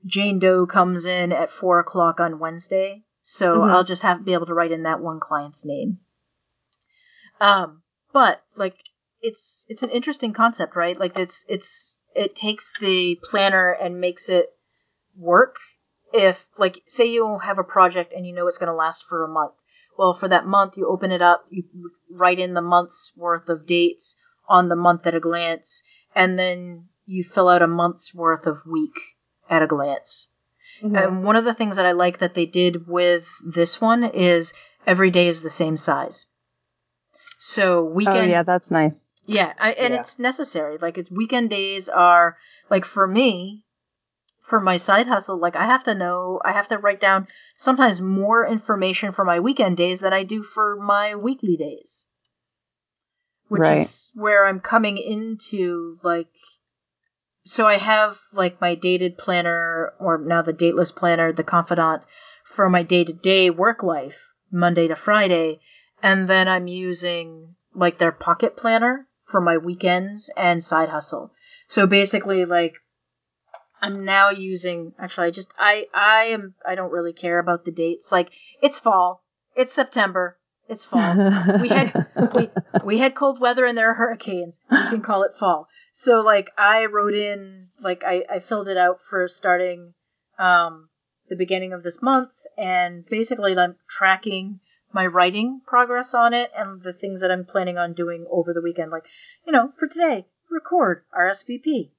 Jane 0.05 0.39
Doe 0.39 0.65
comes 0.65 1.05
in 1.05 1.31
at 1.31 1.49
four 1.49 1.79
o'clock 1.79 2.19
on 2.19 2.39
Wednesday, 2.39 3.03
so 3.21 3.59
Mhm. 3.59 3.71
I'll 3.71 3.83
just 3.83 4.03
have 4.03 4.19
to 4.19 4.23
be 4.23 4.33
able 4.33 4.45
to 4.45 4.53
write 4.53 4.71
in 4.71 4.83
that 4.83 4.99
one 4.99 5.19
client's 5.19 5.65
name. 5.65 5.99
Um, 7.41 7.83
but 8.13 8.43
like 8.55 8.77
it's 9.21 9.65
it's 9.67 9.83
an 9.83 9.89
interesting 9.89 10.31
concept, 10.31 10.75
right? 10.75 10.97
Like 10.97 11.17
it's 11.17 11.45
it's 11.49 11.99
it 12.15 12.35
takes 12.35 12.77
the 12.77 13.19
planner 13.23 13.71
and 13.71 13.99
makes 13.99 14.29
it 14.29 14.53
work. 15.17 15.57
If 16.13 16.47
like 16.57 16.81
say 16.85 17.05
you 17.05 17.39
have 17.39 17.59
a 17.59 17.63
project 17.63 18.13
and 18.13 18.25
you 18.25 18.33
know 18.33 18.47
it's 18.47 18.57
going 18.57 18.71
to 18.71 18.75
last 18.75 19.03
for 19.03 19.23
a 19.23 19.27
month, 19.27 19.53
well, 19.97 20.13
for 20.13 20.27
that 20.27 20.45
month 20.45 20.77
you 20.77 20.87
open 20.87 21.11
it 21.11 21.21
up, 21.21 21.45
you 21.49 21.63
write 22.11 22.39
in 22.39 22.53
the 22.53 22.61
month's 22.61 23.13
worth 23.15 23.49
of 23.49 23.65
dates 23.65 24.17
on 24.47 24.69
the 24.69 24.75
month 24.75 25.07
at 25.07 25.15
a 25.15 25.19
glance, 25.19 25.83
and 26.13 26.37
then 26.37 26.85
you 27.05 27.23
fill 27.23 27.49
out 27.49 27.61
a 27.61 27.67
month's 27.67 28.13
worth 28.13 28.45
of 28.47 28.65
week 28.65 28.95
at 29.49 29.61
a 29.63 29.67
glance. 29.67 30.31
Mhm. 30.83 30.97
And 30.97 31.23
one 31.23 31.35
of 31.35 31.45
the 31.45 31.53
things 31.53 31.75
that 31.77 31.85
I 31.85 31.91
like 31.93 32.19
that 32.19 32.33
they 32.33 32.45
did 32.45 32.87
with 32.87 33.27
this 33.45 33.79
one 33.79 34.03
is 34.03 34.53
every 34.85 35.11
day 35.11 35.27
is 35.27 35.41
the 35.41 35.49
same 35.49 35.77
size. 35.77 36.27
So 37.37 37.83
weekend, 37.83 38.17
Oh 38.17 38.23
yeah, 38.23 38.43
that's 38.43 38.71
nice. 38.71 39.09
yeah, 39.25 39.53
I, 39.59 39.73
and 39.73 39.93
Yeah. 39.93 39.99
it's 39.99 40.19
necessary. 40.19 40.77
Like 40.77 40.97
it's 40.97 41.11
weekend 41.11 41.49
days 41.49 41.89
are 41.89 42.37
like 42.69 42.85
for 42.85 43.07
me, 43.07 43.64
for 44.45 44.59
my 44.59 44.77
side 44.77 45.07
hustle. 45.07 45.37
Like 45.37 45.55
I 45.55 45.65
have 45.65 45.83
to 45.85 45.95
know, 45.95 46.39
I 46.45 46.51
have 46.51 46.67
to 46.67 46.77
write 46.77 47.01
down 47.01 47.27
sometimes 47.57 47.99
more 47.99 48.45
information 48.45 49.11
for 49.11 49.25
my 49.25 49.39
weekend 49.39 49.75
days 49.75 49.99
than 49.99 50.13
I 50.13 50.23
do 50.23 50.43
for 50.43 50.75
my 50.75 51.15
weekly 51.15 51.57
days. 51.57 52.07
Which 53.47 53.61
Right. 53.61 53.81
is 53.81 54.11
where 54.15 54.45
I'm 54.45 54.59
coming 54.59 54.97
into 54.97 55.99
like. 56.03 56.27
So 57.43 57.67
I 57.67 57.77
have 57.77 58.17
like 58.33 58.61
my 58.61 58.73
dated 58.75 59.17
planner, 59.17 59.93
or 59.99 60.17
now 60.17 60.41
the 60.41 60.53
dateless 60.53 60.91
planner, 60.91 61.31
the 61.31 61.43
confidant 61.43 62.03
for 62.43 62.69
my 62.69 62.81
day 62.83 63.03
to 63.03 63.13
day 63.13 63.49
work 63.49 63.83
life, 63.83 64.31
Monday 64.51 64.87
to 64.87 64.95
Friday, 64.95 65.59
and 66.01 66.27
then 66.27 66.47
I'm 66.47 66.67
using 66.67 67.55
like 67.73 67.97
their 67.97 68.11
pocket 68.11 68.57
planner 68.57 69.07
for 69.25 69.41
my 69.41 69.57
weekends 69.57 70.31
and 70.37 70.63
side 70.63 70.89
hustle. 70.89 71.31
So 71.67 71.85
basically, 71.85 72.45
like 72.45 72.75
I'm 73.85 74.03
now 74.03 74.31
using. 74.31 74.93
Actually, 74.97 75.27
I 75.27 75.31
just 75.31 75.53
I 75.59 75.85
I 75.93 76.23
am 76.25 76.55
I 76.65 76.73
don't 76.73 76.91
really 76.91 77.13
care 77.13 77.37
about 77.37 77.65
the 77.65 77.71
dates. 77.71 78.11
Like 78.11 78.31
it's 78.61 78.79
fall, 78.79 79.23
it's 79.55 79.71
September, 79.71 80.39
it's 80.67 80.83
fall. 80.83 81.15
we 81.61 81.69
had 81.69 82.07
we 82.35 82.49
we 82.83 82.97
had 82.97 83.13
cold 83.13 83.39
weather 83.39 83.63
and 83.65 83.77
there 83.77 83.91
are 83.91 83.93
hurricanes. 83.93 84.61
We 84.71 84.77
can 84.89 85.01
call 85.01 85.21
it 85.21 85.35
fall. 85.39 85.67
So 85.91 86.21
like 86.21 86.49
I 86.57 86.85
wrote 86.85 87.13
in 87.13 87.69
like 87.79 88.03
I 88.03 88.23
I 88.27 88.39
filled 88.39 88.67
it 88.67 88.77
out 88.77 89.01
for 89.01 89.27
starting 89.27 89.93
um 90.39 90.89
the 91.29 91.35
beginning 91.35 91.71
of 91.71 91.83
this 91.83 92.01
month 92.01 92.31
and 92.57 93.05
basically 93.05 93.55
I'm 93.55 93.75
tracking 93.87 94.61
my 94.91 95.05
writing 95.05 95.61
progress 95.65 96.13
on 96.13 96.33
it 96.33 96.51
and 96.57 96.81
the 96.81 96.93
things 96.93 97.21
that 97.21 97.31
I'm 97.31 97.45
planning 97.45 97.77
on 97.77 97.93
doing 97.93 98.25
over 98.31 98.53
the 98.53 98.61
weekend 98.61 98.91
like 98.91 99.05
you 99.45 99.51
know 99.51 99.73
for 99.77 99.87
today 99.87 100.27
record 100.51 101.03
RSVP 101.17 101.91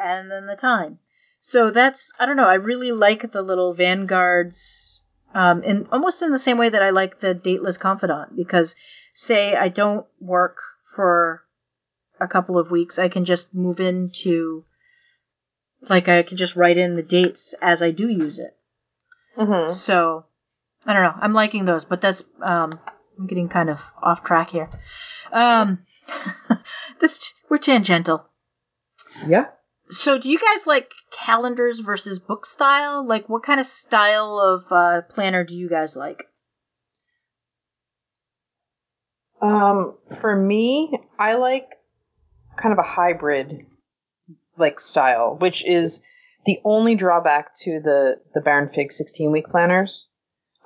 and 0.00 0.30
then 0.30 0.46
the 0.46 0.56
time. 0.56 0.98
So 1.40 1.70
that's 1.70 2.12
I 2.18 2.26
don't 2.26 2.36
know, 2.36 2.48
I 2.48 2.54
really 2.54 2.92
like 2.92 3.32
the 3.32 3.42
little 3.42 3.74
vanguards 3.74 5.02
um 5.34 5.62
in 5.62 5.86
almost 5.92 6.22
in 6.22 6.32
the 6.32 6.38
same 6.38 6.58
way 6.58 6.68
that 6.68 6.82
I 6.82 6.90
like 6.90 7.20
the 7.20 7.34
dateless 7.34 7.78
confidant 7.78 8.36
because 8.36 8.76
say 9.14 9.54
I 9.56 9.68
don't 9.68 10.06
work 10.20 10.58
for 10.94 11.44
a 12.20 12.28
couple 12.28 12.58
of 12.58 12.70
weeks, 12.70 12.98
I 12.98 13.08
can 13.08 13.24
just 13.24 13.54
move 13.54 13.80
into 13.80 14.64
like 15.88 16.08
I 16.08 16.22
can 16.22 16.36
just 16.36 16.56
write 16.56 16.76
in 16.76 16.94
the 16.94 17.02
dates 17.02 17.54
as 17.62 17.82
I 17.82 17.90
do 17.90 18.08
use 18.08 18.38
it. 18.38 18.56
Mhm. 19.36 19.70
So 19.70 20.26
I 20.84 20.92
don't 20.92 21.02
know. 21.02 21.14
I'm 21.20 21.32
liking 21.32 21.64
those, 21.64 21.84
but 21.84 22.00
that's 22.00 22.24
um 22.42 22.70
I'm 23.18 23.26
getting 23.26 23.48
kind 23.48 23.70
of 23.70 23.92
off 24.02 24.24
track 24.24 24.50
here. 24.50 24.68
Um 25.32 25.86
this 27.00 27.32
we're 27.48 27.58
tangential. 27.58 28.26
Yeah. 29.26 29.46
So, 29.90 30.18
do 30.18 30.30
you 30.30 30.38
guys 30.38 30.66
like 30.68 30.92
calendars 31.10 31.80
versus 31.80 32.20
book 32.20 32.46
style? 32.46 33.04
Like, 33.04 33.28
what 33.28 33.42
kind 33.42 33.58
of 33.58 33.66
style 33.66 34.38
of 34.38 34.70
uh, 34.70 35.02
planner 35.08 35.44
do 35.44 35.56
you 35.56 35.68
guys 35.68 35.96
like? 35.96 36.26
Um, 39.42 39.96
for 40.20 40.34
me, 40.36 40.96
I 41.18 41.34
like 41.34 41.74
kind 42.56 42.72
of 42.72 42.78
a 42.78 42.88
hybrid 42.88 43.66
like 44.56 44.78
style, 44.78 45.36
which 45.40 45.66
is 45.66 46.02
the 46.46 46.60
only 46.64 46.94
drawback 46.94 47.54
to 47.62 47.80
the 47.80 48.20
the 48.32 48.40
Baron 48.40 48.68
Fig 48.68 48.92
16 48.92 49.32
week 49.32 49.48
planners. 49.48 50.12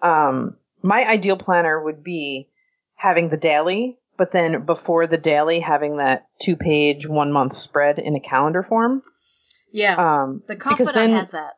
Um, 0.03 0.57
my 0.83 1.09
ideal 1.09 1.39
planner 1.39 1.83
would 1.83 2.05
be 2.05 2.51
having 2.97 3.31
the 3.31 3.39
daily, 3.39 3.99
but 4.19 4.33
then 4.33 4.67
before 4.67 5.07
the 5.07 5.17
daily, 5.17 5.61
having 5.61 5.97
that 5.97 6.27
two 6.39 6.57
page, 6.57 7.07
one 7.07 7.33
month 7.33 7.55
spread 7.55 7.99
in 7.99 8.17
a 8.17 8.21
calendar 8.21 8.63
form. 8.63 9.03
Yeah, 9.75 9.97
Um, 9.97 10.43
the 10.47 10.55
because 10.55 10.69
confidant 10.77 10.95
then 10.95 11.11
has 11.11 11.33
that. 11.33 11.55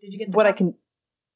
Did 0.00 0.14
you 0.14 0.18
get 0.18 0.30
the 0.30 0.36
what 0.36 0.46
I 0.46 0.52
can 0.52 0.74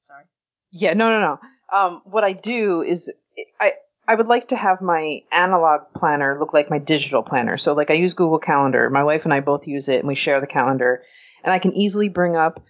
Sorry. 0.00 0.24
Yeah, 0.72 0.94
no, 0.94 1.10
no, 1.10 1.20
no. 1.20 1.38
Um, 1.70 2.02
what 2.06 2.24
I 2.24 2.32
do 2.32 2.80
is 2.80 3.12
I 3.60 3.74
I 4.08 4.14
would 4.14 4.26
like 4.26 4.48
to 4.48 4.56
have 4.56 4.80
my 4.80 5.20
analog 5.30 5.82
planner 5.94 6.38
look 6.40 6.54
like 6.54 6.70
my 6.70 6.78
digital 6.78 7.22
planner. 7.22 7.58
So, 7.58 7.74
like, 7.74 7.90
I 7.90 7.94
use 7.94 8.14
Google 8.14 8.38
Calendar. 8.38 8.88
My 8.88 9.04
wife 9.04 9.24
and 9.26 9.34
I 9.34 9.40
both 9.40 9.66
use 9.66 9.90
it, 9.90 9.98
and 9.98 10.08
we 10.08 10.14
share 10.14 10.40
the 10.40 10.46
calendar. 10.46 11.02
And 11.42 11.52
I 11.52 11.58
can 11.58 11.74
easily 11.74 12.08
bring 12.08 12.36
up 12.36 12.62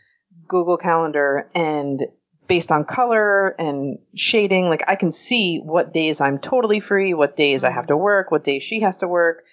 Google 0.49 0.77
Calendar 0.77 1.49
and 1.55 2.03
based 2.49 2.73
on 2.73 2.85
color 2.85 3.51
and 3.59 3.99
shading, 4.17 4.69
like 4.69 4.83
I 4.89 4.97
can 4.97 5.13
see 5.13 5.59
what 5.59 5.95
days 5.95 6.21
I'm 6.21 6.41
totally 6.41 6.81
free, 6.81 7.15
what 7.15 7.37
days 7.37 7.63
I 7.63 7.71
have 7.71 7.87
to 7.87 7.97
work, 7.97 8.33
what 8.33 8.43
days 8.43 8.65
she 8.65 8.81
has 8.81 8.97
to 8.99 9.09
work. 9.09 9.45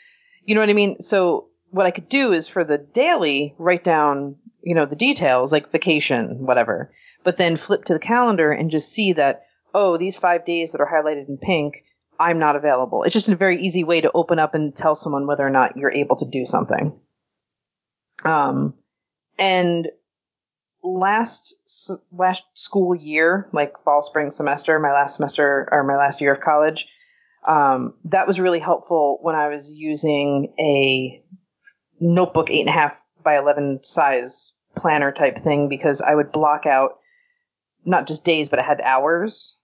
You 0.44 0.56
know 0.56 0.62
what 0.62 0.70
I 0.70 0.74
mean? 0.74 1.02
So 1.02 1.51
what 1.72 1.86
I 1.86 1.92
could 1.92 2.10
do 2.10 2.34
is 2.34 2.48
for 2.48 2.64
the 2.64 2.78
daily, 2.78 3.56
write 3.58 3.84
down, 3.84 4.36
you 4.62 4.76
know, 4.76 4.86
the 4.86 4.96
details 4.96 5.52
like 5.52 5.72
vacation, 5.72 6.46
whatever, 6.46 6.94
but 7.24 7.38
then 7.38 7.58
flip 7.58 7.86
to 7.86 7.94
the 7.94 8.00
calendar 8.00 8.52
and 8.52 8.70
just 8.70 8.92
see 8.92 9.14
that, 9.14 9.46
oh, 9.74 9.98
these 9.98 10.18
five 10.18 10.46
days 10.46 10.74
that 10.74 10.82
are 10.82 10.92
highlighted 10.92 11.28
in 11.30 11.38
pink, 11.38 11.84
I'm 12.20 12.40
not 12.40 12.56
available. 12.56 13.04
It's 13.04 13.14
just 13.14 13.30
a 13.30 13.36
very 13.36 13.62
easy 13.62 13.84
way 13.84 14.02
to 14.02 14.12
open 14.12 14.38
up 14.38 14.54
and 14.54 14.76
tell 14.76 14.96
someone 14.96 15.26
whether 15.26 15.46
or 15.46 15.50
not 15.50 15.78
you're 15.78 15.92
able 15.92 16.18
to 16.18 16.26
do 16.26 16.46
something. 16.46 17.00
Um, 18.24 18.76
and 19.40 19.90
last 20.84 21.56
last 22.12 22.44
school 22.54 22.94
year, 22.94 23.50
like 23.54 23.80
fall 23.80 24.02
spring 24.02 24.30
semester, 24.32 24.78
my 24.80 24.92
last 24.92 25.16
semester 25.16 25.68
or 25.72 25.84
my 25.84 25.96
last 25.96 26.22
year 26.22 26.32
of 26.32 26.42
college, 26.42 26.88
um, 27.48 27.96
that 28.06 28.28
was 28.28 28.40
really 28.40 28.60
helpful 28.60 29.18
when 29.22 29.36
I 29.36 29.50
was 29.50 29.74
using 29.74 30.54
a 30.60 31.21
notebook 32.02 32.50
eight 32.50 32.62
and 32.62 32.70
a 32.70 32.74
half 32.74 33.06
by 33.24 33.38
eleven 33.38 33.80
size 33.84 34.54
planner 34.76 35.12
type 35.12 35.38
thing 35.38 35.70
because 35.70 36.02
I 36.02 36.16
would 36.16 36.32
block 36.32 36.66
out 36.66 36.98
not 37.86 38.08
just 38.08 38.26
days 38.26 38.50
but 38.50 38.60
I 38.60 38.64
had 38.64 38.82
hours. 38.82 39.60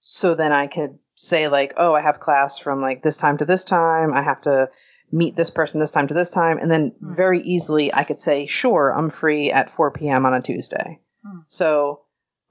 So 0.00 0.34
then 0.34 0.52
I 0.52 0.66
could 0.66 0.98
say 1.14 1.48
like, 1.48 1.74
oh, 1.76 1.94
I 1.94 2.02
have 2.02 2.20
class 2.20 2.58
from 2.58 2.80
like 2.80 3.02
this 3.02 3.16
time 3.16 3.38
to 3.38 3.44
this 3.44 3.64
time. 3.64 4.12
I 4.12 4.22
have 4.22 4.42
to 4.42 4.68
meet 5.12 5.36
this 5.36 5.50
person 5.50 5.80
this 5.80 5.92
time 5.92 6.08
to 6.08 6.14
this 6.14 6.30
time, 6.30 6.58
and 6.58 6.70
then 6.70 6.92
Hmm. 6.98 7.14
very 7.14 7.40
easily 7.40 7.94
I 7.94 8.04
could 8.04 8.18
say, 8.18 8.46
sure, 8.46 8.90
I'm 8.90 9.10
free 9.10 9.50
at 9.50 9.70
4 9.70 9.92
p.m. 9.92 10.26
on 10.26 10.34
a 10.34 10.42
Tuesday. 10.42 11.00
Hmm. 11.24 11.40
So, 11.46 12.02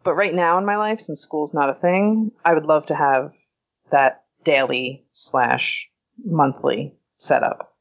but 0.04 0.16
right 0.16 0.34
now 0.34 0.58
in 0.58 0.66
my 0.66 0.78
life, 0.78 1.02
since 1.02 1.20
school's 1.22 1.54
not 1.54 1.70
a 1.70 1.74
thing, 1.74 2.32
I 2.44 2.54
would 2.54 2.66
love 2.66 2.88
to 2.88 2.96
have 2.96 3.34
that 3.92 4.24
daily 4.44 5.06
slash 5.12 5.90
monthly 6.24 6.96
setup. 7.18 7.73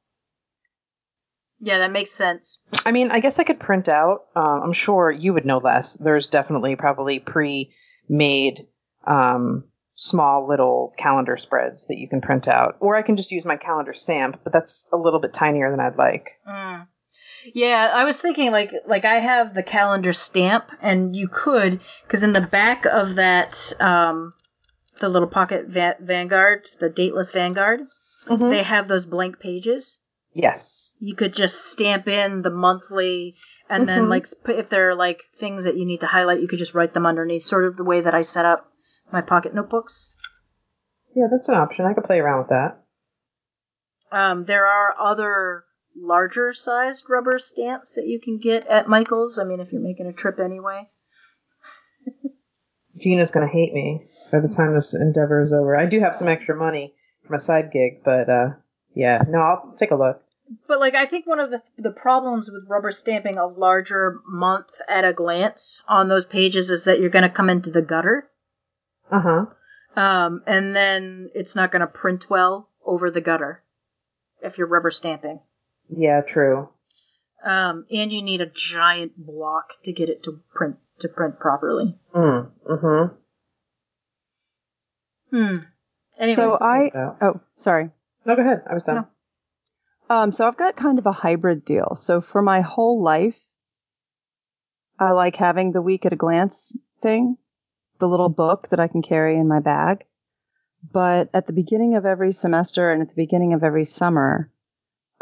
Yeah, 1.65 1.79
that 1.79 1.93
makes 1.93 2.11
sense. 2.11 2.61
I 2.85 2.91
mean, 2.91 3.13
I 3.13 3.21
guess 3.21 3.39
I 3.39 3.45
could 3.45 3.61
print 3.61 3.89
out. 3.89 4.25
Uh, 4.35 4.61
I'm 4.63 4.73
sure 4.73 5.13
you 5.13 5.33
would 5.33 5.47
know 5.47 5.59
less. 5.59 5.95
There's 5.95 6.27
definitely 6.27 6.75
probably 6.75 7.21
pre-made 7.21 8.67
um, 9.07 9.63
small 9.95 10.49
little 10.49 10.93
calendar 10.99 11.37
spreads 11.37 11.87
that 11.87 11.99
you 11.99 12.09
can 12.09 12.21
print 12.21 12.49
out, 12.49 12.79
or 12.81 12.97
I 12.97 13.03
can 13.03 13.17
just 13.17 13.31
use 13.31 13.45
my 13.45 13.57
calendar 13.57 13.93
stamp, 13.93 14.41
but 14.43 14.53
that's 14.53 14.89
a 14.93 14.97
little 14.97 15.21
bit 15.21 15.33
tinier 15.33 15.71
than 15.71 15.79
I'd 15.79 15.97
like. 15.97 16.31
Mm. 16.49 16.89
Yeah, 17.55 17.93
I 17.95 18.05
was 18.05 18.21
thinking 18.21 18.51
like 18.51 18.73
like 18.89 19.05
I 19.05 19.21
have 19.21 19.55
the 19.55 19.63
calendar 19.63 20.13
stamp, 20.13 20.65
and 20.81 21.15
you 21.15 21.29
could 21.29 21.81
because 22.05 22.25
in 22.25 22.33
the 22.33 22.41
back 22.41 22.87
of 22.87 23.15
that 23.15 23.73
um, 23.79 24.33
the 24.99 25.09
little 25.09 25.29
pocket 25.29 25.67
va- 25.69 25.97
Vanguard, 26.01 26.69
the 26.81 26.91
dateless 26.91 27.31
Vanguard, 27.31 27.83
they 28.51 28.65
have 28.65 28.89
those 28.89 29.07
blank 29.07 29.39
pages. 29.39 30.01
Yes. 30.35 30.97
You 31.01 31.15
could 31.15 31.33
just 31.35 31.67
stamp 31.71 32.09
in 32.09 32.43
the 32.43 32.51
monthly, 32.51 33.37
and 33.69 33.89
then 33.89 34.05
Mhm. 34.05 34.09
like 34.09 34.27
if 34.49 34.69
there 34.69 34.91
are 34.91 34.95
like 34.95 35.25
things 35.37 35.65
that 35.65 35.77
you 35.77 35.85
need 35.85 36.01
to 36.01 36.07
highlight, 36.07 36.41
you 36.41 36.49
could 36.49 36.59
just 36.59 36.75
write 36.75 36.95
them 36.95 37.07
underneath. 37.07 37.43
Sort 37.43 37.65
of 37.65 37.77
the 37.77 37.85
way 37.85 38.01
that 38.01 38.15
I 38.15 38.23
set 38.23 38.45
up 38.45 38.73
my 39.13 39.21
pocket 39.21 39.55
notebooks. 39.55 40.17
Yeah, 41.15 41.27
that's 41.31 41.49
an 41.49 41.57
option. 41.57 41.85
I 41.85 41.93
could 41.93 42.05
play 42.05 42.21
around 42.21 42.39
with 42.39 42.49
that. 42.49 42.79
Um, 44.11 44.45
there 44.45 44.67
are 44.67 44.95
other 44.99 45.65
larger 45.95 46.53
sized 46.53 47.05
rubber 47.11 47.39
stamps 47.39 47.95
that 47.95 48.07
you 48.07 48.19
can 48.19 48.39
get 48.39 48.67
at 48.67 48.89
Michael's. 48.89 49.39
I 49.39 49.45
mean, 49.45 49.61
if 49.61 49.73
you're 49.73 49.83
making 49.83 50.07
a 50.07 50.13
trip 50.13 50.39
anyway. 50.41 50.89
Gina's 53.01 53.31
going 53.31 53.47
to 53.47 53.53
hate 53.53 53.73
me 53.73 54.05
by 54.31 54.39
the 54.41 54.49
time 54.49 54.75
this 54.75 54.95
endeavor 54.95 55.41
is 55.41 55.53
over. 55.53 55.77
I 55.77 55.87
do 55.87 56.01
have 56.01 56.15
some 56.15 56.29
extra 56.29 56.55
money 56.55 56.95
from 57.27 57.37
a 57.37 57.39
side 57.39 57.71
gig, 57.73 58.03
but 58.05 58.29
uh, 58.29 58.51
yeah, 58.95 59.23
no, 59.29 59.39
I'll 59.41 59.75
take 59.77 59.91
a 59.91 59.97
look. 59.97 60.23
But 60.69 60.81
like, 60.81 60.95
I 60.95 61.07
think 61.07 61.27
one 61.27 61.41
of 61.41 61.51
the 61.51 61.63
the 61.79 61.91
problems 61.93 62.51
with 62.51 62.67
rubber 62.69 62.91
stamping 62.91 63.39
a 63.39 63.47
larger 63.47 64.21
month 64.29 64.81
at 64.89 65.05
a 65.05 65.13
glance 65.13 65.83
on 65.89 66.09
those 66.09 66.25
pages 66.27 66.69
is 66.71 66.85
that 66.85 67.01
you're 67.01 67.09
going 67.11 67.23
to 67.23 67.29
come 67.31 67.49
into 67.49 67.71
the 67.71 67.81
gutter, 67.83 68.29
Uh 69.11 69.21
huh. 69.21 70.01
um, 70.01 70.43
and 70.47 70.77
then 70.77 71.31
it's 71.35 71.57
not 71.57 71.71
going 71.73 71.81
to 71.81 71.87
print 71.87 72.29
well 72.29 72.69
over 72.85 73.11
the 73.11 73.21
gutter 73.23 73.63
if 74.43 74.59
you're 74.59 74.67
rubber 74.67 74.91
stamping. 74.91 75.41
Yeah, 75.89 76.21
true. 76.21 76.69
Um, 77.45 77.87
and 77.91 78.13
you 78.13 78.21
need 78.23 78.41
a 78.41 78.47
giant 78.47 79.13
block 79.17 79.75
to 79.85 79.93
get 79.93 80.09
it 80.11 80.23
to 80.25 80.41
print 80.55 80.77
to 80.99 81.09
print 81.09 81.41
properly. 81.41 81.95
Mm. 82.15 82.51
Mm 82.69 82.81
hmm. 85.31 85.37
Hmm. 85.37 85.57
Anyways, 86.19 86.37
So 86.37 86.59
I 86.61 86.85
about. 86.89 87.17
oh 87.23 87.41
sorry. 87.57 87.91
No, 88.25 88.37
go 88.37 88.43
ahead. 88.43 88.63
I 88.69 88.75
was 88.75 88.83
done. 88.85 88.97
No. 88.97 89.07
Um, 90.15 90.33
so 90.33 90.47
I've 90.47 90.57
got 90.57 90.77
kind 90.77 90.99
of 90.99 91.07
a 91.07 91.13
hybrid 91.13 91.65
deal. 91.65 91.95
So 91.95 92.21
for 92.21 92.43
my 92.43 92.61
whole 92.61 93.03
life, 93.03 93.41
I 94.99 95.13
like 95.13 95.37
having 95.37 95.73
the 95.73 95.83
week 95.83 96.07
at 96.07 96.13
a 96.13 96.17
glance 96.17 96.77
thing, 97.01 97.37
the 97.99 98.09
little 98.09 98.29
book 98.29 98.69
that 98.69 98.81
I 98.81 98.89
can 98.89 99.03
carry 99.03 99.37
in 99.37 99.49
my 99.49 99.61
bag. 99.61 100.05
But 100.91 101.31
at 101.33 101.47
the 101.47 101.53
beginning 101.53 101.97
of 101.97 102.07
every 102.07 102.33
semester 102.33 102.91
and 102.91 103.03
at 103.03 103.09
the 103.09 103.15
beginning 103.15 103.55
of 103.55 103.63
every 103.65 103.85
summer, 103.85 104.51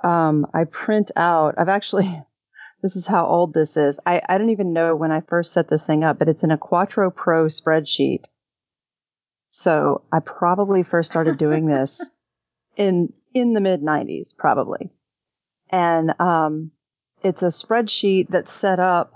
um, 0.02 0.46
I 0.54 0.64
print 0.64 1.12
out. 1.16 1.54
I've 1.58 1.68
actually, 1.68 2.22
this 2.82 2.96
is 2.96 3.06
how 3.06 3.26
old 3.26 3.54
this 3.54 3.76
is. 3.76 4.00
I, 4.04 4.22
I 4.28 4.38
don't 4.38 4.50
even 4.50 4.72
know 4.72 4.96
when 4.96 5.12
I 5.12 5.20
first 5.20 5.52
set 5.52 5.68
this 5.68 5.86
thing 5.86 6.04
up, 6.04 6.18
but 6.18 6.28
it's 6.28 6.42
in 6.44 6.50
a 6.50 6.58
Quattro 6.58 7.10
Pro 7.10 7.46
spreadsheet. 7.46 8.24
So 9.50 10.02
I 10.12 10.20
probably 10.20 10.82
first 10.82 11.10
started 11.10 11.36
doing 11.36 11.66
this 11.66 12.08
in 12.76 13.12
in 13.32 13.52
the 13.52 13.60
mid 13.60 13.82
90s 13.82 14.36
probably. 14.36 14.90
And 15.70 16.14
um, 16.20 16.72
it's 17.22 17.42
a 17.42 17.46
spreadsheet 17.46 18.28
that's 18.28 18.52
set 18.52 18.80
up 18.80 19.12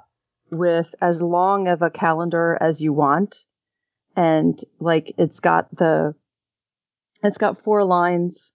with 0.50 0.94
as 1.00 1.20
long 1.20 1.68
of 1.68 1.82
a 1.82 1.90
calendar 1.90 2.57
as 2.61 2.80
you 2.80 2.92
want. 2.92 3.44
And 4.16 4.59
like 4.78 5.14
it's 5.18 5.40
got 5.40 5.74
the 5.76 6.14
it's 7.22 7.38
got 7.38 7.59
four 7.59 7.84
lines 7.84 8.52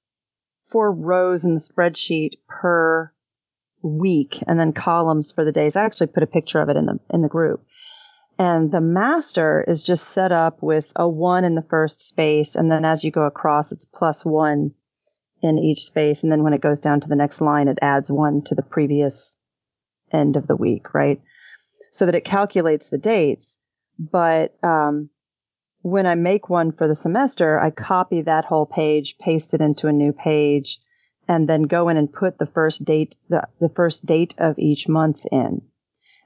four 0.69 0.91
rows 0.91 1.43
in 1.43 1.55
the 1.55 1.59
spreadsheet 1.59 2.33
per 2.47 3.11
week 3.81 4.43
and 4.47 4.59
then 4.59 4.73
columns 4.73 5.31
for 5.31 5.43
the 5.43 5.51
days. 5.51 5.75
I 5.75 5.83
actually 5.83 6.07
put 6.07 6.23
a 6.23 6.27
picture 6.27 6.61
of 6.61 6.69
it 6.69 6.77
in 6.77 6.85
the 6.85 6.99
in 7.09 7.21
the 7.21 7.29
group. 7.29 7.65
And 8.37 8.71
the 8.71 8.79
master 8.79 9.65
is 9.67 9.83
just 9.83 10.07
set 10.07 10.31
up 10.31 10.63
with 10.63 10.93
a 10.95 11.09
one 11.09 11.43
in 11.43 11.55
the 11.55 11.65
first 11.69 12.07
space. 12.07 12.55
And 12.55 12.71
then 12.71 12.85
as 12.85 13.03
you 13.03 13.11
go 13.11 13.23
across 13.23 13.71
it's 13.71 13.85
plus 13.85 14.23
one 14.23 14.73
in 15.41 15.57
each 15.57 15.83
space. 15.83 16.23
And 16.23 16.31
then 16.31 16.43
when 16.43 16.53
it 16.53 16.61
goes 16.61 16.79
down 16.79 17.01
to 17.01 17.07
the 17.07 17.15
next 17.15 17.41
line, 17.41 17.67
it 17.67 17.79
adds 17.81 18.11
one 18.11 18.41
to 18.43 18.55
the 18.55 18.63
previous 18.63 19.37
end 20.11 20.37
of 20.37 20.47
the 20.47 20.55
week, 20.55 20.93
right? 20.93 21.21
So 21.91 22.05
that 22.05 22.15
it 22.15 22.25
calculates 22.25 22.89
the 22.89 22.97
dates. 22.97 23.59
But 23.97 24.55
um, 24.63 25.09
when 25.81 26.05
I 26.05 26.15
make 26.15 26.49
one 26.49 26.71
for 26.71 26.87
the 26.87 26.95
semester, 26.95 27.59
I 27.59 27.69
copy 27.71 28.21
that 28.21 28.45
whole 28.45 28.65
page, 28.65 29.17
paste 29.17 29.53
it 29.53 29.61
into 29.61 29.87
a 29.87 29.93
new 29.93 30.13
page, 30.13 30.79
and 31.27 31.47
then 31.47 31.63
go 31.63 31.89
in 31.89 31.97
and 31.97 32.11
put 32.11 32.37
the 32.37 32.45
first 32.45 32.83
date, 32.85 33.17
the, 33.29 33.47
the 33.59 33.69
first 33.69 34.05
date 34.05 34.35
of 34.37 34.57
each 34.57 34.87
month 34.87 35.25
in. 35.31 35.61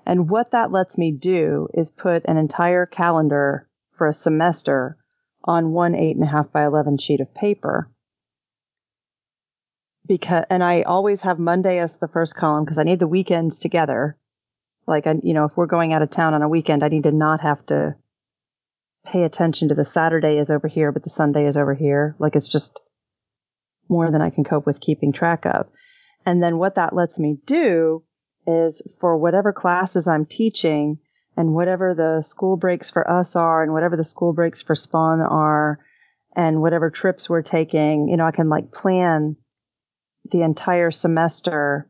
And 0.06 0.30
what 0.30 0.52
that 0.52 0.72
lets 0.72 0.98
me 0.98 1.12
do 1.12 1.68
is 1.74 1.92
put 1.92 2.26
an 2.26 2.38
entire 2.38 2.86
calendar 2.86 3.70
for 3.92 4.08
a 4.08 4.14
semester 4.14 4.98
on 5.44 5.72
one 5.72 5.94
eight 5.96 6.16
and 6.16 6.26
a 6.26 6.28
half 6.28 6.52
by 6.52 6.66
11 6.66 6.98
sheet 6.98 7.22
of 7.22 7.34
paper 7.34 7.90
because 10.08 10.46
and 10.50 10.64
I 10.64 10.82
always 10.82 11.22
have 11.22 11.40
Monday 11.40 11.80
as 11.80 11.98
the 11.98 12.08
first 12.08 12.36
column 12.36 12.66
because 12.66 12.78
I 12.78 12.84
need 12.84 13.00
the 13.00 13.08
weekends 13.08 13.60
together. 13.60 14.18
Like 14.86 15.08
I, 15.08 15.16
you 15.24 15.34
know, 15.34 15.46
if 15.46 15.56
we're 15.56 15.66
going 15.66 15.94
out 15.94 16.02
of 16.02 16.10
town 16.10 16.34
on 16.34 16.42
a 16.42 16.50
weekend, 16.50 16.84
I 16.84 16.90
need 16.90 17.04
to 17.04 17.12
not 17.12 17.42
have 17.42 17.66
to 17.68 17.96
pay 19.06 19.24
attention 19.24 19.70
to 19.70 19.76
the 19.76 19.86
Saturday 19.86 20.38
is 20.38 20.50
over 20.50 20.68
here, 20.68 20.92
but 20.92 21.04
the 21.04 21.10
Sunday 21.10 21.46
is 21.46 21.58
over 21.58 21.74
here. 21.74 22.16
Like 22.20 22.36
it's 22.36 22.48
just 22.48 22.82
more 23.90 24.10
than 24.10 24.22
I 24.22 24.30
can 24.30 24.44
cope 24.44 24.66
with 24.66 24.82
keeping 24.82 25.12
track 25.12 25.46
of. 25.46 25.68
And 26.26 26.42
then 26.42 26.58
what 26.58 26.76
that 26.76 26.96
lets 26.96 27.20
me 27.20 27.38
do 27.46 28.04
is 28.48 28.82
for 29.00 29.18
whatever 29.18 29.54
classes 29.54 30.08
I'm 30.08 30.26
teaching 30.26 31.00
and 31.36 31.54
whatever 31.54 31.94
the 31.94 32.22
school 32.22 32.58
breaks 32.58 32.92
for 32.92 33.10
us 33.10 33.36
are 33.36 33.64
and 33.64 33.74
whatever 33.74 33.98
the 33.98 34.04
school 34.04 34.34
breaks 34.34 34.62
for 34.62 34.76
Spawn 34.76 35.20
are 35.22 35.80
and 36.36 36.62
whatever 36.62 36.90
trips 36.90 37.30
we're 37.30 37.42
taking, 37.42 38.08
you 38.08 38.18
know, 38.18 38.26
I 38.26 38.32
can 38.32 38.50
like 38.50 38.72
plan 38.72 39.36
the 40.32 40.42
entire 40.42 40.92
semester 40.92 41.90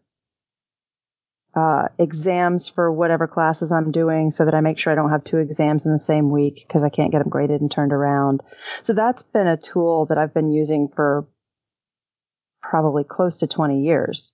uh, 1.55 1.87
exams 1.99 2.67
for 2.67 2.91
whatever 2.91 3.27
classes 3.27 3.71
I'm 3.71 3.91
doing 3.91 4.31
so 4.31 4.45
that 4.45 4.55
I 4.55 4.61
make 4.61 4.79
sure 4.79 4.91
I 4.91 4.95
don't 4.95 5.11
have 5.11 5.23
two 5.23 5.37
exams 5.37 5.85
in 5.85 5.91
the 5.91 5.99
same 5.99 6.31
week 6.31 6.65
because 6.67 6.83
I 6.83 6.89
can't 6.89 7.11
get 7.11 7.19
them 7.19 7.29
graded 7.29 7.61
and 7.61 7.69
turned 7.69 7.93
around. 7.93 8.41
So 8.81 8.93
that's 8.93 9.23
been 9.23 9.47
a 9.47 9.57
tool 9.57 10.07
that 10.07 10.17
I've 10.17 10.33
been 10.33 10.51
using 10.51 10.87
for 10.87 11.27
probably 12.61 13.03
close 13.03 13.37
to 13.37 13.47
20 13.47 13.81
years. 13.81 14.33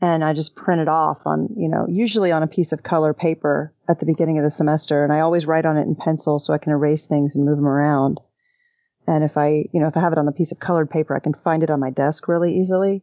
And 0.00 0.24
I 0.24 0.32
just 0.32 0.56
print 0.56 0.80
it 0.80 0.88
off 0.88 1.22
on, 1.26 1.48
you 1.56 1.68
know, 1.68 1.86
usually 1.88 2.32
on 2.32 2.42
a 2.42 2.48
piece 2.48 2.72
of 2.72 2.82
color 2.82 3.14
paper 3.14 3.72
at 3.88 4.00
the 4.00 4.06
beginning 4.06 4.38
of 4.38 4.44
the 4.44 4.50
semester. 4.50 5.04
And 5.04 5.12
I 5.12 5.20
always 5.20 5.46
write 5.46 5.64
on 5.64 5.76
it 5.76 5.86
in 5.86 5.94
pencil 5.94 6.38
so 6.38 6.52
I 6.52 6.58
can 6.58 6.72
erase 6.72 7.06
things 7.06 7.36
and 7.36 7.44
move 7.44 7.56
them 7.56 7.68
around. 7.68 8.20
And 9.06 9.24
if 9.24 9.36
I, 9.36 9.66
you 9.72 9.80
know, 9.80 9.88
if 9.88 9.96
I 9.96 10.00
have 10.00 10.12
it 10.12 10.18
on 10.18 10.26
the 10.26 10.32
piece 10.32 10.52
of 10.52 10.58
colored 10.58 10.90
paper, 10.90 11.14
I 11.14 11.20
can 11.20 11.34
find 11.34 11.62
it 11.62 11.70
on 11.70 11.80
my 11.80 11.90
desk 11.90 12.28
really 12.28 12.58
easily. 12.58 13.02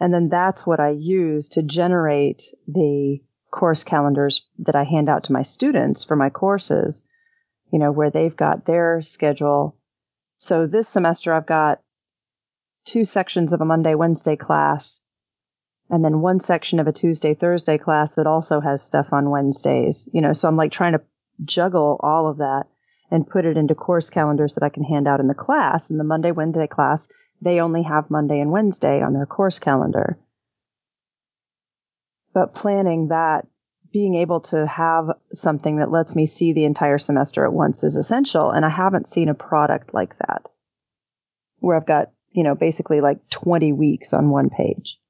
And 0.00 0.12
then 0.14 0.28
that's 0.28 0.66
what 0.66 0.80
I 0.80 0.90
use 0.90 1.48
to 1.50 1.62
generate 1.62 2.42
the 2.66 3.20
course 3.50 3.84
calendars 3.84 4.46
that 4.60 4.76
I 4.76 4.84
hand 4.84 5.08
out 5.08 5.24
to 5.24 5.32
my 5.32 5.42
students 5.42 6.04
for 6.04 6.16
my 6.16 6.30
courses, 6.30 7.04
you 7.72 7.78
know, 7.78 7.90
where 7.90 8.10
they've 8.10 8.36
got 8.36 8.64
their 8.64 9.00
schedule. 9.02 9.76
So 10.38 10.66
this 10.66 10.88
semester 10.88 11.34
I've 11.34 11.46
got 11.46 11.80
two 12.84 13.04
sections 13.04 13.52
of 13.52 13.60
a 13.60 13.64
Monday, 13.64 13.94
Wednesday 13.94 14.36
class, 14.36 15.00
and 15.90 16.04
then 16.04 16.20
one 16.20 16.40
section 16.40 16.80
of 16.80 16.86
a 16.86 16.92
Tuesday, 16.92 17.34
Thursday 17.34 17.78
class 17.78 18.14
that 18.14 18.26
also 18.26 18.60
has 18.60 18.82
stuff 18.82 19.12
on 19.12 19.30
Wednesdays, 19.30 20.08
you 20.12 20.20
know, 20.20 20.32
so 20.32 20.48
I'm 20.48 20.56
like 20.56 20.72
trying 20.72 20.92
to 20.92 21.02
juggle 21.44 21.98
all 22.00 22.28
of 22.28 22.38
that 22.38 22.66
and 23.10 23.28
put 23.28 23.44
it 23.44 23.56
into 23.56 23.74
course 23.74 24.10
calendars 24.10 24.54
that 24.54 24.62
I 24.62 24.68
can 24.68 24.84
hand 24.84 25.08
out 25.08 25.20
in 25.20 25.28
the 25.28 25.34
class. 25.34 25.90
In 25.90 25.98
the 25.98 26.04
Monday, 26.04 26.30
Wednesday 26.30 26.66
class, 26.66 27.08
they 27.40 27.60
only 27.60 27.82
have 27.82 28.10
Monday 28.10 28.40
and 28.40 28.50
Wednesday 28.50 29.00
on 29.02 29.12
their 29.12 29.26
course 29.26 29.58
calendar. 29.58 30.18
But 32.34 32.54
planning 32.54 33.08
that, 33.08 33.46
being 33.90 34.16
able 34.16 34.40
to 34.40 34.66
have 34.66 35.06
something 35.32 35.78
that 35.78 35.90
lets 35.90 36.14
me 36.14 36.26
see 36.26 36.52
the 36.52 36.66
entire 36.66 36.98
semester 36.98 37.44
at 37.44 37.52
once 37.52 37.82
is 37.82 37.96
essential. 37.96 38.50
And 38.50 38.64
I 38.64 38.68
haven't 38.68 39.08
seen 39.08 39.28
a 39.28 39.34
product 39.34 39.94
like 39.94 40.16
that 40.18 40.46
where 41.60 41.76
I've 41.76 41.86
got, 41.86 42.10
you 42.30 42.44
know, 42.44 42.54
basically 42.54 43.00
like 43.00 43.28
20 43.30 43.72
weeks 43.72 44.12
on 44.12 44.30
one 44.30 44.50
page. 44.50 45.00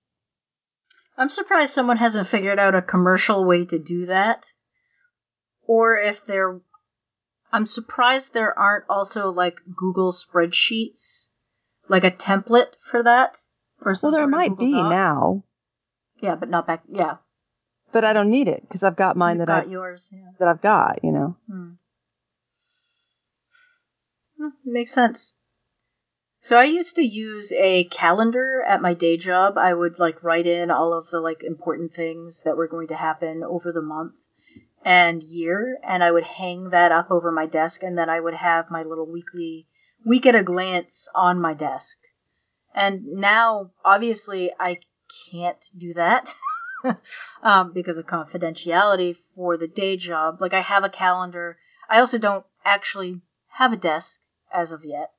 I'm 1.17 1.29
surprised 1.29 1.75
someone 1.75 1.97
hasn't 1.97 2.29
figured 2.29 2.61
out 2.61 2.77
a 2.77 2.83
commercial 2.83 3.45
way 3.45 3.65
to 3.67 3.79
do 3.79 4.07
that. 4.07 4.53
Or 5.67 5.99
if 5.99 6.25
they're 6.25 6.61
I'm 7.53 7.67
surprised 7.67 8.35
there 8.35 8.57
aren't 8.59 8.85
also 8.89 9.31
like 9.31 9.57
Google 9.75 10.13
spreadsheets, 10.13 11.29
like 11.89 12.05
a 12.05 12.11
template 12.11 12.75
for 12.81 13.03
that. 13.03 13.39
Or 13.81 13.95
well, 14.03 14.13
there 14.13 14.27
might 14.27 14.59
be 14.59 14.73
Doc. 14.73 14.91
now. 14.91 15.45
Yeah, 16.21 16.35
but 16.35 16.51
not 16.51 16.67
back. 16.67 16.83
Yeah, 16.91 17.17
but 17.93 18.05
I 18.05 18.13
don't 18.13 18.31
need 18.31 18.49
it 18.49 18.63
because 18.63 18.83
I've 18.83 18.97
got 18.97 19.17
mine 19.17 19.39
You've 19.39 19.47
that 19.47 19.63
got 19.65 19.69
I 19.69 19.71
yours 19.71 20.11
yeah. 20.13 20.31
that 20.39 20.49
I've 20.49 20.61
got. 20.61 21.03
You 21.03 21.13
know. 21.13 21.37
Hmm. 21.49 21.71
Hmm, 24.39 24.49
makes 24.65 24.93
sense. 24.93 25.37
So 26.41 26.57
I 26.57 26.65
used 26.65 26.95
to 26.97 27.03
use 27.03 27.53
a 27.53 27.85
calendar 27.85 28.63
at 28.63 28.83
my 28.83 28.95
day 28.95 29.17
job. 29.17 29.59
I 29.59 29.75
would 29.75 29.99
like 29.99 30.23
write 30.23 30.47
in 30.47 30.71
all 30.71 30.93
of 30.93 31.11
the 31.11 31.21
like 31.21 31.43
important 31.43 31.93
things 31.93 32.43
that 32.45 32.57
were 32.57 32.69
going 32.69 32.89
to 32.89 32.95
happen 32.95 33.43
over 33.43 33.73
the 33.73 33.83
month 33.83 34.28
and 34.85 35.23
year, 35.23 35.79
and 35.83 36.03
I 36.03 36.11
would 36.11 36.25
hang 36.25 36.71
that 36.71 36.93
up 36.93 37.11
over 37.11 37.31
my 37.31 37.47
desk, 37.47 37.83
and 37.83 37.99
then 37.99 38.09
I 38.09 38.21
would 38.21 38.35
have 38.35 38.71
my 38.71 38.83
little 38.83 39.11
weekly 39.11 39.67
week 40.05 40.27
at 40.27 40.35
a 40.35 40.43
glance 40.43 41.09
on 41.15 41.41
my 41.41 41.55
desk. 41.55 41.99
And 42.75 43.07
now, 43.07 43.73
obviously, 43.85 44.53
I 44.59 44.79
can't 45.31 45.65
do 45.77 45.95
that 45.95 46.35
um, 47.43 47.73
because 47.73 47.99
of 47.99 48.07
confidentiality 48.07 49.17
for 49.35 49.57
the 49.57 49.67
day 49.67 49.97
job. 49.97 50.41
Like, 50.41 50.55
I 50.55 50.63
have 50.63 50.85
a 50.85 50.89
calendar. 50.89 51.59
I 51.91 51.99
also 51.99 52.19
don't 52.19 52.45
actually 52.65 53.21
have 53.55 53.73
a 53.73 53.77
desk 53.77 54.21
as 54.53 54.71
of 54.71 54.85
yet. 54.85 55.11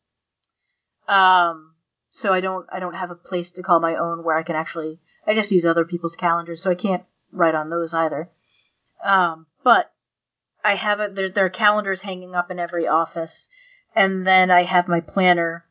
Um, 1.08 1.74
so 2.10 2.34
I 2.34 2.42
don't 2.42 2.68
I 2.72 2.80
don't 2.80 2.94
have 2.94 3.12
a 3.12 3.16
place 3.16 3.52
to 3.52 3.64
call 3.64 3.80
my 3.80 3.96
own 3.96 4.24
where 4.24 4.38
I 4.38 4.44
can 4.44 4.56
actually 4.56 5.00
I 5.28 5.34
just 5.34 5.52
use 5.52 5.66
other 5.66 5.86
people's 5.86 6.16
calendars, 6.16 6.62
so 6.62 6.72
I 6.72 6.76
can't 6.76 7.04
write 7.32 7.56
on 7.56 7.70
those 7.70 7.94
either. 7.94 8.30
Um, 9.04 9.48
but 9.64 9.92
I 10.64 10.76
have 10.76 11.00
it. 11.00 11.16
There, 11.16 11.30
there 11.30 11.46
are 11.46 11.50
calendars 11.50 12.02
hanging 12.02 12.36
up 12.36 12.52
in 12.52 12.60
every 12.60 12.88
office, 12.88 13.50
and 13.96 14.26
then 14.26 14.52
I 14.52 14.64
have 14.64 14.88
my 14.88 15.00
planner 15.00 15.66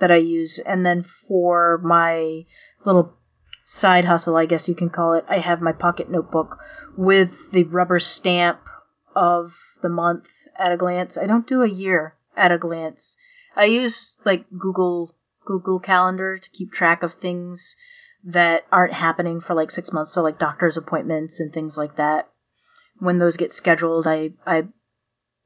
that 0.00 0.10
I 0.10 0.16
use, 0.16 0.58
and 0.58 0.84
then 0.84 1.02
for 1.02 1.78
my 1.82 2.44
little 2.84 3.14
side 3.62 4.04
hustle, 4.04 4.36
I 4.36 4.46
guess 4.46 4.68
you 4.68 4.74
can 4.74 4.90
call 4.90 5.14
it, 5.14 5.24
I 5.28 5.38
have 5.38 5.62
my 5.62 5.72
pocket 5.72 6.10
notebook 6.10 6.58
with 6.96 7.50
the 7.52 7.64
rubber 7.64 7.98
stamp 7.98 8.60
of 9.14 9.56
the 9.82 9.88
month 9.88 10.28
at 10.58 10.72
a 10.72 10.76
glance. 10.76 11.16
I 11.16 11.26
don't 11.26 11.46
do 11.46 11.62
a 11.62 11.68
year 11.68 12.14
at 12.36 12.52
a 12.52 12.58
glance. 12.58 13.16
I 13.56 13.66
use 13.66 14.20
like 14.24 14.46
Google 14.58 15.14
Google 15.46 15.78
Calendar 15.78 16.36
to 16.38 16.50
keep 16.50 16.72
track 16.72 17.02
of 17.02 17.14
things 17.14 17.76
that 18.24 18.64
aren't 18.72 18.94
happening 18.94 19.40
for 19.40 19.54
like 19.54 19.70
six 19.70 19.92
months, 19.92 20.12
so 20.12 20.22
like 20.22 20.38
doctor's 20.38 20.76
appointments 20.76 21.38
and 21.38 21.52
things 21.52 21.76
like 21.76 21.96
that 21.96 22.28
when 22.98 23.18
those 23.18 23.36
get 23.36 23.52
scheduled, 23.52 24.06
I, 24.06 24.30
I 24.46 24.64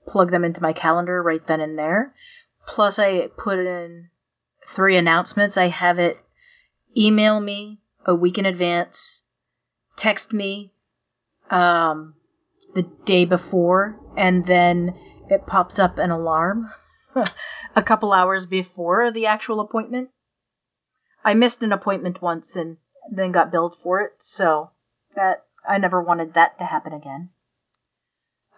plug 0.07 0.31
them 0.31 0.45
into 0.45 0.63
my 0.63 0.73
calendar 0.73 1.23
right 1.23 1.45
then 1.47 1.61
and 1.61 1.79
there. 1.79 2.15
Plus, 2.67 2.99
I 2.99 3.29
put 3.37 3.59
in 3.59 4.09
three 4.67 4.97
announcements. 4.97 5.57
I 5.57 5.69
have 5.69 5.99
it 5.99 6.19
email 6.97 7.41
me 7.41 7.81
a 8.07 8.15
week 8.15 8.39
in 8.39 8.47
advance, 8.47 9.25
text 9.97 10.33
me 10.33 10.73
um, 11.51 12.15
the 12.75 12.83
day 13.05 13.25
before, 13.25 13.99
and 14.17 14.47
then 14.47 14.95
it 15.31 15.47
pops 15.47 15.79
up 15.79 15.99
an 15.99 16.11
alarm 16.11 16.71
a 17.77 17.83
couple 17.83 18.13
hours 18.13 18.47
before 18.47 19.11
the 19.11 19.27
actual 19.27 19.61
appointment. 19.61 20.11
I 21.25 21.35
missed 21.35 21.63
an 21.63 21.73
appointment 21.73 22.23
once 22.23 22.57
and 22.57 22.79
then 23.11 23.33
got 23.33 23.51
billed 23.51 23.77
for 23.77 24.01
it, 24.01 24.13
so 24.19 24.71
that 25.15 25.45
I 25.69 25.79
never 25.79 26.03
wanted 26.03 26.35
that 26.35 26.59
to 26.59 26.65
happen 26.65 26.93
again. 26.93 27.31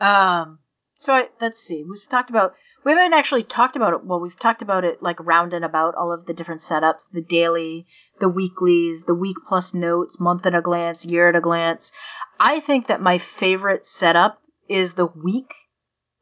Um, 0.01 0.59
so 0.95 1.15
I, 1.15 1.29
let's 1.41 1.63
see. 1.63 1.85
We've 1.89 2.09
talked 2.09 2.31
about. 2.31 2.55
We 2.85 2.93
haven't 2.93 3.13
actually 3.13 3.43
talked 3.43 3.77
about 3.77 3.93
it. 3.93 4.05
Well, 4.05 4.21
we've 4.21 4.39
talked 4.39 4.63
about 4.63 4.85
it 4.85 5.03
like 5.03 5.21
round 5.21 5.53
and 5.53 5.65
about 5.65 5.95
all 5.95 6.13
of 6.13 6.27
the 6.27 6.35
different 6.35 6.61
setups: 6.61 7.11
the 7.11 7.23
daily, 7.23 7.87
the 8.19 8.29
weeklies, 8.29 9.05
the 9.05 9.15
week 9.15 9.37
plus 9.47 9.75
notes, 9.75 10.19
month 10.19 10.47
at 10.47 10.55
a 10.55 10.63
glance, 10.63 11.05
year 11.05 11.29
at 11.29 11.37
a 11.37 11.41
glance. 11.41 11.93
I 12.39 12.61
think 12.61 12.87
that 12.87 13.03
my 13.03 13.19
favorite 13.19 13.85
setup 13.87 14.41
is 14.69 14.95
the 14.95 15.07
week 15.07 15.53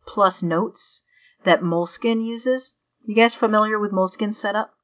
plus 0.07 0.43
notes 0.43 1.05
that 1.45 1.62
Moleskine 1.62 2.24
uses. 2.24 2.76
You 3.05 3.14
guys 3.14 3.35
familiar 3.35 3.79
with 3.79 3.93
Moleskine 3.93 4.35
setup? 4.35 4.74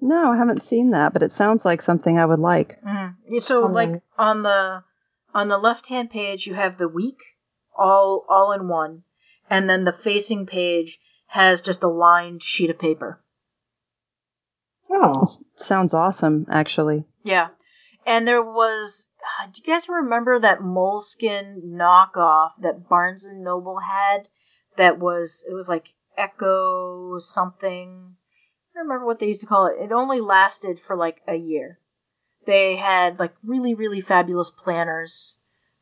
No, 0.00 0.32
I 0.32 0.36
haven't 0.36 0.62
seen 0.62 0.90
that, 0.90 1.12
but 1.12 1.22
it 1.22 1.32
sounds 1.32 1.64
like 1.64 1.82
something 1.82 2.18
I 2.18 2.26
would 2.26 2.38
like. 2.38 2.80
Mm-hmm. 2.82 3.38
So, 3.38 3.64
um, 3.64 3.72
like 3.72 4.02
on 4.16 4.42
the 4.42 4.84
on 5.34 5.48
the 5.48 5.58
left 5.58 5.86
hand 5.86 6.10
page, 6.10 6.46
you 6.46 6.54
have 6.54 6.78
the 6.78 6.88
week 6.88 7.18
all 7.78 8.26
all 8.28 8.52
in 8.52 8.68
one, 8.68 9.04
and 9.48 9.70
then 9.70 9.84
the 9.84 9.92
facing 9.92 10.46
page 10.46 10.98
has 11.28 11.62
just 11.62 11.82
a 11.82 11.88
lined 11.88 12.42
sheet 12.42 12.70
of 12.70 12.78
paper. 12.78 13.22
Oh, 14.90 15.24
sounds 15.54 15.94
awesome, 15.94 16.46
actually. 16.50 17.04
Yeah, 17.22 17.48
and 18.04 18.26
there 18.26 18.42
was. 18.42 19.08
Uh, 19.40 19.46
do 19.46 19.60
you 19.62 19.72
guys 19.72 19.88
remember 19.88 20.38
that 20.40 20.60
Moleskine 20.60 21.62
knockoff 21.64 22.50
that 22.60 22.88
Barnes 22.88 23.26
and 23.26 23.44
Noble 23.44 23.80
had? 23.80 24.28
That 24.76 24.98
was 24.98 25.44
it 25.48 25.54
was 25.54 25.68
like 25.68 25.94
Echo 26.16 27.18
something. 27.18 28.16
I 28.72 28.78
don't 28.78 28.88
remember 28.88 29.06
what 29.06 29.18
they 29.18 29.26
used 29.26 29.40
to 29.42 29.46
call 29.46 29.66
it. 29.66 29.82
It 29.82 29.92
only 29.92 30.20
lasted 30.20 30.78
for 30.78 30.96
like 30.96 31.20
a 31.26 31.34
year. 31.34 31.80
They 32.46 32.76
had 32.76 33.18
like 33.18 33.34
really 33.44 33.74
really 33.74 34.00
fabulous 34.00 34.50
planners 34.50 35.37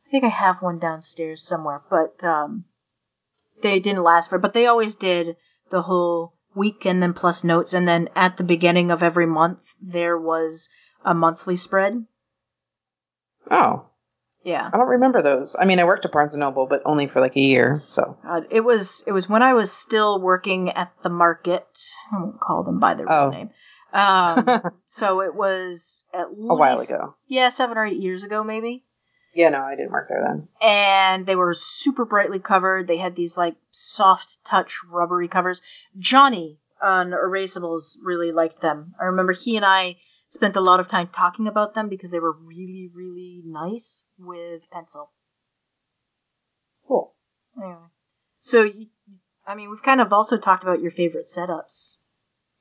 I 0.07 0.11
think 0.11 0.25
I 0.25 0.29
have 0.29 0.63
one 0.63 0.79
downstairs 0.79 1.43
somewhere, 1.43 1.83
but 1.91 2.23
um, 2.25 2.65
they 3.63 3.81
didn't 3.81 4.05
last 4.05 4.31
for. 4.31 4.39
But 4.39 4.53
they 4.53 4.67
always 4.67 4.95
did 4.95 5.37
the 5.71 5.83
whole 5.83 6.35
week 6.55 6.85
and 6.87 7.03
then 7.03 7.13
plus 7.13 7.43
notes, 7.43 7.75
and 7.75 7.89
then 7.89 8.09
at 8.15 8.37
the 8.37 8.45
beginning 8.45 8.91
of 8.91 9.03
every 9.03 9.27
month 9.27 9.75
there 9.83 10.17
was 10.19 10.69
a 11.05 11.13
monthly 11.15 11.57
spread. 11.57 12.07
Oh, 13.51 13.87
Yeah. 14.45 14.71
I 14.73 14.77
don't 14.77 14.89
remember 14.89 15.23
those. 15.23 15.57
I 15.59 15.65
mean, 15.65 15.79
I 15.81 15.85
worked 15.85 16.05
at 16.05 16.13
Barnes 16.13 16.35
and 16.35 16.41
Noble, 16.41 16.67
but 16.67 16.83
only 16.85 17.07
for 17.09 17.21
like 17.21 17.37
a 17.37 17.41
year. 17.41 17.83
So 17.89 18.17
Uh, 18.27 18.43
it 18.51 18.61
was 18.61 19.03
it 19.09 19.13
was 19.13 19.29
when 19.29 19.43
I 19.43 19.55
was 19.55 19.73
still 19.73 20.21
working 20.21 20.71
at 20.71 20.93
the 21.03 21.09
market. 21.11 21.67
I 22.13 22.21
won't 22.21 22.41
call 22.41 22.63
them 22.63 22.79
by 22.79 22.95
their 22.95 23.07
real 23.07 23.15
Oh. 23.17 23.31
name. 23.31 23.51
Um, 23.93 24.61
so 24.87 25.21
it 25.21 25.35
was 25.35 26.05
at 26.15 26.31
least 26.31 26.51
a 26.51 26.55
while 26.55 26.79
ago. 26.81 27.13
Yeah, 27.29 27.49
seven 27.49 27.77
or 27.77 27.87
eight 27.87 28.01
years 28.01 28.23
ago, 28.23 28.45
maybe. 28.45 28.85
Yeah, 29.37 29.51
no, 29.51 29.63
I 29.63 29.77
didn't 29.77 29.93
work 29.93 30.09
there 30.09 30.25
then. 30.27 30.49
And 30.63 31.27
they 31.27 31.37
were 31.37 31.53
super 31.53 32.07
brightly 32.07 32.39
covered. 32.39 32.87
They 32.87 32.97
had 32.97 33.17
these 33.17 33.37
like 33.37 33.57
soft 33.71 34.39
touch 34.47 34.79
rubbery 34.91 35.29
covers. 35.29 35.61
Johnny 35.99 36.59
on 36.83 37.11
Erasables 37.11 37.99
really 38.03 38.33
liked 38.33 38.63
them. 38.63 38.95
I 38.99 39.05
remember 39.05 39.35
he 39.35 39.57
and 39.57 39.65
I 39.65 39.97
spent 40.31 40.57
a 40.57 40.61
lot 40.63 40.81
of 40.81 40.89
time 40.89 41.11
talking 41.13 41.47
about 41.47 41.75
them 41.75 41.91
because 41.91 42.11
they 42.11 42.19
were 42.19 42.33
really, 42.33 42.91
really 42.95 43.43
nice 43.45 44.07
with 44.19 44.63
pencil. 44.73 45.13
Cool. 46.89 47.15
Anyway, 47.59 47.77
so 48.39 48.63
you, 48.63 48.87
I 49.47 49.55
mean, 49.55 49.69
we've 49.69 49.83
kind 49.83 50.01
of 50.01 50.15
also 50.15 50.39
talked 50.39 50.63
about 50.63 50.81
your 50.81 50.91
favorite 50.91 51.27
setups. 51.27 51.97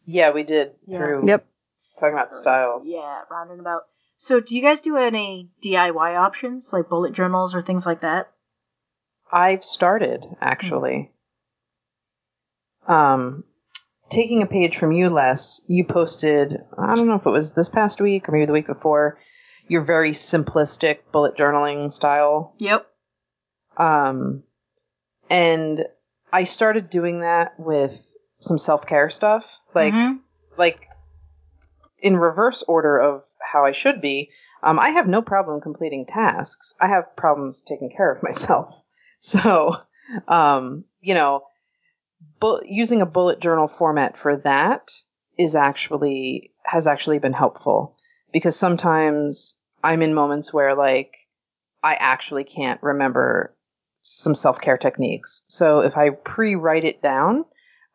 Yeah, 0.06 0.32
we 0.32 0.44
did 0.44 0.74
Yeah. 0.86 0.98
through 0.98 1.28
Yep. 1.28 1.46
talking 2.02 2.14
about 2.16 2.34
styles. 2.34 2.92
Yeah, 2.94 3.22
round 3.32 3.52
and 3.52 3.62
about. 3.62 3.84
So, 4.18 4.40
do 4.40 4.56
you 4.56 4.62
guys 4.62 4.82
do 4.82 4.98
any 4.98 5.50
DIY 5.64 6.18
options 6.18 6.72
like 6.72 6.90
bullet 6.90 7.14
journals 7.14 7.54
or 7.56 7.62
things 7.62 7.86
like 7.86 8.02
that? 8.02 8.32
I've 9.32 9.64
started 9.64 10.26
actually. 10.40 11.12
Um, 12.88 13.44
taking 14.10 14.42
a 14.42 14.48
page 14.48 14.78
from 14.78 14.92
you, 14.92 15.10
Les. 15.10 15.66
You 15.68 15.84
posted. 15.84 16.58
I 16.78 16.96
don't 16.96 17.08
know 17.08 17.16
if 17.16 17.26
it 17.26 17.30
was 17.30 17.54
this 17.54 17.70
past 17.70 18.00
week 18.00 18.30
or 18.30 18.32
maybe 18.32 18.46
the 18.46 18.54
week 18.54 18.68
before. 18.68 19.18
Your 19.68 19.82
very 19.82 20.12
simplistic 20.12 21.00
bullet 21.12 21.36
journaling 21.36 21.92
style. 21.92 22.54
Yep. 22.60 22.86
Um, 23.78 24.44
and 25.30 25.86
I 26.32 26.44
started 26.44 26.90
doing 26.90 27.22
that 27.22 27.60
with 27.60 28.14
some 28.40 28.58
self 28.60 28.86
care 28.86 29.10
stuff, 29.10 29.60
like 29.74 29.94
Mhm. 29.94 30.20
like 30.56 30.88
in 32.06 32.18
reverse 32.18 32.62
order 32.68 33.00
of 33.00 33.24
how 33.42 33.66
I 33.66 33.72
should 33.72 34.00
be. 34.00 34.30
Um, 34.62 34.78
I 34.78 34.90
have 34.90 35.08
no 35.08 35.24
problem 35.24 35.60
completing 35.60 36.06
tasks. 36.06 36.76
I 36.80 36.90
have 36.90 37.16
problems 37.16 37.64
taking 37.64 37.90
care 37.90 38.12
of 38.12 38.22
myself. 38.24 38.80
So, 39.20 39.76
um, 40.28 40.86
you 41.02 41.16
know, 41.16 41.46
bu- 42.40 42.62
using 42.64 43.02
a 43.02 43.08
bullet 43.08 43.40
journal 43.40 43.68
format 43.68 44.18
for 44.18 44.38
that 44.38 44.92
is 45.36 45.56
actually 45.56 46.52
has 46.64 46.86
actually 46.86 47.18
been 47.18 47.34
helpful 47.34 47.98
because 48.32 48.56
sometimes 48.56 49.60
I'm 49.84 50.04
in 50.04 50.14
moments 50.14 50.54
where 50.54 50.76
like 50.76 51.16
I 51.84 51.96
actually 51.96 52.44
can't 52.44 52.82
remember 52.84 53.56
some 54.02 54.36
self 54.36 54.62
care 54.62 54.78
techniques. 54.78 55.44
So 55.48 55.80
if 55.80 55.98
I 55.98 56.12
pre 56.12 56.54
write 56.54 56.86
it 56.86 57.02
down, 57.02 57.46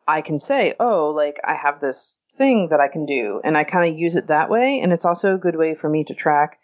I 0.05 0.19
can 0.19 0.37
say, 0.37 0.73
oh, 0.81 1.11
like 1.11 1.39
I 1.45 1.55
have 1.55 1.79
this 1.79 2.17
thing 2.41 2.69
that 2.69 2.79
I 2.79 2.87
can 2.87 3.05
do. 3.05 3.39
And 3.43 3.55
I 3.55 3.63
kind 3.63 3.87
of 3.93 3.99
use 3.99 4.15
it 4.15 4.27
that 4.27 4.49
way. 4.49 4.79
And 4.81 4.91
it's 4.91 5.05
also 5.05 5.35
a 5.35 5.37
good 5.37 5.55
way 5.55 5.75
for 5.75 5.87
me 5.87 6.05
to 6.05 6.15
track 6.15 6.59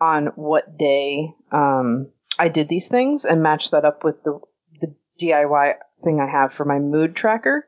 on 0.00 0.26
what 0.36 0.78
day 0.78 1.34
um, 1.50 2.12
I 2.38 2.48
did 2.48 2.68
these 2.68 2.86
things 2.86 3.24
and 3.24 3.42
match 3.42 3.72
that 3.72 3.84
up 3.84 4.04
with 4.04 4.22
the, 4.22 4.38
the 4.80 4.94
DIY 5.20 5.74
thing 6.04 6.20
I 6.20 6.30
have 6.30 6.52
for 6.52 6.64
my 6.64 6.78
mood 6.78 7.16
tracker. 7.16 7.66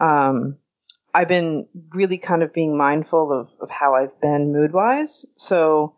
Um, 0.00 0.56
I've 1.12 1.28
been 1.28 1.68
really 1.92 2.16
kind 2.16 2.42
of 2.42 2.54
being 2.54 2.74
mindful 2.74 3.38
of, 3.38 3.50
of 3.60 3.68
how 3.68 3.94
I've 3.94 4.18
been 4.22 4.54
mood 4.54 4.72
wise. 4.72 5.26
So 5.36 5.94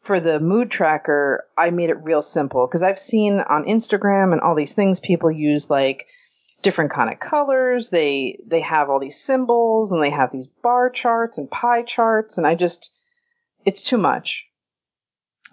for 0.00 0.20
the 0.20 0.40
mood 0.40 0.70
tracker, 0.70 1.46
I 1.56 1.70
made 1.70 1.88
it 1.88 2.04
real 2.04 2.22
simple 2.22 2.66
because 2.66 2.82
I've 2.82 2.98
seen 2.98 3.40
on 3.40 3.64
Instagram 3.64 4.32
and 4.32 4.42
all 4.42 4.54
these 4.54 4.74
things 4.74 5.00
people 5.00 5.30
use 5.30 5.70
like 5.70 6.06
different 6.62 6.90
kind 6.90 7.10
of 7.10 7.18
colors. 7.20 7.88
They 7.90 8.38
they 8.46 8.60
have 8.60 8.90
all 8.90 9.00
these 9.00 9.20
symbols 9.20 9.92
and 9.92 10.02
they 10.02 10.10
have 10.10 10.30
these 10.32 10.46
bar 10.46 10.90
charts 10.90 11.38
and 11.38 11.50
pie 11.50 11.82
charts 11.82 12.38
and 12.38 12.46
I 12.46 12.54
just 12.54 12.92
it's 13.64 13.82
too 13.82 13.98
much. 13.98 14.46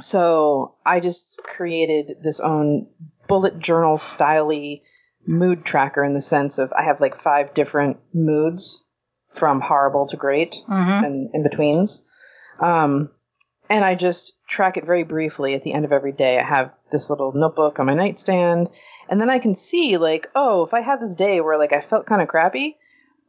So 0.01 0.75
I 0.85 0.99
just 0.99 1.39
created 1.43 2.17
this 2.21 2.39
own 2.39 2.87
bullet 3.27 3.59
journal 3.59 3.97
styley 3.97 4.81
mood 5.25 5.65
tracker 5.65 6.03
in 6.03 6.13
the 6.13 6.21
sense 6.21 6.57
of 6.57 6.73
I 6.73 6.83
have 6.83 7.01
like 7.01 7.15
five 7.15 7.53
different 7.53 7.97
moods 8.13 8.83
from 9.31 9.61
horrible 9.61 10.07
to 10.07 10.17
great 10.17 10.55
Mm-hmm. 10.67 11.03
and 11.03 11.29
in 11.33 11.43
betweens. 11.43 12.05
Um, 12.59 13.09
and 13.69 13.83
I 13.83 13.95
just 13.95 14.45
track 14.47 14.77
it 14.77 14.85
very 14.85 15.03
briefly 15.03 15.55
at 15.55 15.63
the 15.63 15.73
end 15.73 15.85
of 15.85 15.91
every 15.91 16.11
day. 16.11 16.39
I 16.39 16.43
have 16.43 16.71
this 16.91 17.09
little 17.09 17.31
notebook 17.33 17.79
on 17.79 17.87
my 17.87 17.93
nightstand, 17.93 18.69
and 19.09 19.19
then 19.19 19.29
I 19.29 19.39
can 19.39 19.55
see 19.55 19.97
like, 19.97 20.27
oh, 20.35 20.63
if 20.63 20.73
I 20.73 20.81
had 20.81 21.01
this 21.01 21.15
day 21.15 21.41
where 21.41 21.57
like 21.57 21.73
I 21.73 21.81
felt 21.81 22.05
kind 22.05 22.21
of 22.21 22.27
crappy, 22.27 22.77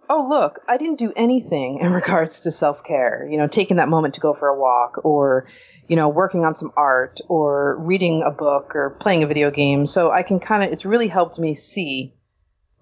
oh 0.09 0.27
look, 0.29 0.61
I 0.69 0.77
didn't 0.77 0.99
do 0.99 1.13
anything 1.17 1.79
in 1.79 1.93
regards 2.01 2.41
to 2.41 2.51
self 2.51 2.85
care. 2.85 3.27
You 3.31 3.39
know, 3.39 3.49
taking 3.49 3.79
that 3.79 3.89
moment 3.89 4.15
to 4.15 4.21
go 4.21 4.35
for 4.35 4.49
a 4.49 4.59
walk, 4.59 5.05
or 5.05 5.47
you 5.89 5.97
know, 5.97 6.09
working 6.09 6.45
on 6.45 6.55
some 6.55 6.73
art, 6.77 7.21
or 7.29 7.77
reading 7.79 8.23
a 8.23 8.31
book, 8.31 8.75
or 8.75 8.91
playing 8.91 9.23
a 9.23 9.27
video 9.27 9.51
game. 9.51 9.87
So 9.87 10.11
I 10.11 10.23
can 10.23 10.41
kind 10.41 10.65
of, 10.65 10.73
it's 10.73 10.85
really 10.85 11.09
helped 11.09 11.39
me 11.39 11.55
see 11.55 12.15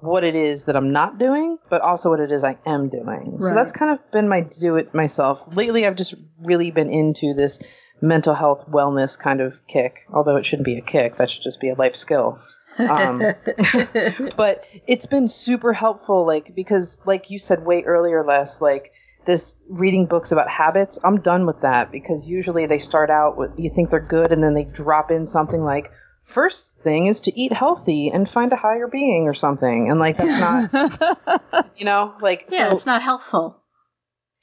what 0.04 0.24
it 0.24 0.34
is 0.34 0.64
that 0.64 0.76
I'm 0.76 0.92
not 0.92 1.18
doing, 1.18 1.58
but 1.68 1.80
also 1.82 2.10
what 2.10 2.20
it 2.20 2.30
is 2.30 2.44
I 2.44 2.58
am 2.66 2.88
doing. 2.88 3.38
So 3.40 3.54
that's 3.54 3.72
kind 3.72 3.92
of 3.92 4.10
been 4.10 4.28
my 4.28 4.42
do 4.42 4.76
it 4.76 4.94
myself. 4.94 5.54
Lately, 5.54 5.86
I've 5.86 5.96
just 5.96 6.14
really 6.40 6.70
been 6.70 6.90
into 6.90 7.34
this 7.34 7.62
mental 8.00 8.34
health 8.34 8.66
wellness 8.68 9.18
kind 9.18 9.40
of 9.40 9.66
kick, 9.66 10.06
although 10.12 10.36
it 10.36 10.46
shouldn't 10.46 10.66
be 10.66 10.78
a 10.78 10.82
kick, 10.82 11.16
that 11.16 11.30
should 11.30 11.42
just 11.42 11.60
be 11.60 11.70
a 11.70 11.74
life 11.74 11.96
skill. 11.96 12.38
Um, 12.78 13.20
but 14.36 14.66
it's 14.86 15.06
been 15.06 15.28
super 15.28 15.72
helpful, 15.72 16.26
like, 16.26 16.54
because, 16.54 17.00
like 17.04 17.30
you 17.30 17.38
said 17.38 17.64
way 17.64 17.84
earlier, 17.84 18.24
Les, 18.24 18.60
like, 18.60 18.92
this 19.24 19.58
reading 19.68 20.06
books 20.06 20.32
about 20.32 20.48
habits, 20.48 20.98
I'm 21.02 21.20
done 21.20 21.46
with 21.46 21.62
that 21.62 21.90
because 21.90 22.28
usually 22.28 22.66
they 22.66 22.78
start 22.78 23.10
out 23.10 23.38
with 23.38 23.52
you 23.56 23.70
think 23.70 23.88
they're 23.88 24.00
good 24.00 24.32
and 24.32 24.44
then 24.44 24.52
they 24.52 24.64
drop 24.64 25.10
in 25.10 25.26
something 25.26 25.62
like, 25.62 25.90
first 26.24 26.78
thing 26.80 27.06
is 27.06 27.20
to 27.22 27.38
eat 27.38 27.52
healthy 27.52 28.10
and 28.10 28.28
find 28.28 28.52
a 28.52 28.56
higher 28.56 28.88
being 28.88 29.24
or 29.28 29.34
something. 29.34 29.90
And 29.90 30.00
like, 30.00 30.16
that's 30.16 30.38
not, 30.38 31.70
you 31.76 31.84
know, 31.84 32.14
like, 32.20 32.46
yeah, 32.50 32.70
so 32.70 32.76
it's 32.76 32.86
not 32.86 33.02
helpful. 33.02 33.60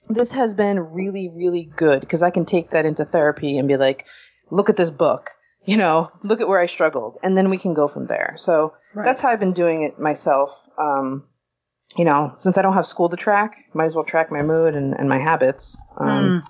this 0.10 0.32
has 0.34 0.54
been 0.54 0.80
really, 0.80 1.30
really 1.30 1.64
good 1.64 2.00
because 2.02 2.24
I 2.24 2.30
can 2.30 2.46
take 2.46 2.72
that 2.72 2.86
into 2.86 3.06
therapy 3.06 3.58
and 3.58 3.68
be 3.68 3.78
like, 3.78 4.06
look 4.50 4.70
at 4.70 4.78
this 4.78 4.92
book, 4.92 5.30
you 5.66 5.78
know, 5.78 6.10
look 6.24 6.42
at 6.42 6.48
where 6.48 6.60
I 6.60 6.66
struggled. 6.68 7.18
And 7.24 7.38
then 7.38 7.50
we 7.50 7.58
can 7.58 7.74
go 7.74 7.88
from 7.88 8.08
there. 8.08 8.34
So 8.38 8.74
Right. 8.94 9.06
that's 9.06 9.22
how 9.22 9.30
I've 9.30 9.40
been 9.40 9.54
doing 9.54 9.84
it 9.84 10.00
myself. 10.00 10.60
Um, 10.78 11.28
you 11.98 12.06
know, 12.06 12.34
since 12.38 12.58
I 12.58 12.62
don't 12.62 12.74
have 12.76 12.86
school 12.86 13.10
to 13.10 13.18
track, 13.18 13.58
might 13.74 13.86
as 13.86 13.96
well 13.96 14.06
track 14.06 14.32
my 14.32 14.42
mood 14.44 14.76
and, 14.76 14.94
and 14.98 15.10
my 15.10 15.20
habits. 15.20 15.78
Um, 15.98 16.08
Mm. 16.44 16.48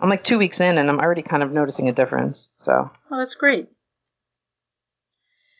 I'm 0.00 0.08
like 0.08 0.22
two 0.22 0.38
weeks 0.38 0.60
in 0.60 0.78
and 0.78 0.88
I'm 0.88 1.00
already 1.00 1.22
kind 1.22 1.42
of 1.42 1.50
noticing 1.50 1.88
a 1.88 1.92
difference. 1.92 2.52
So, 2.56 2.88
Oh, 3.10 3.18
that's 3.18 3.34
great. 3.34 3.68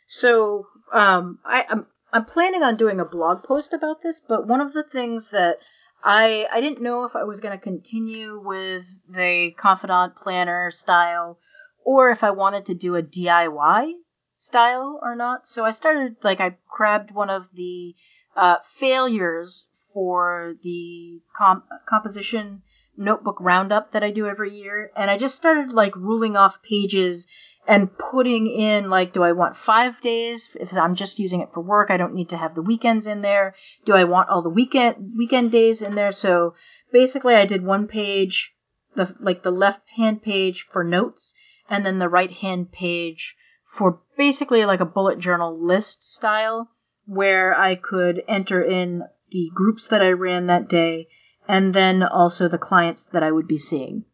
So, 0.08 0.66
um, 0.92 1.38
I, 1.44 1.66
I'm 1.68 1.86
I'm 2.12 2.24
planning 2.24 2.62
on 2.62 2.76
doing 2.76 2.98
a 2.98 3.04
blog 3.04 3.42
post 3.42 3.74
about 3.74 4.00
this, 4.02 4.20
but 4.20 4.46
one 4.46 4.62
of 4.62 4.72
the 4.72 4.82
things 4.82 5.30
that 5.30 5.58
I 6.02 6.46
I 6.50 6.60
didn't 6.60 6.82
know 6.82 7.04
if 7.04 7.14
I 7.14 7.24
was 7.24 7.40
going 7.40 7.56
to 7.56 7.62
continue 7.62 8.40
with 8.42 8.86
the 9.08 9.52
confidant 9.58 10.16
planner 10.16 10.70
style, 10.70 11.38
or 11.84 12.10
if 12.10 12.24
I 12.24 12.30
wanted 12.30 12.64
to 12.66 12.74
do 12.74 12.96
a 12.96 13.02
DIY 13.02 13.92
style 14.34 14.98
or 15.02 15.14
not. 15.14 15.46
So 15.46 15.66
I 15.66 15.70
started 15.70 16.16
like 16.22 16.40
I 16.40 16.56
grabbed 16.74 17.10
one 17.10 17.28
of 17.28 17.50
the 17.52 17.94
uh, 18.34 18.56
failures 18.64 19.68
for 19.92 20.54
the 20.62 21.20
com- 21.36 21.64
composition 21.86 22.62
notebook 22.96 23.36
roundup 23.40 23.92
that 23.92 24.02
I 24.02 24.10
do 24.10 24.26
every 24.26 24.54
year, 24.54 24.90
and 24.96 25.10
I 25.10 25.18
just 25.18 25.36
started 25.36 25.72
like 25.72 25.94
ruling 25.94 26.36
off 26.36 26.62
pages 26.62 27.26
and 27.68 27.96
putting 27.98 28.46
in 28.46 28.88
like, 28.88 29.12
do 29.12 29.22
I 29.22 29.32
want 29.32 29.54
five 29.54 30.00
days? 30.00 30.56
If 30.58 30.74
I'm 30.74 30.94
just 30.94 31.18
using 31.18 31.42
it 31.42 31.52
for 31.52 31.60
work, 31.60 31.90
I 31.90 31.98
don't 31.98 32.14
need 32.14 32.30
to 32.30 32.38
have 32.38 32.54
the 32.54 32.62
weekends 32.62 33.06
in 33.06 33.20
there. 33.20 33.54
Do 33.84 33.92
I 33.92 34.04
want 34.04 34.30
all 34.30 34.40
the 34.40 34.48
weekend 34.48 35.12
weekend 35.16 35.52
days 35.52 35.82
in 35.82 35.94
there? 35.94 36.10
So 36.10 36.54
basically, 36.90 37.34
I 37.34 37.44
did 37.44 37.62
one 37.62 37.86
page, 37.86 38.54
the 38.96 39.14
like 39.20 39.42
the 39.42 39.50
left 39.50 39.82
hand 39.96 40.22
page 40.22 40.62
for 40.62 40.82
notes, 40.82 41.34
and 41.68 41.84
then 41.84 41.98
the 41.98 42.08
right 42.08 42.32
hand 42.32 42.72
page 42.72 43.36
for 43.66 44.00
basically 44.16 44.64
like 44.64 44.80
a 44.80 44.86
bullet 44.86 45.18
journal 45.18 45.62
list 45.62 46.02
style, 46.02 46.70
where 47.04 47.54
I 47.54 47.74
could 47.74 48.22
enter 48.26 48.62
in 48.62 49.02
the 49.30 49.50
groups 49.54 49.86
that 49.88 50.00
I 50.00 50.08
ran 50.12 50.46
that 50.46 50.70
day, 50.70 51.08
and 51.46 51.74
then 51.74 52.02
also 52.02 52.48
the 52.48 52.56
clients 52.56 53.04
that 53.04 53.22
I 53.22 53.30
would 53.30 53.46
be 53.46 53.58
seeing 53.58 54.06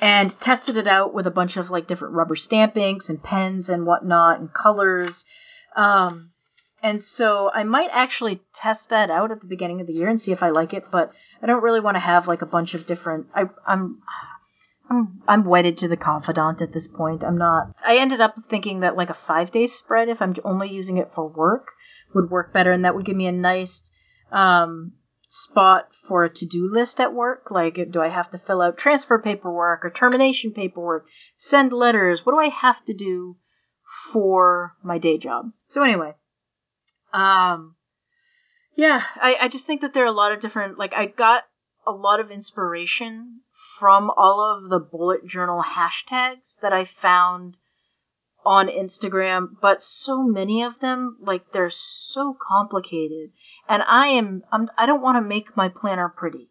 and 0.00 0.38
tested 0.40 0.76
it 0.76 0.86
out 0.86 1.14
with 1.14 1.26
a 1.26 1.30
bunch 1.30 1.56
of 1.56 1.70
like 1.70 1.86
different 1.86 2.14
rubber 2.14 2.36
stamp 2.36 2.76
inks 2.76 3.08
and 3.08 3.22
pens 3.22 3.68
and 3.68 3.86
whatnot 3.86 4.38
and 4.40 4.52
colors. 4.52 5.24
Um, 5.74 6.30
And 6.82 7.02
so 7.02 7.50
I 7.52 7.64
might 7.64 7.88
actually 7.92 8.42
test 8.54 8.90
that 8.90 9.10
out 9.10 9.32
at 9.32 9.40
the 9.40 9.46
beginning 9.46 9.80
of 9.80 9.86
the 9.86 9.94
year 9.94 10.08
and 10.08 10.20
see 10.20 10.30
if 10.32 10.42
I 10.42 10.50
like 10.50 10.74
it, 10.74 10.84
but 10.90 11.10
I 11.42 11.46
don't 11.46 11.62
really 11.62 11.80
want 11.80 11.96
to 11.96 12.00
have 12.00 12.28
like 12.28 12.42
a 12.42 12.46
bunch 12.46 12.74
of 12.74 12.86
different 12.86 13.26
I 13.34 13.48
I'm 13.66 14.02
I'm 14.88 15.22
I'm 15.26 15.44
wedded 15.44 15.78
to 15.78 15.88
the 15.88 15.96
confidant 15.96 16.62
at 16.62 16.72
this 16.72 16.86
point. 16.86 17.24
I'm 17.24 17.38
not 17.38 17.74
I 17.84 17.96
ended 17.96 18.20
up 18.20 18.34
thinking 18.48 18.80
that 18.80 18.96
like 18.96 19.10
a 19.10 19.14
5-day 19.14 19.66
spread 19.66 20.08
if 20.08 20.22
I'm 20.22 20.34
only 20.44 20.68
using 20.70 20.96
it 20.98 21.12
for 21.12 21.26
work 21.26 21.72
would 22.14 22.30
work 22.30 22.52
better 22.52 22.70
and 22.72 22.84
that 22.84 22.94
would 22.94 23.04
give 23.06 23.16
me 23.16 23.26
a 23.26 23.32
nice 23.32 23.90
um 24.30 24.92
spot 25.28 25.94
for 25.94 26.24
a 26.24 26.32
to-do 26.32 26.68
list 26.70 27.00
at 27.00 27.12
work? 27.14 27.50
Like 27.50 27.78
do 27.90 28.00
i 28.00 28.08
have 28.08 28.30
to 28.30 28.38
fill 28.38 28.62
out 28.62 28.78
transfer 28.78 29.18
paperwork 29.18 29.84
or 29.84 29.90
termination 29.90 30.52
paperwork 30.52 31.06
send 31.36 31.72
letters? 31.72 32.24
What 32.24 32.32
do 32.32 32.38
i 32.38 32.48
have 32.48 32.84
to 32.86 32.94
do 32.94 33.36
for 34.12 34.74
my 34.82 34.98
day 34.98 35.18
job? 35.18 35.52
So 35.68 35.82
anyway 35.82 36.14
um 37.12 37.76
yeah 38.76 39.02
i, 39.16 39.36
I 39.42 39.48
just 39.48 39.66
think 39.66 39.80
that 39.80 39.94
there 39.94 40.04
are 40.04 40.08
a 40.08 40.12
lot 40.12 40.32
of 40.32 40.40
different 40.40 40.78
like 40.78 40.92
i 40.94 41.06
got 41.06 41.44
a 41.86 41.92
lot 41.92 42.20
of 42.20 42.30
inspiration 42.30 43.40
from 43.78 44.10
all 44.16 44.40
of 44.40 44.68
the 44.68 44.80
bullet 44.80 45.24
journal 45.26 45.62
hashtags 45.62 46.58
that 46.60 46.72
i 46.72 46.84
found 46.84 47.58
on 48.44 48.68
Instagram, 48.68 49.48
but 49.60 49.82
so 49.82 50.22
many 50.22 50.62
of 50.62 50.78
them, 50.78 51.16
like 51.20 51.50
they're 51.50 51.68
so 51.68 52.36
complicated. 52.40 53.30
And 53.68 53.82
I 53.82 54.08
am, 54.08 54.42
I'm, 54.52 54.68
I 54.78 54.86
don't 54.86 55.02
want 55.02 55.16
to 55.16 55.28
make 55.28 55.56
my 55.56 55.68
planner 55.68 56.08
pretty. 56.08 56.50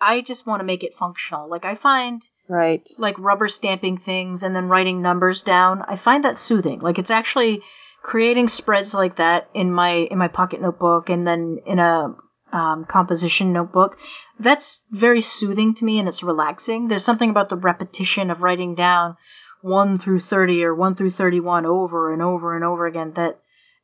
I 0.00 0.20
just 0.20 0.46
want 0.46 0.60
to 0.60 0.64
make 0.64 0.84
it 0.84 0.96
functional. 0.96 1.48
Like 1.48 1.64
I 1.64 1.74
find, 1.74 2.22
right, 2.48 2.86
like 2.98 3.18
rubber 3.18 3.48
stamping 3.48 3.96
things 3.96 4.42
and 4.42 4.54
then 4.54 4.68
writing 4.68 5.00
numbers 5.00 5.40
down. 5.42 5.82
I 5.88 5.96
find 5.96 6.22
that 6.24 6.38
soothing. 6.38 6.80
Like 6.80 6.98
it's 6.98 7.10
actually 7.10 7.62
creating 8.02 8.48
spreads 8.48 8.94
like 8.94 9.16
that 9.16 9.48
in 9.54 9.72
my 9.72 9.90
in 9.90 10.18
my 10.18 10.28
pocket 10.28 10.60
notebook 10.60 11.08
and 11.08 11.26
then 11.26 11.58
in 11.64 11.78
a 11.78 12.14
um, 12.52 12.84
composition 12.84 13.52
notebook. 13.52 13.98
That's 14.38 14.84
very 14.90 15.20
soothing 15.20 15.74
to 15.74 15.84
me 15.84 15.98
and 15.98 16.08
it's 16.08 16.22
relaxing. 16.22 16.88
There's 16.88 17.04
something 17.04 17.30
about 17.30 17.48
the 17.48 17.56
repetition 17.56 18.30
of 18.30 18.42
writing 18.42 18.74
down 18.74 19.16
1 19.62 19.98
through 19.98 20.20
30 20.20 20.64
or 20.64 20.74
1 20.74 20.94
through 20.94 21.10
31 21.10 21.66
over 21.66 22.12
and 22.12 22.22
over 22.22 22.54
and 22.54 22.64
over 22.64 22.86
again 22.86 23.12
that 23.12 23.40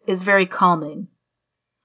is 0.07 0.23
very 0.23 0.47
calming. 0.47 1.09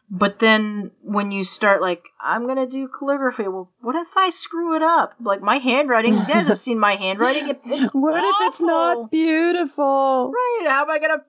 But 0.10 0.40
then 0.40 0.92
when 1.02 1.32
you 1.32 1.44
start 1.44 1.82
like, 1.82 2.04
I'm 2.22 2.48
gonna 2.48 2.68
do 2.68 2.88
calligraphy, 2.88 3.48
well, 3.48 3.72
what 3.82 3.96
if 3.96 4.16
I 4.16 4.30
screw 4.30 4.76
it 4.76 4.82
up? 4.82 5.14
Like 5.20 5.42
my 5.42 5.58
handwriting, 5.58 6.14
you 6.14 6.26
guys 6.26 6.48
have 6.48 6.60
seen 6.60 6.80
my 6.80 6.96
handwriting. 6.96 7.50
It, 7.50 7.58
it's 7.66 7.90
what 7.94 8.14
awful. 8.14 8.30
if 8.30 8.50
it's 8.50 8.62
not 8.62 9.12
beautiful? 9.12 10.32
Right? 10.34 10.70
How 10.70 10.84
am 10.84 10.90
I 10.90 11.00
gonna? 11.00 11.24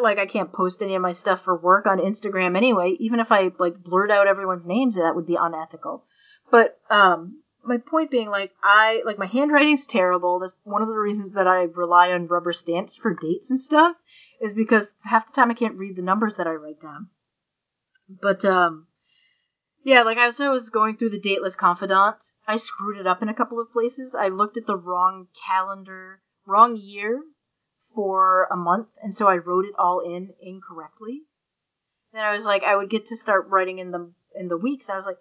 Like 0.00 0.18
I 0.18 0.26
can't 0.26 0.52
post 0.52 0.80
any 0.80 0.94
of 0.94 1.02
my 1.02 1.12
stuff 1.12 1.42
for 1.42 1.56
work 1.56 1.86
on 1.86 1.98
Instagram 1.98 2.56
anyway. 2.56 2.96
Even 2.98 3.20
if 3.20 3.30
I 3.30 3.50
like 3.58 3.82
blurt 3.82 4.10
out 4.10 4.26
everyone's 4.26 4.66
names, 4.66 4.94
that 4.94 5.14
would 5.14 5.26
be 5.26 5.36
unethical. 5.38 6.04
But 6.50 6.78
um, 6.88 7.42
my 7.64 7.76
point 7.76 8.10
being 8.10 8.28
like 8.28 8.52
i 8.62 9.02
like 9.04 9.18
my 9.18 9.26
handwriting's 9.26 9.86
terrible 9.86 10.38
that's 10.38 10.56
one 10.64 10.82
of 10.82 10.88
the 10.88 10.94
reasons 10.94 11.32
that 11.32 11.46
i 11.46 11.62
rely 11.62 12.10
on 12.10 12.26
rubber 12.26 12.52
stamps 12.52 12.96
for 12.96 13.14
dates 13.14 13.50
and 13.50 13.60
stuff 13.60 13.96
is 14.40 14.52
because 14.52 14.96
half 15.04 15.26
the 15.26 15.32
time 15.32 15.50
i 15.50 15.54
can't 15.54 15.78
read 15.78 15.96
the 15.96 16.02
numbers 16.02 16.36
that 16.36 16.46
i 16.46 16.50
write 16.50 16.80
down 16.80 17.08
but 18.20 18.44
um 18.44 18.86
yeah 19.84 20.02
like 20.02 20.18
as 20.18 20.40
i 20.40 20.48
was 20.48 20.70
going 20.70 20.96
through 20.96 21.10
the 21.10 21.20
dateless 21.20 21.56
confidant 21.56 22.32
i 22.46 22.56
screwed 22.56 22.98
it 22.98 23.06
up 23.06 23.22
in 23.22 23.28
a 23.28 23.34
couple 23.34 23.60
of 23.60 23.72
places 23.72 24.14
i 24.14 24.28
looked 24.28 24.56
at 24.56 24.66
the 24.66 24.76
wrong 24.76 25.26
calendar 25.46 26.20
wrong 26.46 26.76
year 26.76 27.22
for 27.94 28.48
a 28.50 28.56
month 28.56 28.88
and 29.02 29.14
so 29.14 29.28
i 29.28 29.36
wrote 29.36 29.64
it 29.64 29.74
all 29.78 30.00
in 30.00 30.30
incorrectly 30.40 31.22
then 32.12 32.24
i 32.24 32.32
was 32.32 32.44
like 32.44 32.62
i 32.62 32.76
would 32.76 32.90
get 32.90 33.06
to 33.06 33.16
start 33.16 33.46
writing 33.48 33.78
in 33.78 33.90
the 33.90 34.12
in 34.34 34.48
the 34.48 34.56
weeks 34.56 34.90
i 34.90 34.96
was 34.96 35.06
like 35.06 35.18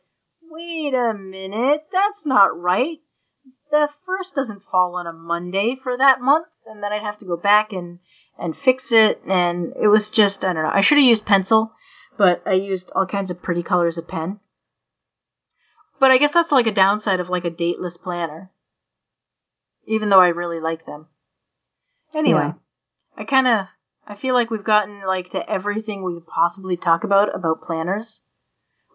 wait 0.51 0.93
a 0.93 1.13
minute, 1.13 1.87
that's 1.91 2.25
not 2.25 2.59
right. 2.59 2.99
The 3.71 3.89
first 4.05 4.35
doesn't 4.35 4.63
fall 4.63 4.95
on 4.95 5.07
a 5.07 5.13
Monday 5.13 5.75
for 5.81 5.97
that 5.97 6.19
month, 6.19 6.47
and 6.67 6.83
then 6.83 6.91
I'd 6.91 7.01
have 7.01 7.17
to 7.19 7.25
go 7.25 7.37
back 7.37 7.71
and, 7.71 7.99
and 8.37 8.55
fix 8.55 8.91
it, 8.91 9.21
and 9.25 9.73
it 9.81 9.87
was 9.87 10.09
just, 10.09 10.43
I 10.43 10.53
don't 10.53 10.63
know. 10.63 10.71
I 10.71 10.81
should 10.81 10.97
have 10.97 11.07
used 11.07 11.25
pencil, 11.25 11.71
but 12.17 12.41
I 12.45 12.53
used 12.53 12.91
all 12.95 13.05
kinds 13.05 13.31
of 13.31 13.41
pretty 13.41 13.63
colors 13.63 13.97
of 13.97 14.07
pen. 14.07 14.39
But 15.99 16.11
I 16.11 16.17
guess 16.17 16.33
that's 16.33 16.51
like 16.51 16.67
a 16.67 16.71
downside 16.71 17.19
of 17.19 17.29
like 17.29 17.45
a 17.45 17.49
dateless 17.49 17.97
planner. 17.97 18.51
Even 19.85 20.09
though 20.09 20.21
I 20.21 20.27
really 20.27 20.59
like 20.59 20.85
them. 20.85 21.07
Anyway, 22.15 22.39
yeah. 22.39 22.53
I 23.17 23.23
kind 23.23 23.47
of 23.47 23.67
I 24.07 24.15
feel 24.15 24.33
like 24.33 24.49
we've 24.49 24.63
gotten 24.63 25.01
like 25.05 25.29
to 25.31 25.49
everything 25.49 26.03
we 26.03 26.15
could 26.15 26.27
possibly 26.27 26.75
talk 26.75 27.03
about 27.03 27.33
about 27.35 27.61
planners 27.61 28.23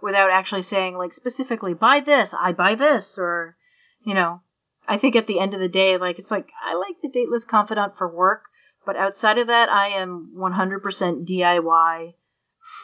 without 0.03 0.31
actually 0.31 0.63
saying 0.63 0.97
like 0.97 1.13
specifically 1.13 1.75
buy 1.75 2.01
this, 2.01 2.35
I 2.35 2.53
buy 2.53 2.75
this, 2.75 3.19
or 3.19 3.57
you 4.03 4.15
know, 4.15 4.43
I 4.89 4.99
think 4.99 5.17
at 5.17 5.27
the 5.27 5.41
end 5.41 5.55
of 5.55 5.61
the 5.61 5.69
day, 5.69 5.97
like 5.97 6.19
it's 6.19 6.31
like 6.31 6.51
I 6.65 6.75
like 6.75 6.97
the 7.03 7.11
dateless 7.11 7.45
confidant 7.45 7.97
for 7.97 8.09
work, 8.09 8.43
but 8.85 8.97
outside 8.97 9.39
of 9.39 9.47
that, 9.47 9.69
I 9.69 9.89
am 9.89 10.35
100% 10.37 11.27
DIY 11.27 12.15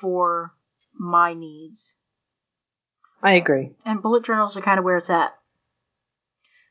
for 0.00 0.54
my 0.98 1.34
needs. 1.34 1.96
I 3.22 3.32
agree. 3.34 3.70
And 3.84 4.02
bullet 4.02 4.24
journals 4.24 4.56
are 4.56 4.62
kind 4.62 4.78
of 4.78 4.84
where 4.84 4.96
it's 4.96 5.10
at. 5.10 5.34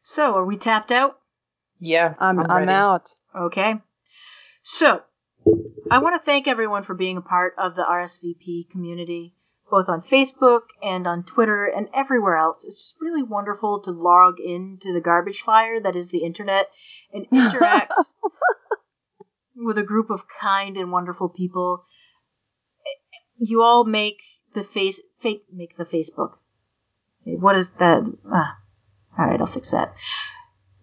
So, 0.04 0.36
are 0.36 0.46
we 0.46 0.58
tapped 0.58 0.92
out? 0.92 1.20
Yeah, 1.80 2.16
I'm 2.20 2.40
I'm, 2.40 2.52
I'm 2.52 2.70
out. 2.70 3.12
Okay. 3.36 3.76
So, 4.64 5.04
I 5.90 6.00
want 6.00 6.20
to 6.20 6.26
thank 6.26 6.48
everyone 6.48 6.84
for 6.84 6.94
being 6.94 7.18
a 7.18 7.22
part 7.22 7.54
of 7.58 7.76
the 7.76 7.84
RSVP 7.84 8.70
community 8.70 9.36
both 9.72 9.90
on 9.90 10.02
Facebook 10.02 10.64
and 10.84 11.08
on 11.08 11.24
Twitter 11.24 11.66
and 11.66 11.88
everywhere 11.96 12.36
else. 12.36 12.64
It's 12.66 12.78
just 12.78 13.02
really 13.02 13.24
wonderful 13.24 13.82
to 13.84 13.92
log 13.92 14.36
into 14.40 14.94
the 14.94 15.00
garbage 15.00 15.42
fire 15.42 15.80
that 15.80 15.96
is 15.96 16.12
the 16.12 16.24
internet 16.24 16.68
and 17.12 17.26
interact 17.32 17.94
with 19.56 19.78
a 19.78 19.84
group 19.84 20.12
of 20.12 20.28
kind 20.28 20.78
and 20.78 20.92
wonderful 20.92 21.30
people. 21.30 21.86
You 23.44 23.64
all 23.64 23.86
make 23.86 24.22
the 24.54 24.64
face 24.64 25.02
fake 25.20 25.46
make 25.52 25.76
the 25.76 25.84
Facebook. 25.84 26.34
What 27.24 27.56
is 27.56 27.72
that? 27.80 28.04
Ah, 28.32 28.60
all 29.18 29.26
right, 29.26 29.40
I'll 29.40 29.48
fix 29.48 29.72
that. 29.72 29.96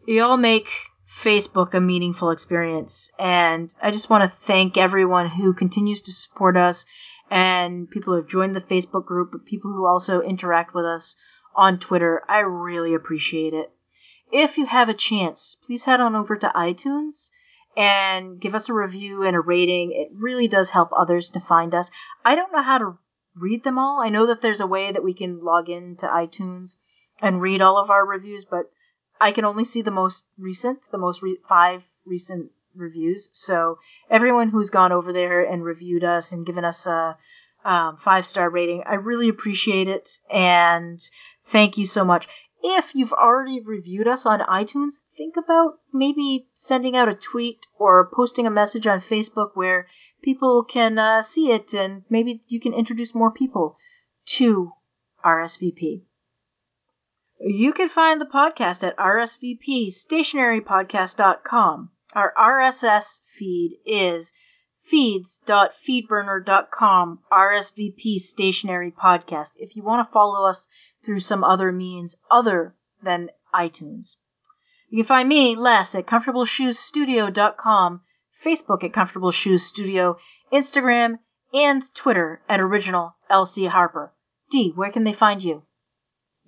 You 0.09 0.25
all 0.25 0.37
make 0.37 0.69
Facebook 1.09 1.73
a 1.73 1.81
meaningful 1.81 2.33
experience, 2.33 3.13
and 3.17 3.73
I 3.81 3.93
just 3.93 4.11
want 4.11 4.25
to 4.25 4.37
thank 4.37 4.77
everyone 4.77 5.29
who 5.29 5.53
continues 5.53 6.03
to 6.03 6.13
support 6.13 6.57
us 6.57 6.85
and 7.31 7.89
people 7.89 8.13
who 8.13 8.21
have 8.21 8.29
joined 8.29 8.57
the 8.57 8.61
Facebook 8.61 9.07
group, 9.07 9.31
but 9.31 9.45
people 9.45 9.73
who 9.73 9.87
also 9.87 10.21
interact 10.21 10.75
with 10.75 10.85
us 10.85 11.15
on 11.55 11.79
Twitter. 11.79 12.25
I 12.29 12.41
really 12.41 12.93
appreciate 12.93 13.55
it. 13.55 13.71
If 14.33 14.59
you 14.59 14.67
have 14.67 14.89
a 14.89 14.95
chance, 14.95 15.57
please 15.65 15.85
head 15.85 16.01
on 16.01 16.17
over 16.17 16.35
to 16.35 16.53
iTunes 16.57 17.31
and 17.79 18.41
give 18.41 18.57
us 18.57 18.69
a 18.69 18.75
review 18.75 19.23
and 19.23 19.37
a 19.37 19.41
rating. 19.41 19.93
It 19.93 20.09
really 20.13 20.49
does 20.49 20.71
help 20.71 20.91
others 20.93 21.31
to 21.31 21.41
find 21.41 21.77
us. 21.77 21.93
I 22.25 22.35
don't 22.35 22.53
know 22.53 22.63
how 22.63 22.79
to 22.79 22.99
read 23.37 23.63
them 23.63 23.79
all. 23.79 24.03
I 24.03 24.09
know 24.09 24.27
that 24.27 24.43
there's 24.43 24.61
a 24.61 24.67
way 24.67 24.91
that 24.91 25.05
we 25.05 25.15
can 25.15 25.45
log 25.45 25.69
into 25.69 26.07
iTunes 26.07 26.75
and 27.23 27.41
read 27.41 27.63
all 27.63 27.79
of 27.79 27.89
our 27.89 28.05
reviews, 28.05 28.45
but 28.45 28.73
I 29.21 29.31
can 29.31 29.45
only 29.45 29.63
see 29.63 29.81
the 29.81 29.93
most 29.93 30.27
recent, 30.37 30.91
the 30.91 30.99
most 30.99 31.23
re- 31.23 31.39
five 31.49 31.85
recent 32.05 32.51
reviews. 32.75 33.31
So 33.33 33.79
everyone 34.11 34.49
who's 34.49 34.71
gone 34.71 34.91
over 34.91 35.13
there 35.13 35.45
and 35.45 35.63
reviewed 35.63 36.03
us 36.03 36.33
and 36.33 36.45
given 36.45 36.65
us 36.65 36.85
a 36.85 37.17
um, 37.65 37.97
five 37.97 38.27
star 38.27 38.51
rating, 38.51 38.83
I 38.87 38.95
really 38.95 39.29
appreciate 39.29 39.87
it 39.87 40.19
and 40.29 41.01
thank 41.47 41.79
you 41.79 41.87
so 41.87 42.05
much. 42.05 42.27
If 42.63 42.95
you've 42.95 43.13
already 43.13 43.61
reviewed 43.61 44.09
us 44.09 44.27
on 44.27 44.41
iTunes, 44.41 45.01
think 45.17 45.37
about 45.37 45.79
maybe 45.93 46.49
sending 46.55 46.97
out 46.97 47.09
a 47.09 47.15
tweet 47.15 47.67
or 47.79 48.11
posting 48.13 48.47
a 48.47 48.51
message 48.51 48.87
on 48.87 48.99
Facebook 48.99 49.51
where 49.55 49.87
people 50.23 50.65
can 50.65 50.99
uh, 50.99 51.23
see 51.23 51.53
it 51.53 51.73
and 51.73 52.03
maybe 52.11 52.43
you 52.49 52.59
can 52.59 52.75
introduce 52.75 53.15
more 53.15 53.31
people 53.31 53.77
to 54.27 54.73
RSVP. 55.25 56.03
You 57.41 57.73
can 57.73 57.89
find 57.89 58.21
the 58.21 58.27
podcast 58.27 58.83
at 58.83 58.97
rsvpstationerypodcast.com. 58.97 61.91
Our 62.15 62.33
RSS 62.37 63.21
feed 63.37 63.79
is 63.87 64.33
feeds.feedburner.com 64.81 67.19
RSVP 67.31 68.19
stationery 68.19 68.91
podcast 68.91 69.53
if 69.59 69.77
you 69.77 69.83
want 69.83 70.07
to 70.07 70.13
follow 70.13 70.49
us 70.49 70.67
through 71.05 71.21
some 71.21 71.45
other 71.45 71.73
means 71.73 72.17
other 72.31 72.75
than 73.03 73.31
iTunes. 73.55 74.17
You 74.91 74.99
can 74.99 75.07
find 75.07 75.29
me, 75.29 75.55
Les, 75.55 75.95
at 75.95 76.07
comfortableshoesstudio.com, 76.07 78.01
Facebook 78.45 78.85
at 78.85 78.93
Comfortable 78.93 79.31
Shoes 79.31 79.65
Studio, 79.65 80.17
Instagram, 80.53 81.19
and 81.53 81.83
Twitter 81.95 82.43
at 82.49 82.61
Original 82.61 83.17
LC 83.31 83.69
Harper. 83.69 84.13
Dee, 84.51 84.73
where 84.75 84.91
can 84.91 85.05
they 85.05 85.13
find 85.13 85.43
you? 85.43 85.63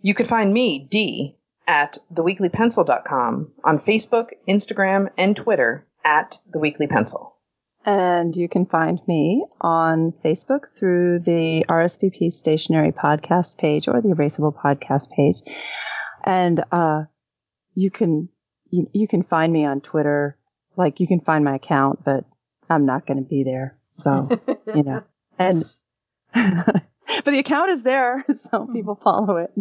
You 0.00 0.14
could 0.14 0.26
find 0.26 0.52
me, 0.54 0.78
Dee, 0.90 1.36
at 1.66 1.98
theweeklypencil.com, 2.12 3.52
on 3.62 3.78
Facebook, 3.78 4.30
Instagram, 4.48 5.10
and 5.18 5.36
Twitter 5.36 5.86
at 6.04 6.38
theweeklypencil. 6.54 7.29
And 7.84 8.36
you 8.36 8.48
can 8.48 8.66
find 8.66 9.00
me 9.08 9.44
on 9.60 10.12
Facebook 10.12 10.68
through 10.76 11.20
the 11.20 11.64
RSVP 11.68 12.32
Stationery 12.32 12.92
podcast 12.92 13.56
page 13.56 13.88
or 13.88 14.00
the 14.02 14.10
Erasable 14.10 14.54
podcast 14.54 15.10
page. 15.10 15.36
And 16.22 16.62
uh, 16.70 17.04
you 17.74 17.90
can 17.90 18.28
you, 18.68 18.88
you 18.92 19.08
can 19.08 19.22
find 19.22 19.52
me 19.52 19.64
on 19.64 19.80
Twitter. 19.80 20.36
Like 20.76 21.00
you 21.00 21.06
can 21.06 21.20
find 21.20 21.44
my 21.44 21.56
account, 21.56 22.04
but 22.04 22.24
I'm 22.68 22.84
not 22.84 23.06
going 23.06 23.22
to 23.22 23.28
be 23.28 23.44
there. 23.44 23.78
So 23.94 24.28
you 24.74 24.82
know, 24.82 25.02
and 25.38 25.64
but 26.34 27.24
the 27.24 27.38
account 27.38 27.70
is 27.70 27.82
there, 27.82 28.24
so 28.36 28.66
people 28.66 28.96
follow 28.96 29.38
it. 29.38 29.52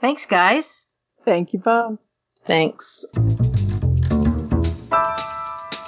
Thanks, 0.00 0.26
guys. 0.26 0.88
Thank 1.24 1.54
you, 1.54 1.58
Bob. 1.58 1.98
Thanks. 2.44 3.06